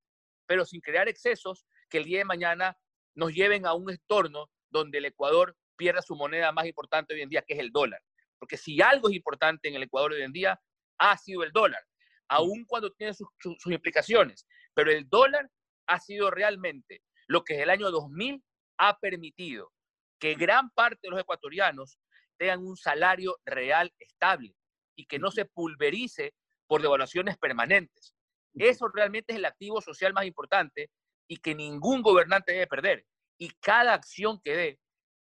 pero 0.46 0.64
sin 0.64 0.80
crear 0.80 1.08
excesos 1.08 1.66
que 1.88 1.98
el 1.98 2.04
día 2.04 2.18
de 2.18 2.24
mañana 2.24 2.76
nos 3.14 3.32
lleven 3.32 3.66
a 3.66 3.74
un 3.74 3.90
entorno 3.90 4.50
donde 4.70 4.98
el 4.98 5.06
Ecuador 5.06 5.56
pierda 5.76 6.02
su 6.02 6.14
moneda 6.14 6.52
más 6.52 6.66
importante 6.66 7.14
hoy 7.14 7.22
en 7.22 7.28
día, 7.28 7.42
que 7.42 7.54
es 7.54 7.60
el 7.60 7.70
dólar. 7.70 8.02
Porque 8.38 8.56
si 8.56 8.80
algo 8.80 9.08
es 9.08 9.14
importante 9.14 9.68
en 9.68 9.74
el 9.74 9.84
Ecuador 9.84 10.12
hoy 10.12 10.22
en 10.22 10.32
día, 10.32 10.60
ha 10.98 11.16
sido 11.16 11.42
el 11.42 11.52
dólar, 11.52 11.82
aun 12.28 12.64
cuando 12.66 12.92
tiene 12.92 13.14
sus, 13.14 13.28
implicaciones. 13.66 14.46
Pero 14.74 14.90
el 14.90 15.08
dólar 15.08 15.50
ha 15.86 16.00
sido 16.00 16.30
realmente 16.30 17.02
lo 17.26 17.44
que 17.44 17.54
en 17.54 17.60
el 17.62 17.70
año 17.70 17.90
2000 17.90 18.42
ha 18.78 18.98
permitido 18.98 19.72
que 20.18 20.34
gran 20.34 20.70
parte 20.70 21.00
de 21.02 21.10
los 21.10 21.20
ecuatorianos 21.20 21.98
tengan 22.38 22.64
un 22.64 22.76
salario 22.76 23.38
real 23.44 23.92
estable 23.98 24.54
y 24.94 25.06
que 25.06 25.18
no 25.18 25.30
se 25.30 25.44
pulverice 25.44 26.34
por 26.66 26.82
devaluaciones 26.82 27.36
permanentes. 27.38 28.15
Eso 28.56 28.88
realmente 28.88 29.32
es 29.32 29.38
el 29.38 29.44
activo 29.44 29.80
social 29.80 30.12
más 30.12 30.24
importante 30.24 30.90
y 31.28 31.36
que 31.38 31.54
ningún 31.54 32.02
gobernante 32.02 32.52
debe 32.52 32.66
perder. 32.66 33.04
Y 33.38 33.50
cada 33.60 33.92
acción 33.94 34.40
que 34.42 34.56
dé, 34.56 34.78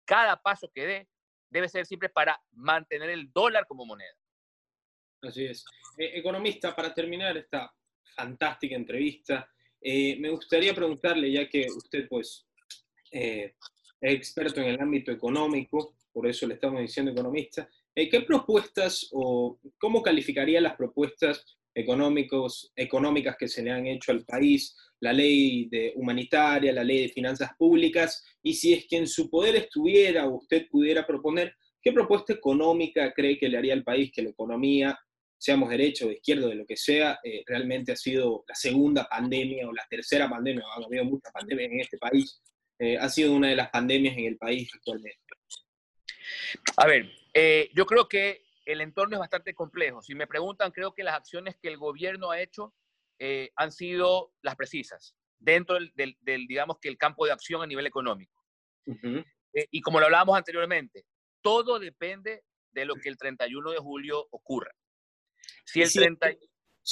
cada 0.04 0.40
paso 0.40 0.70
que 0.74 0.86
dé, 0.86 1.08
debe 1.50 1.68
ser 1.68 1.86
siempre 1.86 2.08
para 2.08 2.40
mantener 2.52 3.10
el 3.10 3.30
dólar 3.32 3.66
como 3.66 3.86
moneda. 3.86 4.14
Así 5.22 5.44
es. 5.44 5.64
Eh, 5.98 6.18
economista, 6.18 6.74
para 6.74 6.94
terminar 6.94 7.36
esta 7.36 7.72
fantástica 8.16 8.74
entrevista, 8.74 9.48
eh, 9.80 10.16
me 10.18 10.30
gustaría 10.30 10.74
preguntarle, 10.74 11.30
ya 11.30 11.48
que 11.48 11.66
usted 11.66 12.08
pues 12.08 12.46
eh, 13.12 13.54
es 14.00 14.14
experto 14.14 14.60
en 14.60 14.68
el 14.68 14.80
ámbito 14.80 15.12
económico, 15.12 15.96
por 16.12 16.26
eso 16.26 16.46
le 16.46 16.54
estamos 16.54 16.80
diciendo 16.80 17.12
economista, 17.12 17.68
¿qué 17.94 18.22
propuestas 18.22 19.08
o 19.12 19.60
cómo 19.78 20.02
calificaría 20.02 20.60
las 20.60 20.74
propuestas 20.74 21.59
económicos, 21.74 22.72
económicas 22.74 23.36
que 23.38 23.48
se 23.48 23.62
le 23.62 23.70
han 23.70 23.86
hecho 23.86 24.12
al 24.12 24.24
país, 24.24 24.76
la 25.00 25.12
ley 25.12 25.68
de 25.68 25.92
humanitaria, 25.96 26.72
la 26.72 26.84
ley 26.84 27.02
de 27.02 27.08
finanzas 27.08 27.50
públicas, 27.58 28.24
y 28.42 28.54
si 28.54 28.74
es 28.74 28.86
que 28.86 28.96
en 28.96 29.06
su 29.06 29.30
poder 29.30 29.56
estuviera 29.56 30.26
o 30.26 30.36
usted 30.36 30.66
pudiera 30.68 31.06
proponer, 31.06 31.54
¿qué 31.80 31.92
propuesta 31.92 32.32
económica 32.32 33.12
cree 33.12 33.38
que 33.38 33.48
le 33.48 33.58
haría 33.58 33.72
al 33.72 33.84
país 33.84 34.10
que 34.12 34.22
la 34.22 34.30
economía 34.30 34.98
seamos 35.40 35.70
derecho 35.70 36.06
o 36.06 36.10
izquierdo, 36.12 36.48
de 36.48 36.54
lo 36.54 36.66
que 36.66 36.76
sea, 36.76 37.18
eh, 37.24 37.42
realmente 37.46 37.92
ha 37.92 37.96
sido 37.96 38.44
la 38.46 38.54
segunda 38.54 39.08
pandemia 39.08 39.66
o 39.66 39.72
la 39.72 39.86
tercera 39.88 40.28
pandemia, 40.28 40.62
ha 40.66 40.84
habido 40.84 41.04
muchas 41.06 41.32
pandemias 41.32 41.72
en 41.72 41.80
este 41.80 41.96
país, 41.96 42.42
eh, 42.78 42.98
ha 42.98 43.08
sido 43.08 43.32
una 43.32 43.48
de 43.48 43.56
las 43.56 43.70
pandemias 43.70 44.16
en 44.18 44.26
el 44.26 44.36
país 44.36 44.70
actualmente. 44.74 45.18
A 46.76 46.86
ver, 46.86 47.10
eh, 47.32 47.70
yo 47.74 47.86
creo 47.86 48.06
que 48.06 48.42
el 48.64 48.80
entorno 48.80 49.16
es 49.16 49.20
bastante 49.20 49.54
complejo. 49.54 50.02
Si 50.02 50.14
me 50.14 50.26
preguntan, 50.26 50.70
creo 50.70 50.94
que 50.94 51.02
las 51.02 51.14
acciones 51.14 51.56
que 51.60 51.68
el 51.68 51.78
gobierno 51.78 52.30
ha 52.30 52.40
hecho 52.40 52.74
han 53.56 53.70
sido 53.70 54.32
las 54.40 54.56
precisas, 54.56 55.14
dentro 55.38 55.76
del, 55.94 56.16
digamos 56.46 56.78
que 56.80 56.88
el 56.88 56.96
campo 56.96 57.26
de 57.26 57.32
acción 57.32 57.62
a 57.62 57.66
nivel 57.66 57.86
económico. 57.86 58.42
y 59.52 59.80
como 59.82 60.00
lo 60.00 60.06
hablábamos 60.06 60.38
anteriormente, 60.38 61.04
todo 61.42 61.78
depende 61.78 62.44
de 62.72 62.84
lo 62.84 62.94
que 62.94 63.08
el 63.08 63.18
31 63.18 63.72
de 63.72 63.78
julio 63.78 64.26
ocurra. 64.30 64.72
Si, 65.64 65.82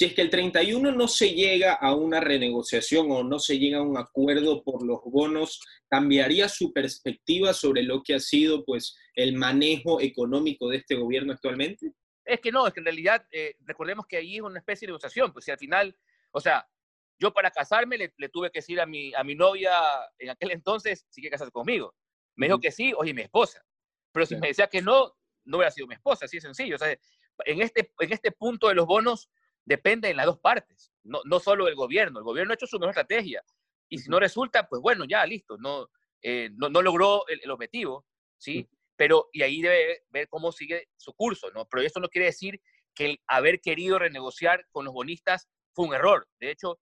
es 0.05 0.15
que 0.15 0.23
el 0.23 0.31
31 0.31 0.93
no 0.93 1.09
se 1.09 1.33
llega 1.33 1.75
a 1.75 1.95
una 1.95 2.21
renegociación 2.21 3.11
o 3.11 3.23
no 3.23 3.39
se 3.39 3.59
llega 3.59 3.79
a 3.79 3.83
un 3.83 3.97
acuerdo 3.97 4.63
por 4.63 4.85
los 4.85 5.01
bonos, 5.05 5.61
¿cambiaría 5.89 6.49
su 6.49 6.73
perspectiva 6.73 7.53
sobre 7.53 7.83
lo 7.83 8.03
que 8.03 8.15
ha 8.15 8.21
sido 8.21 8.65
pues, 8.65 8.97
el 9.15 9.35
manejo 9.35 10.01
económico 10.01 10.69
de 10.69 10.79
este 10.79 10.95
gobierno 10.95 11.33
actualmente? 11.33 11.93
Es 12.25 12.41
que 12.41 12.53
no, 12.53 12.67
es 12.67 12.75
que 12.75 12.81
en 12.81 12.87
realidad 12.87 13.27
eh, 13.33 13.55
recordemos 13.61 14.07
que 14.07 14.19
ahí 14.19 14.37
es 14.37 14.43
una 14.43 14.59
especie 14.59 14.87
de 14.87 14.91
negociación, 14.91 15.33
pues 15.33 15.47
si 15.47 15.51
al 15.51 15.59
final, 15.59 15.97
o 16.31 16.41
sea, 16.41 16.69
yo 17.19 17.33
para 17.33 17.51
casarme 17.51 17.99
le, 17.99 18.29
tuve 18.29 18.51
que 18.51 18.59
decir 18.61 18.81
a 18.81 18.87
mi, 18.87 19.13
a 19.15 19.25
mi 19.25 19.35
novia 19.35 19.73
en 20.19 20.31
aquel 20.31 20.53
entonces 20.53 21.05
si 21.09 21.21
quiere 21.21 21.33
casarse 21.33 21.51
conmigo. 21.51 21.95
Me 22.37 22.47
dijo 22.47 22.61
que 22.61 22.71
sí, 22.71 22.93
oye, 22.97 23.13
mi 23.13 23.23
esposa. 23.23 23.65
Pero 24.13 24.25
si 24.27 24.37
me 24.37 24.49
decía 24.49 24.69
que 24.69 24.81
no, 24.81 25.13
no 25.45 25.57
hubiera 25.57 25.73
sido 25.73 25.89
mi 25.89 25.95
esposa, 25.95 26.27
así 26.27 26.37
de 26.37 26.43
sencillo. 26.43 26.77
O 26.77 26.79
sea, 26.79 26.97
en 27.45 27.63
este, 27.63 27.93
en 27.99 28.13
este 28.13 28.31
punto 28.31 28.69
de 28.69 28.75
los 28.75 28.87
bonos 28.87 29.29
depende 29.69 30.09
en 30.11 30.17
las 30.17 30.27
dos 30.27 30.39
partes, 30.39 30.93
no, 31.05 31.21
no 31.25 31.39
solo 31.39 31.67
del 31.67 31.75
gobierno. 31.75 32.19
El 32.19 32.25
gobierno 32.25 32.53
ha 32.53 32.55
hecho 32.55 32.67
su 32.67 32.79
mejor 32.79 32.91
estrategia 32.91 33.43
y 33.89 33.99
si 33.99 34.09
no 34.09 34.19
resulta, 34.19 34.69
pues 34.69 34.83
bueno, 34.83 35.05
ya 35.05 35.25
listo, 35.25 35.57
no, 35.59 35.89
eh, 36.23 36.51
no, 36.55 36.69
no, 36.69 36.83
logró 36.83 37.27
el, 37.29 37.51
objetivo, 37.51 38.07
¿sí? 38.39 38.69
Pero, 38.97 39.29
y 39.33 39.43
ahí 39.43 39.63
debe 39.63 40.03
ver 40.11 40.29
cómo 40.29 40.53
sigue 40.53 40.89
su 40.97 41.13
curso, 41.15 41.51
¿no? 41.53 41.67
Pero 41.69 41.83
eso 41.83 42.01
no 42.01 42.09
quiere 42.09 42.27
decir 42.27 42.61
que 42.95 43.07
el 43.07 43.21
haber 43.27 43.61
querido 43.61 43.99
renegociar 43.99 44.67
con 44.71 44.85
los 44.85 44.95
bonistas 44.95 45.49
fue 45.73 45.87
un 45.87 45.95
error. 45.95 46.27
De 46.41 46.51
hecho, 46.51 46.81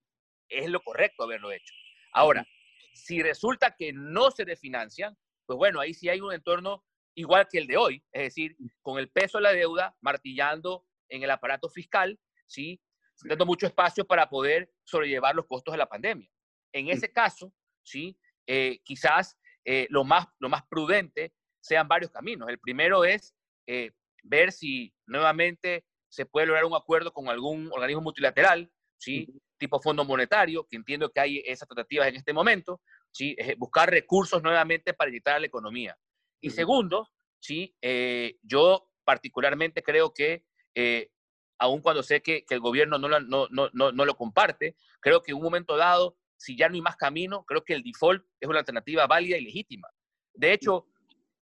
es 0.49 0.69
lo 0.71 0.81
correcto 0.81 1.25
haberlo 1.25 1.53
hecho. 1.53 1.75
Ahora, 2.13 2.47
si 2.95 3.23
resulta 3.23 3.75
que 3.77 3.93
no 3.93 4.31
se 4.31 4.45
refinancian, 4.45 5.17
pues 5.45 5.57
bueno, 5.57 5.81
ahí 5.81 5.93
sí 5.93 6.09
hay 6.09 6.21
un 6.21 6.33
entorno 6.33 6.85
igual 7.15 7.47
que 7.51 7.59
el 7.59 7.67
de 7.67 7.77
hoy, 7.77 8.05
es 8.13 8.23
decir, 8.23 8.57
con 8.83 8.99
el 8.99 9.11
peso 9.11 9.39
de 9.39 9.43
la 9.43 9.53
deuda 9.53 9.97
martillando 10.01 10.87
en 11.09 11.23
el 11.23 11.31
aparato 11.31 11.69
fiscal, 11.69 12.19
¿sí? 12.47 12.81
dando 13.25 13.47
mucho 13.47 13.67
espacio 13.67 14.07
para 14.07 14.29
poder 14.29 14.71
sobrellevar 14.85 15.35
los 15.35 15.47
costos 15.47 15.73
de 15.73 15.79
la 15.79 15.89
pandemia. 15.89 16.31
En 16.73 16.89
ese 16.89 17.11
caso, 17.11 17.53
¿sí? 17.83 18.19
Eh, 18.47 18.81
quizás 18.85 19.39
eh, 19.65 19.87
lo, 19.89 20.05
más, 20.05 20.27
lo 20.39 20.49
más 20.49 20.63
prudente 20.69 21.33
sean 21.61 21.89
varios 21.89 22.11
caminos. 22.11 22.49
El 22.49 22.59
primero 22.59 23.05
es 23.05 23.35
eh, 23.67 23.93
ver 24.23 24.53
si 24.53 24.95
nuevamente 25.07 25.87
se 26.09 26.27
puede 26.27 26.47
lograr 26.47 26.67
un 26.67 26.75
acuerdo 26.75 27.13
con 27.13 27.29
algún 27.29 27.71
organismo 27.73 28.03
multilateral, 28.03 28.71
¿sí? 28.99 29.27
tipo 29.59 29.81
Fondo 29.81 30.05
Monetario, 30.05 30.67
que 30.69 30.77
entiendo 30.77 31.11
que 31.11 31.21
hay 31.21 31.43
esas 31.47 31.67
tratativas 31.67 32.09
en 32.09 32.17
este 32.17 32.33
momento, 32.33 32.83
¿sí? 33.11 33.35
buscar 33.57 33.91
recursos 33.91 34.43
nuevamente 34.43 34.93
para 34.93 35.09
inyectar 35.09 35.37
a 35.37 35.41
la 35.41 35.47
economía. 35.47 35.97
Y 36.41 36.51
segundo, 36.51 37.11
sí, 37.41 37.75
eh, 37.81 38.39
yo 38.43 38.89
particularmente 39.05 39.83
creo 39.83 40.13
que, 40.13 40.45
eh, 40.75 41.11
aun 41.59 41.81
cuando 41.81 42.03
sé 42.03 42.23
que, 42.23 42.45
el 42.49 42.61
gobierno 42.61 42.99
no 42.99 43.09
lo, 43.09 43.21
no, 43.21 43.49
no, 43.51 43.71
no, 43.73 44.05
lo 44.05 44.17
comparte, 44.17 44.77
creo 45.01 45.23
que 45.23 45.33
en 45.33 45.39
un 45.39 45.45
momento 45.45 45.77
dado, 45.77 46.17
si 46.37 46.57
ya 46.57 46.69
no 46.69 46.75
hay 46.75 46.83
más 46.83 46.97
camino, 46.97 47.45
creo 47.45 47.65
que 47.65 47.75
el 47.75 47.83
default 47.83 48.25
es 48.41 48.49
una 48.49 48.61
alternativa 48.61 49.07
válida 49.07 49.37
y 49.39 49.45
legítima. 49.45 49.89
De 50.35 50.53
hecho, 50.53 50.87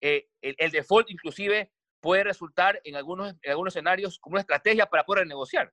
eh, 0.00 0.28
el, 0.42 0.70
default 0.70 1.11
inclusive 1.11 1.72
puede 2.00 2.24
resultar 2.24 2.80
en 2.84 2.96
algunos, 2.96 3.34
en 3.42 3.50
algunos 3.50 3.74
escenarios 3.74 4.18
como 4.18 4.34
una 4.34 4.42
estrategia 4.42 4.86
para 4.86 5.05
poder 5.05 5.26
negociar. 5.26 5.72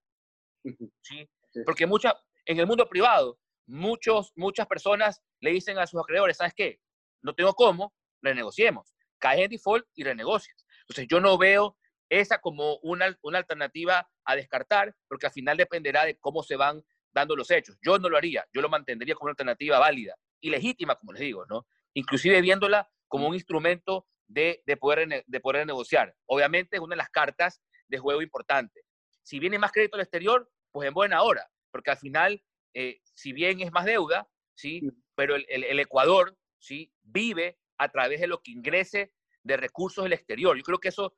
¿sí? 1.02 1.30
Porque 1.66 1.86
mucha, 1.86 2.16
en 2.46 2.60
el 2.60 2.68
mundo 2.68 2.88
privado, 2.88 3.38
muchos, 3.66 4.32
muchas 4.36 4.68
personas 4.68 5.22
le 5.42 5.52
dicen 5.52 5.78
a 5.78 5.88
sus 5.88 6.00
acreedores, 6.00 6.38
¿sabes 6.38 6.54
qué? 6.54 6.80
No 7.22 7.36
tengo 7.36 7.54
cómo, 7.54 7.94
renegociemos 8.22 8.94
caes 9.22 9.42
en 9.46 9.52
default 9.52 9.86
y 9.96 10.04
renegocias. 10.04 10.66
Entonces 10.82 11.08
yo 11.10 11.22
no 11.22 11.38
veo 11.38 11.78
esa 12.12 12.40
como 12.40 12.76
una, 12.84 13.18
una 13.22 13.38
alternativa 13.38 14.08
a 14.26 14.36
descartar, 14.36 14.94
porque 15.08 15.28
al 15.28 15.32
final 15.32 15.56
dependerá 15.56 16.06
de 16.06 16.18
cómo 16.20 16.44
se 16.44 16.58
van 16.58 16.84
dando 17.14 17.38
los 17.38 17.50
hechos. 17.50 17.78
Yo 17.82 17.98
no 18.00 18.10
lo 18.10 18.18
haría, 18.18 18.46
yo 18.54 18.62
lo 18.62 18.70
mantendría 18.70 19.16
como 19.16 19.28
una 19.28 19.32
alternativa 19.32 19.80
válida 19.80 20.16
y 20.42 20.50
legítima, 20.50 20.96
como 20.96 21.14
les 21.14 21.22
digo, 21.22 21.46
¿no? 21.46 21.66
Inclusive 21.94 22.42
viéndola 22.42 22.90
como 23.08 23.28
un 23.28 23.34
instrumento 23.34 24.08
de, 24.28 24.62
poder, 24.80 25.24
de 25.26 25.40
poder 25.40 25.66
negociar. 25.66 26.14
Obviamente 26.26 26.76
es 26.76 26.82
una 26.82 26.96
de 26.96 26.98
las 26.98 27.10
cartas 27.10 27.62
de 27.88 27.98
juego 27.98 28.22
importante. 28.22 28.82
Si 29.24 29.40
viene 29.40 29.58
más 29.58 29.72
crédito 29.72 29.96
al 29.96 30.02
exterior, 30.02 30.50
pues 30.72 30.88
en 30.88 30.94
buena 30.94 31.22
hora, 31.22 31.50
porque 31.72 31.92
al 31.92 31.98
final, 31.98 32.44
eh, 32.74 33.00
si 33.14 33.32
bien 33.32 33.62
es 33.62 33.72
más 33.72 33.86
deuda, 33.86 34.28
¿sí? 34.54 34.82
pero 35.16 35.36
el, 35.36 35.46
el, 35.48 35.80
Ecuador 35.80 36.38
¿sí? 36.60 36.92
vive 37.04 37.58
a 37.78 37.90
través 37.90 38.20
de 38.20 38.28
lo 38.28 38.42
que 38.42 38.52
ingrese 38.52 39.14
de 39.44 39.58
recursos 39.58 40.04
del 40.04 40.14
exterior. 40.14 40.58
Yo 40.58 40.64
creo 40.64 40.80
que 40.80 40.90
eso 40.90 41.14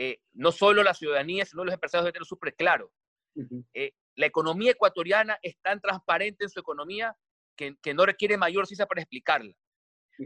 eh, 0.00 0.20
no 0.34 0.52
solo 0.52 0.84
la 0.84 0.94
ciudadanía, 0.94 1.44
sino 1.44 1.64
los 1.64 1.74
empresarios 1.74 2.04
deben 2.04 2.12
tener 2.12 2.26
súper 2.26 2.54
claro. 2.54 2.92
Eh, 3.74 3.92
la 4.14 4.26
economía 4.26 4.70
ecuatoriana 4.70 5.36
es 5.42 5.58
tan 5.60 5.80
transparente 5.80 6.44
en 6.44 6.50
su 6.50 6.60
economía 6.60 7.16
que, 7.56 7.76
que 7.82 7.94
no 7.94 8.06
requiere 8.06 8.36
mayor 8.36 8.68
ciencia 8.68 8.86
para 8.86 9.00
explicarla. 9.00 9.52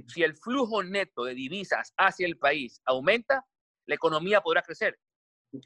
Si 0.09 0.23
el 0.23 0.37
flujo 0.37 0.83
neto 0.83 1.25
de 1.25 1.35
divisas 1.35 1.95
hacia 1.97 2.27
el 2.27 2.37
país 2.37 2.83
aumenta, 2.85 3.47
la 3.87 3.95
economía 3.95 4.43
podrá 4.43 4.61
crecer. 4.61 4.99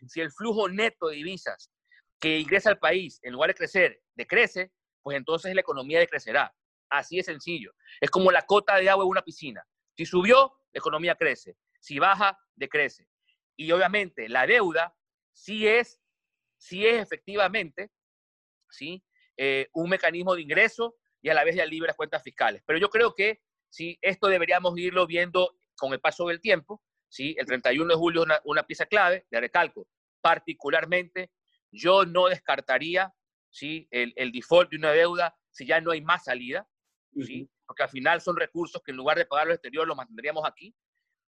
Si 0.07 0.21
el 0.21 0.31
flujo 0.31 0.69
neto 0.69 1.09
de 1.09 1.17
divisas 1.17 1.73
que 2.21 2.39
ingresa 2.39 2.71
al 2.71 2.79
país, 2.79 3.19
en 3.25 3.33
lugar 3.33 3.51
de 3.51 3.55
crecer, 3.55 4.01
decrece, 4.15 4.71
pues 5.03 5.17
entonces 5.17 5.53
la 5.53 5.63
economía 5.63 5.99
decrecerá. 5.99 6.55
Así 6.91 7.17
de 7.17 7.25
sencillo. 7.25 7.73
Es 8.01 8.11
como 8.11 8.31
la 8.31 8.43
cota 8.43 8.77
de 8.77 8.89
agua 8.89 9.03
en 9.03 9.11
una 9.11 9.23
piscina. 9.23 9.67
Si 9.97 10.07
subió, 10.07 10.53
la 10.73 10.79
economía 10.79 11.17
crece. 11.17 11.57
Si 11.81 11.99
baja, 11.99 12.39
decrece. 12.55 13.09
Y 13.57 13.71
obviamente 13.73 14.29
la 14.29 14.47
deuda 14.47 14.95
sí 15.33 15.67
es, 15.67 16.01
sí 16.57 16.87
es 16.87 17.03
efectivamente 17.03 17.91
¿sí? 18.71 19.03
Eh, 19.37 19.69
un 19.73 19.91
mecanismo 19.91 20.35
de 20.35 20.43
ingreso 20.43 20.97
y 21.23 21.29
a 21.29 21.35
la 21.35 21.45
vez 21.45 21.57
de 21.57 21.67
libres 21.67 21.97
cuentas 21.97 22.23
fiscales. 22.23 22.63
Pero 22.67 22.79
yo 22.79 22.91
creo 22.91 23.15
que 23.15 23.43
¿sí? 23.69 23.99
esto 24.03 24.29
deberíamos 24.29 24.79
irlo 24.79 25.07
viendo 25.07 25.57
con 25.77 25.93
el 25.93 26.01
paso 26.01 26.29
del 26.29 26.41
tiempo. 26.41 26.83
¿sí? 27.09 27.35
El 27.39 27.47
31 27.47 27.89
de 27.89 27.99
julio 27.99 28.21
es 28.23 28.27
una, 28.27 28.41
una 28.45 28.67
pieza 28.67 28.87
clave, 28.87 29.27
de 29.31 29.41
recalco. 29.41 29.89
Particularmente, 30.21 31.31
yo 31.71 32.05
no 32.05 32.27
descartaría 32.29 33.13
¿sí? 33.51 33.89
el, 33.91 34.13
el 34.17 34.33
default 34.33 34.71
de 34.71 34.77
una 34.77 34.93
deuda 34.93 35.37
si 35.51 35.67
ya 35.67 35.81
no 35.81 35.91
hay 35.91 36.01
más 36.01 36.25
salida. 36.25 36.69
¿sí? 37.25 37.49
Porque 37.67 37.83
al 37.83 37.89
final 37.89 38.21
son 38.21 38.37
recursos 38.37 38.83
que 38.83 38.93
en 38.93 38.99
lugar 38.99 39.17
de 39.17 39.27
pagar 39.27 39.47
al 39.47 39.55
exterior 39.55 39.87
los 39.87 39.97
mantendríamos 39.97 40.45
aquí. 40.47 40.75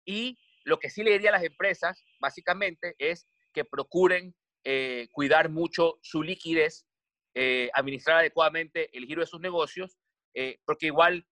Y 0.05 0.39
lo 0.65 0.79
que 0.79 0.91
sí 0.91 1.03
le 1.03 1.13
diría 1.13 1.31
a 1.31 1.35
las 1.35 1.45
empresas, 1.45 2.05
básicamente, 2.21 2.95
es 2.99 3.27
que 3.53 3.65
procuren 3.65 4.35
eh, 4.65 5.09
cuidar 5.13 5.49
mucho 5.49 5.99
su 6.03 6.23
liquidez, 6.23 6.87
eh, 7.35 7.71
administrar 7.75 8.19
adecuadamente 8.19 8.97
el 8.97 9.07
giro 9.07 9.21
de 9.21 9.27
sus 9.27 9.41
negocios, 9.41 9.99
eh, 10.35 10.59
porque 10.65 10.87
igual, 10.87 11.27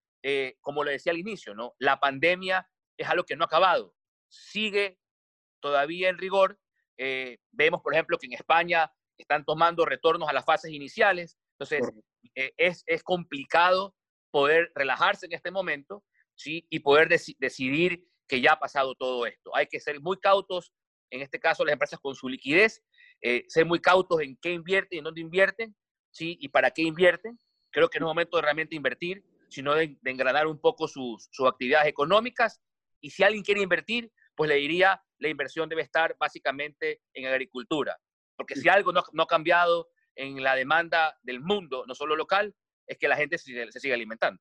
como 0.60 0.84
le 0.84 0.92
decía 0.92 1.12
al 1.12 1.18
inicio, 1.18 1.54
¿no? 1.54 1.74
la 1.78 2.00
pandemia 2.00 2.68
es 2.98 3.08
algo 3.08 3.24
que 3.24 3.36
no 3.36 3.44
ha 3.44 3.46
acabado, 3.46 3.94
sigue 4.28 4.98
todavía 5.60 6.08
en 6.08 6.18
rigor. 6.18 6.58
vemos, 7.52 7.80
por 7.80 7.94
ejemplo, 7.94 8.18
que 8.18 8.26
en 8.26 8.34
España 8.34 8.92
están 9.16 9.44
tomando 9.44 9.86
retornos 9.86 10.28
a 10.28 10.32
las 10.32 10.44
fases 10.44 10.72
iniciales, 10.72 11.38
entonces 11.52 11.88
es, 12.34 12.82
es 12.86 13.02
complicado 13.02 13.94
poder 14.30 14.70
relajarse 14.74 15.26
en 15.26 15.32
este 15.32 15.50
momento 15.50 16.04
¿sí? 16.34 16.66
y 16.68 16.80
poder 16.80 17.08
decidir 17.08 18.04
que 18.28 18.40
ya 18.40 18.52
ha 18.52 18.58
pasado 18.58 18.94
todo 18.94 19.26
esto. 19.26 19.54
Hay 19.56 19.66
que 19.66 19.80
ser 19.80 20.00
muy 20.00 20.18
cautos, 20.18 20.72
en 21.10 21.22
este 21.22 21.40
caso 21.40 21.64
las 21.64 21.72
empresas 21.72 21.98
con 22.00 22.14
su 22.14 22.28
liquidez, 22.28 22.82
eh, 23.22 23.44
ser 23.48 23.66
muy 23.66 23.80
cautos 23.80 24.20
en 24.20 24.36
qué 24.40 24.52
invierten 24.52 24.96
y 24.96 24.98
en 24.98 25.04
dónde 25.04 25.20
invierten, 25.20 25.74
¿sí? 26.10 26.36
y 26.40 26.48
para 26.48 26.70
qué 26.70 26.82
invierten. 26.82 27.38
Creo 27.70 27.88
que 27.88 27.98
no 27.98 28.06
es 28.06 28.10
momento 28.10 28.36
de 28.36 28.42
realmente 28.42 28.76
invertir, 28.76 29.24
sino 29.48 29.74
de, 29.74 29.96
engranar 30.04 30.46
un 30.46 30.60
poco 30.60 30.86
sus, 30.86 31.28
actividades 31.46 31.88
económicas. 31.88 32.60
Y 33.00 33.10
si 33.10 33.22
alguien 33.22 33.42
quiere 33.42 33.62
invertir, 33.62 34.12
pues 34.34 34.48
le 34.48 34.56
diría, 34.56 35.02
la 35.18 35.28
inversión 35.28 35.68
debe 35.68 35.82
estar 35.82 36.16
básicamente 36.18 37.02
en 37.14 37.26
agricultura. 37.26 37.96
Porque 38.36 38.54
si 38.54 38.68
algo 38.68 38.92
no, 38.92 39.02
no 39.12 39.24
ha 39.24 39.26
cambiado 39.26 39.88
en 40.14 40.42
la 40.42 40.54
demanda 40.54 41.16
del 41.22 41.40
mundo, 41.40 41.84
no 41.86 41.94
solo 41.94 42.16
local, 42.16 42.54
es 42.86 42.98
que 42.98 43.08
la 43.08 43.16
gente 43.16 43.38
se, 43.38 43.70
se 43.70 43.80
sigue 43.80 43.94
alimentando. 43.94 44.40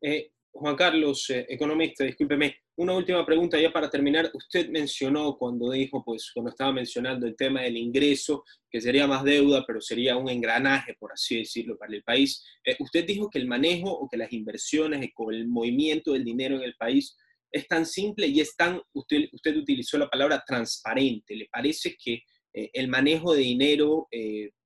Eh, 0.00 0.30
Juan 0.58 0.76
Carlos, 0.76 1.28
eh, 1.30 1.46
economista, 1.48 2.04
discúlpeme, 2.04 2.56
una 2.76 2.94
última 2.94 3.24
pregunta 3.24 3.60
ya 3.60 3.70
para 3.72 3.90
terminar. 3.90 4.30
Usted 4.32 4.68
mencionó 4.70 5.36
cuando 5.36 5.70
dijo, 5.70 6.02
pues 6.04 6.30
cuando 6.32 6.50
estaba 6.50 6.72
mencionando 6.72 7.26
el 7.26 7.36
tema 7.36 7.62
del 7.62 7.76
ingreso, 7.76 8.44
que 8.70 8.80
sería 8.80 9.06
más 9.06 9.22
deuda, 9.22 9.64
pero 9.66 9.80
sería 9.80 10.16
un 10.16 10.28
engranaje, 10.28 10.94
por 10.98 11.12
así 11.12 11.38
decirlo, 11.38 11.76
para 11.76 11.94
el 11.94 12.02
país. 12.02 12.44
Eh, 12.64 12.76
usted 12.80 13.06
dijo 13.06 13.28
que 13.30 13.38
el 13.38 13.46
manejo 13.46 13.90
o 13.90 14.08
que 14.08 14.16
las 14.16 14.32
inversiones 14.32 15.10
o 15.16 15.30
el 15.30 15.46
movimiento 15.46 16.12
del 16.12 16.24
dinero 16.24 16.56
en 16.56 16.62
el 16.62 16.74
país 16.76 17.16
es 17.50 17.68
tan 17.68 17.86
simple 17.86 18.26
y 18.26 18.40
es 18.40 18.56
tan, 18.56 18.80
usted, 18.92 19.28
usted 19.32 19.56
utilizó 19.56 19.98
la 19.98 20.08
palabra 20.08 20.42
transparente. 20.46 21.36
¿Le 21.36 21.48
parece 21.50 21.96
que 22.02 22.22
el 22.52 22.88
manejo 22.88 23.34
de 23.34 23.42
dinero, 23.42 24.08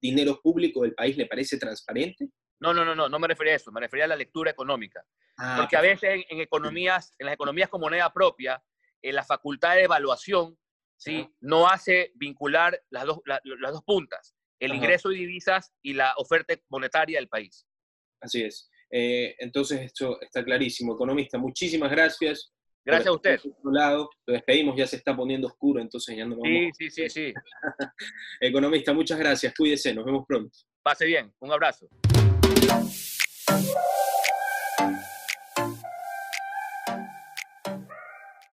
dinero 0.00 0.40
público 0.40 0.82
del 0.82 0.94
país, 0.94 1.16
le 1.16 1.26
parece 1.26 1.58
transparente? 1.58 2.30
No, 2.60 2.74
no, 2.74 2.84
no, 2.84 2.94
no, 2.94 3.08
no 3.08 3.18
me 3.18 3.28
refería 3.28 3.54
a 3.54 3.56
eso, 3.56 3.72
me 3.72 3.80
refería 3.80 4.04
a 4.04 4.08
la 4.08 4.16
lectura 4.16 4.50
económica. 4.50 5.02
Ah, 5.38 5.56
Porque 5.58 5.76
a 5.76 5.80
veces 5.80 6.24
en, 6.28 6.40
economías, 6.40 7.14
en 7.18 7.26
las 7.26 7.34
economías 7.34 7.70
con 7.70 7.80
moneda 7.80 8.12
propia, 8.12 8.62
en 9.02 9.14
la 9.14 9.24
facultad 9.24 9.76
de 9.76 9.84
evaluación, 9.84 10.58
¿sí? 10.96 11.26
no 11.40 11.66
hace 11.66 12.12
vincular 12.14 12.78
las 12.90 13.06
dos, 13.06 13.20
las 13.24 13.72
dos 13.72 13.82
puntas, 13.84 14.34
el 14.58 14.74
ingreso 14.74 15.08
de 15.08 15.16
divisas 15.16 15.72
y 15.82 15.94
la 15.94 16.12
oferta 16.18 16.54
monetaria 16.68 17.18
del 17.18 17.28
país. 17.28 17.66
Así 18.20 18.42
es. 18.42 18.70
Eh, 18.90 19.34
entonces, 19.38 19.80
esto 19.80 20.20
está 20.20 20.44
clarísimo. 20.44 20.94
Economista, 20.94 21.38
muchísimas 21.38 21.90
gracias. 21.90 22.52
Gracias 22.84 23.08
a 23.08 23.12
usted. 23.12 23.40
Lado. 23.64 24.10
Lo 24.26 24.34
despedimos, 24.34 24.76
ya 24.76 24.86
se 24.86 24.96
está 24.96 25.16
poniendo 25.16 25.46
oscuro, 25.46 25.80
entonces 25.80 26.16
ya 26.16 26.24
no 26.24 26.36
vamos. 26.36 26.48
Sí, 26.76 26.90
sí, 26.90 26.90
sí, 26.90 27.08
sí. 27.08 27.34
Economista, 28.40 28.92
muchas 28.92 29.18
gracias. 29.18 29.54
Cuídese, 29.56 29.94
nos 29.94 30.04
vemos 30.04 30.24
pronto. 30.26 30.50
Pase 30.82 31.06
bien. 31.06 31.32
Un 31.40 31.52
abrazo. 31.52 31.88
Thank 32.60 32.90
you. 33.64 34.09